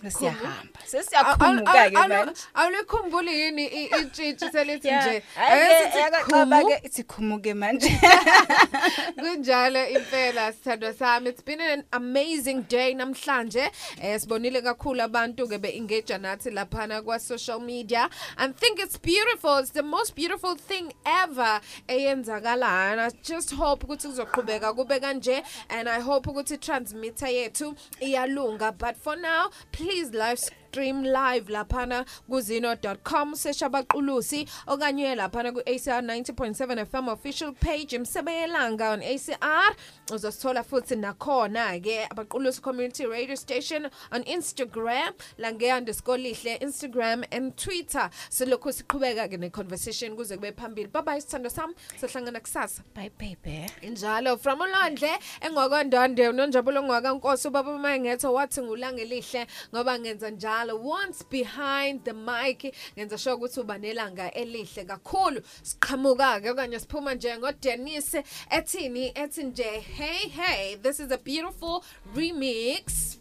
siyahamba. 0.07 0.79
Sesiyaqhumuka 0.87 1.91
ke 1.91 1.93
manje 2.09 2.33
Awulikhumbuli 2.55 3.33
yini 3.41 3.65
i- 3.67 3.91
itshitshi 4.01 4.51
selithi 4.53 4.89
Yeah. 4.89 5.07
nje. 5.07 5.23
Hhayi 5.35 5.51
ke, 5.51 5.75
Ayesithi 5.75 5.99
yakaqaba 5.99 6.61
khumu. 6.63 6.69
ke 6.69 6.87
ithi 6.87 7.03
khumuke 7.05 7.55
manje. 7.55 7.89
Kunjalo 9.19 9.87
impela 9.91 10.53
sithandwa 10.53 10.95
sami. 10.95 11.31
It's 11.31 11.43
been 11.43 11.61
an 11.61 11.85
amazing 11.93 12.63
day 12.63 12.95
namhlanje. 12.95 13.71
Eh 14.01 14.19
sibonile 14.19 14.63
kakhulu 14.63 15.03
abantu 15.03 15.49
ke 15.49 15.61
be 15.61 15.69
engage 15.77 16.09
nathi 16.19 16.51
laphana 16.51 17.03
kwa 17.05 17.19
social 17.19 17.61
media. 17.61 18.09
And 18.37 18.57
think 18.57 18.79
it's 18.81 18.97
beautiful. 18.99 19.59
It's 19.59 19.71
the 19.71 19.83
most 19.83 20.15
beautiful 20.15 20.55
thing 20.57 20.93
ever 21.05 21.61
eyenzakala 21.89 22.93
and 22.93 23.01
I 23.01 23.11
just 23.23 23.53
hope 23.53 23.85
ukuthi 23.87 24.09
kuzoqhubeka 24.09 24.75
kube 24.75 25.01
kanje. 25.01 25.43
And 25.71 25.89
I 25.89 26.01
hope 26.01 26.27
ukuthi 26.27 26.61
transmitter 26.61 27.27
yethu 27.27 27.75
iyalunga. 28.01 28.77
But 28.79 28.97
for 28.97 29.17
now 29.17 29.51
please 29.73 29.88
live 29.89 30.51
stream 30.69 31.03
live 31.03 31.49
laphana 31.53 32.05
kuzino.com 32.31 33.35
sesha 33.35 33.67
abaqulusi 33.67 34.47
okanye 34.67 35.15
laphana 35.15 35.53
ku 35.53 35.61
ACR 35.61 36.03
90.7 36.03 36.85
FM 36.85 37.09
official 37.09 37.53
page 37.53 37.97
imsebeyelanga 37.97 38.91
on 38.93 39.03
ACR 39.03 39.75
uzosithola 40.13 40.63
futhi 40.63 40.97
nakhona 40.97 41.81
ke 41.81 42.07
abaqulusi 42.11 42.61
community 42.61 43.07
radio 43.07 43.35
station 43.35 43.89
on 44.13 44.23
Instagram 44.25 45.13
la 45.39 45.53
nge 45.53 45.73
underscore 45.77 46.19
lihle 46.19 46.59
Instagram 46.61 47.25
and 47.33 47.57
Twitter. 47.57 48.11
Silokho 48.31 48.73
siqhubeka 48.73 49.29
ke 49.31 49.39
ne 49.41 49.49
conversation 49.51 50.17
kuze 50.17 50.37
kube 50.37 50.53
phambili. 50.53 50.93
Bye 50.93 51.03
bye 51.03 51.19
sithando 51.21 51.51
sami. 51.51 51.75
Sohlangana 52.01 52.41
kusasa. 52.41 52.83
Bye 52.95 53.11
baby. 53.19 53.67
Injalo 53.83 54.39
from 54.39 54.61
uLondle 54.61 55.17
engokondonde 55.41 56.29
unonjabulo 56.29 56.83
ngwakankosi 56.83 57.49
ubaba 57.49 57.79
mangetho 57.79 58.33
wathi 58.33 58.61
ngulange 58.63 59.05
lihle 59.05 59.47
ngoba 59.75 59.99
ngenza 59.99 60.31
njalo. 60.31 60.58
Once 60.67 61.23
behind 61.31 62.05
the 62.05 62.13
mic 62.13 62.75
ngenza 62.97 63.19
sure 63.19 63.37
ukuthi 63.37 63.61
uba 63.61 63.79
nelanga 63.79 64.31
elihle 64.35 64.85
kakhulu 64.85 65.41
siqhamuka 65.63 66.41
ke 66.41 66.51
okanye 66.51 66.81
siphuma 66.81 67.15
nje 67.15 67.39
ngoDenise 67.39 68.25
ethini 68.51 69.13
ethi 69.15 69.43
nje 69.43 69.81
hey 69.81 70.29
hey 70.29 70.77
this 70.77 71.01
is 71.01 71.11
a 71.13 71.19
beautiful 71.19 71.85
remix 72.15 73.19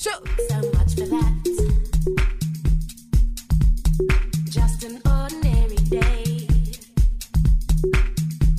Sure. 0.00 0.12
So 0.48 0.56
much 0.74 0.94
for 0.94 1.06
that. 1.06 1.32
Just 4.48 4.84
an 4.84 5.02
ordinary 5.04 5.76
day. 5.90 6.46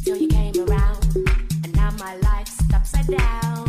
Till 0.03 0.18
you 0.18 0.28
came 0.28 0.68
around, 0.68 1.16
and 1.64 1.74
now 1.78 1.92
my 1.92 2.18
life's 2.18 2.61
upside 2.74 3.08
down. 3.08 3.69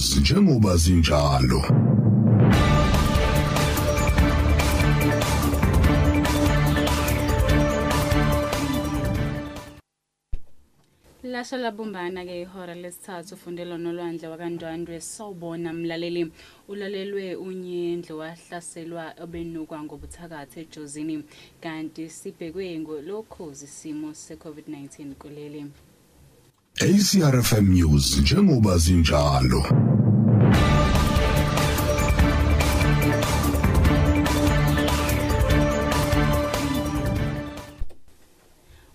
News 0.00 0.16
njengoba 0.16 0.76
zinjalo. 0.76 1.62
Lasha 11.22 11.56
labumbana 11.56 12.24
ke 12.24 12.40
ihora 12.40 12.74
lesithathu 12.74 13.34
ufundelo 13.34 13.76
nolwandle 13.78 14.28
wakandwandwe 14.28 15.00
sawubona 15.00 15.72
mlaleli. 15.72 16.32
Ulalelwe 16.68 17.36
unyendlo 17.36 18.16
wahlaselwa 18.16 19.04
obenukwa 19.20 19.82
ngobuthakathi 19.84 20.60
ejozini 20.60 21.24
kanti 21.60 22.08
sibhekwe 22.08 22.78
ngolokhozi 22.78 23.64
isimo 23.64 24.08
se-covid-19 24.14 25.14
kuleli. 25.20 25.89
ACRFM 26.80 27.66
News 27.74 28.18
njengoba 28.20 28.78
zinjalo. 28.78 29.64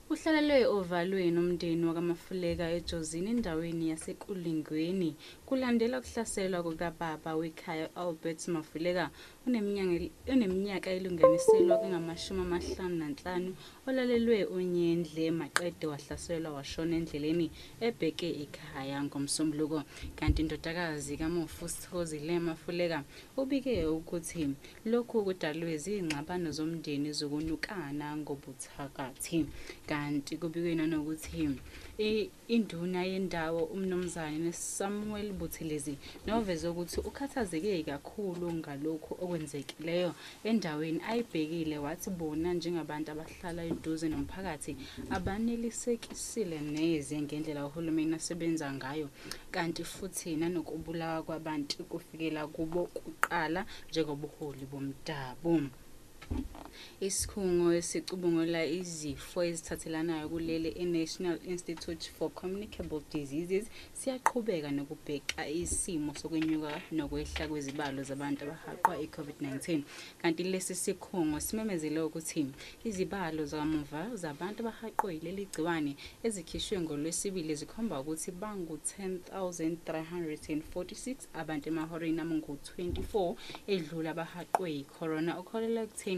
Uhlalelwe 0.10 0.66
ovalweni 0.66 1.40
umndeni 1.40 1.86
wakamafuleka 1.86 2.72
ejozini 2.72 3.30
endaweni 3.30 3.90
yasekulingweni. 3.90 5.16
Kulandela 5.46 6.00
ukuhlaselwa 6.00 6.64
kukababa 6.64 7.36
wekhaya 7.36 7.96
albert 7.96 8.48
mafuleka 8.48 9.10
oneminyaka 9.48 9.96
oneminyaka 10.34 10.90
elinganiselwa 10.98 11.78
kwengamashumi 11.78 12.42
amahlanu 12.46 12.96
nanhlanu 13.02 13.50
olalelwe 13.88 14.40
unyendle 14.58 15.26
maqede 15.40 15.86
wahlaselwa 15.92 16.50
washona 16.58 16.94
endleleni 17.00 17.48
ebheke 17.88 18.28
ekhaya 18.44 18.98
ngomsombuluko 19.06 19.80
kanti 20.18 20.42
indodakazi 20.42 21.14
kamufu 21.22 21.66
sithozile 21.74 22.40
mafuleka 22.48 23.00
ubike 23.38 23.86
ukuthi 23.86 24.42
lokhu 24.92 25.18
kudalwe 25.28 25.74
zingxabano 25.84 26.50
zomndeni 26.58 27.10
zokunukana 27.20 28.08
ngobuthakathi 28.22 29.38
kanti 29.90 30.34
kubikwe 30.42 30.74
nanokuthi 30.80 31.32
i- 31.44 31.60
induna 31.98 33.04
yendawo 33.04 33.64
umnumzane 33.64 34.52
Samuel 34.52 35.32
Buthelezi 35.34 35.98
noveze 36.28 36.68
ukuthi 36.68 37.00
ukhathazeke 37.00 37.84
kakhulu 37.84 38.54
ngalokhu 38.60 39.12
okwenzekileyo 39.24 40.12
endaweni 40.44 41.00
ayibhekile. 41.10 41.78
Wathi 41.86 42.10
bona 42.10 42.54
njengabantu 42.54 43.12
abahlala 43.12 43.62
eduze 43.72 44.08
nomphakathi 44.10 44.74
abanelisekisile 45.16 46.60
neze 46.74 47.16
ngendlela 47.22 47.66
uhulumeni 47.66 48.16
asebenza 48.16 48.68
ngayo 48.78 49.08
kanti 49.54 49.84
futhi 49.84 50.36
nanokubulawa 50.36 51.24
kwabantu 51.24 51.84
kufikela 51.92 52.42
kubo 52.48 52.82
kuqala 52.96 53.62
njengobuholi 53.90 54.66
bomdabu. 54.72 55.54
Isikhungo 57.08 57.74
esicubungula 57.80 58.62
izifo 58.80 59.40
ezithathelanayo 59.50 60.26
kuleli 60.34 60.70
i-national 60.84 61.38
institute 61.54 62.06
for 62.16 62.30
communicable 62.42 63.02
diseases 63.12 63.66
siyaqhubeka 64.00 64.70
nokubheka 64.78 65.42
isimo 65.48 66.12
sokwenyuka 66.20 66.72
nokwehla 66.98 67.44
kwezibalo 67.50 68.00
zabantu 68.10 68.40
abahaqwa 68.46 68.94
i-covid-19. 69.06 69.82
Kanti 70.22 70.44
lesi 70.52 70.76
sikhungo 70.84 71.40
simemezele 71.40 72.00
ukuthi 72.02 72.42
izibalo 72.88 73.42
zakamuva 73.52 74.02
zabantu 74.22 74.60
abahaqwe 74.64 75.14
yileli 75.16 75.46
gciwane 75.52 75.94
ezikhishwe 76.26 76.80
ngolwesibili 76.80 77.54
zikhomba 77.60 78.00
ukuthi 78.00 78.32
bangu-10 78.42 79.20
346 79.88 81.16
abantu 81.42 81.66
emahoreni 81.70 82.22
abangu-24 82.22 83.36
edlula 83.74 84.10
abahaqwe 84.16 84.68
yi-corona. 84.76 85.32
Okholela 85.42 85.82
ekutheni 85.86 86.15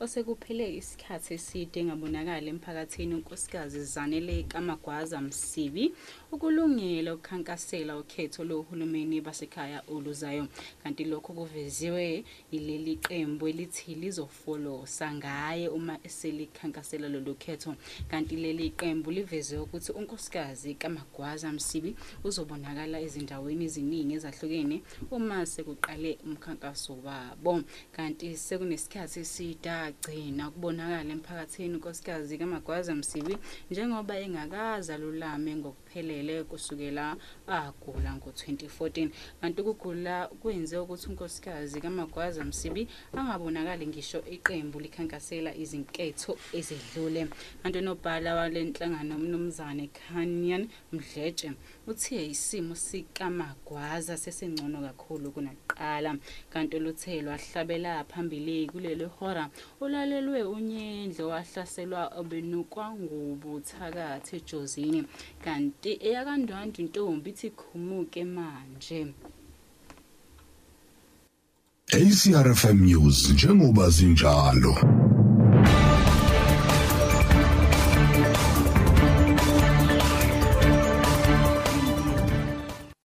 osekuphele 0.00 0.76
isikhathi 0.76 1.34
eside 1.34 1.80
engabonakali 1.80 2.48
emphakathini 2.48 3.14
unkosikazi 3.14 3.84
Zanele 3.84 4.42
Kamagwaza 4.42 5.20
Msibi 5.20 5.94
ukulungela 6.32 7.14
ukukhankasela 7.14 7.98
ukhetho 7.98 8.44
lohulumeni 8.44 9.20
basekhaya 9.20 9.82
oluzayo. 9.88 10.48
Kanti 10.82 11.04
lokho 11.04 11.32
kuveziwe 11.32 12.24
yileli 12.52 12.96
qembu 12.96 13.48
elithi 13.48 13.94
lizofolosa 13.94 15.14
ngaye 15.14 15.68
uma 15.68 15.98
eselikhankasela 16.04 17.08
lolu 17.08 17.34
khetho. 17.34 17.74
Kanti 18.10 18.36
leli 18.36 18.70
qembu 18.70 19.10
liveze 19.10 19.58
ukuthi 19.58 19.92
unkosikazi 19.92 20.74
Kamagwaza 20.74 21.52
Msibi 21.52 21.96
uzobonakala 22.24 23.00
ezindaweni 23.00 23.64
eziningi 23.64 24.14
ezahlukene 24.14 24.82
uma 25.10 25.46
sekuqale 25.46 26.18
umkhankaso 26.26 26.97
wabo. 27.04 27.62
Kanti 27.92 28.36
sekunesikhathi 28.36 29.24
sidagcina 29.24 30.48
ukubonakala 30.48 31.10
emphakathini 31.12 31.74
unkosikazi 31.74 32.38
Kamagwaza 32.38 32.94
Msibi 32.94 33.36
njengoba 33.70 34.18
engakaza 34.18 34.98
lulame 34.98 35.56
ngokuphelele 35.56 36.44
kusukela 36.44 37.16
agula 37.46 38.10
ngo-2014 38.16 39.10
kanti 39.40 39.60
ukugula 39.62 40.28
kwenze 40.28 40.78
ukuthi 40.78 41.08
unkosikazi 41.08 41.80
Kamagwaza 41.80 42.44
Msibi 42.44 42.88
angabonakali 43.16 43.86
ngisho 43.86 44.24
iqembu 44.34 44.80
likhankasela 44.80 45.54
izinketho 45.56 46.38
ezidlule. 46.52 47.28
Kanti 47.62 47.78
unobhala 47.78 48.34
walenhlangano 48.34 49.16
umnumzane 49.16 49.90
Kanyan 49.98 50.68
Mdletshe 50.92 51.52
uthe 51.88 52.26
isimo 52.26 52.74
sikamagwaza 52.74 54.16
sesengcono 54.16 54.78
kakhulu 54.80 55.30
kunakuqala. 55.30 56.16
Kanti 56.50 56.76
oluthelo 56.76 57.30
wahlabela 57.30 58.04
phambili 58.04 58.66
kuleli 58.66 59.04
hora 59.04 59.48
ulalelwe 59.80 60.42
unyendlo 60.42 61.28
wahlaselwa 61.28 62.02
obenukwa 62.20 62.86
ngubuthakathi 63.00 64.36
ejozini. 64.36 65.00
Kanti 65.44 65.90
eyakandwandwe 66.08 66.78
intombi 66.84 67.30
ithi 67.30 67.48
khumuke 67.50 68.24
manje. 68.24 69.00
ACRFM 71.92 72.78
News 72.84 73.30
njengoba 73.32 73.90
zinjalo. 73.90 74.74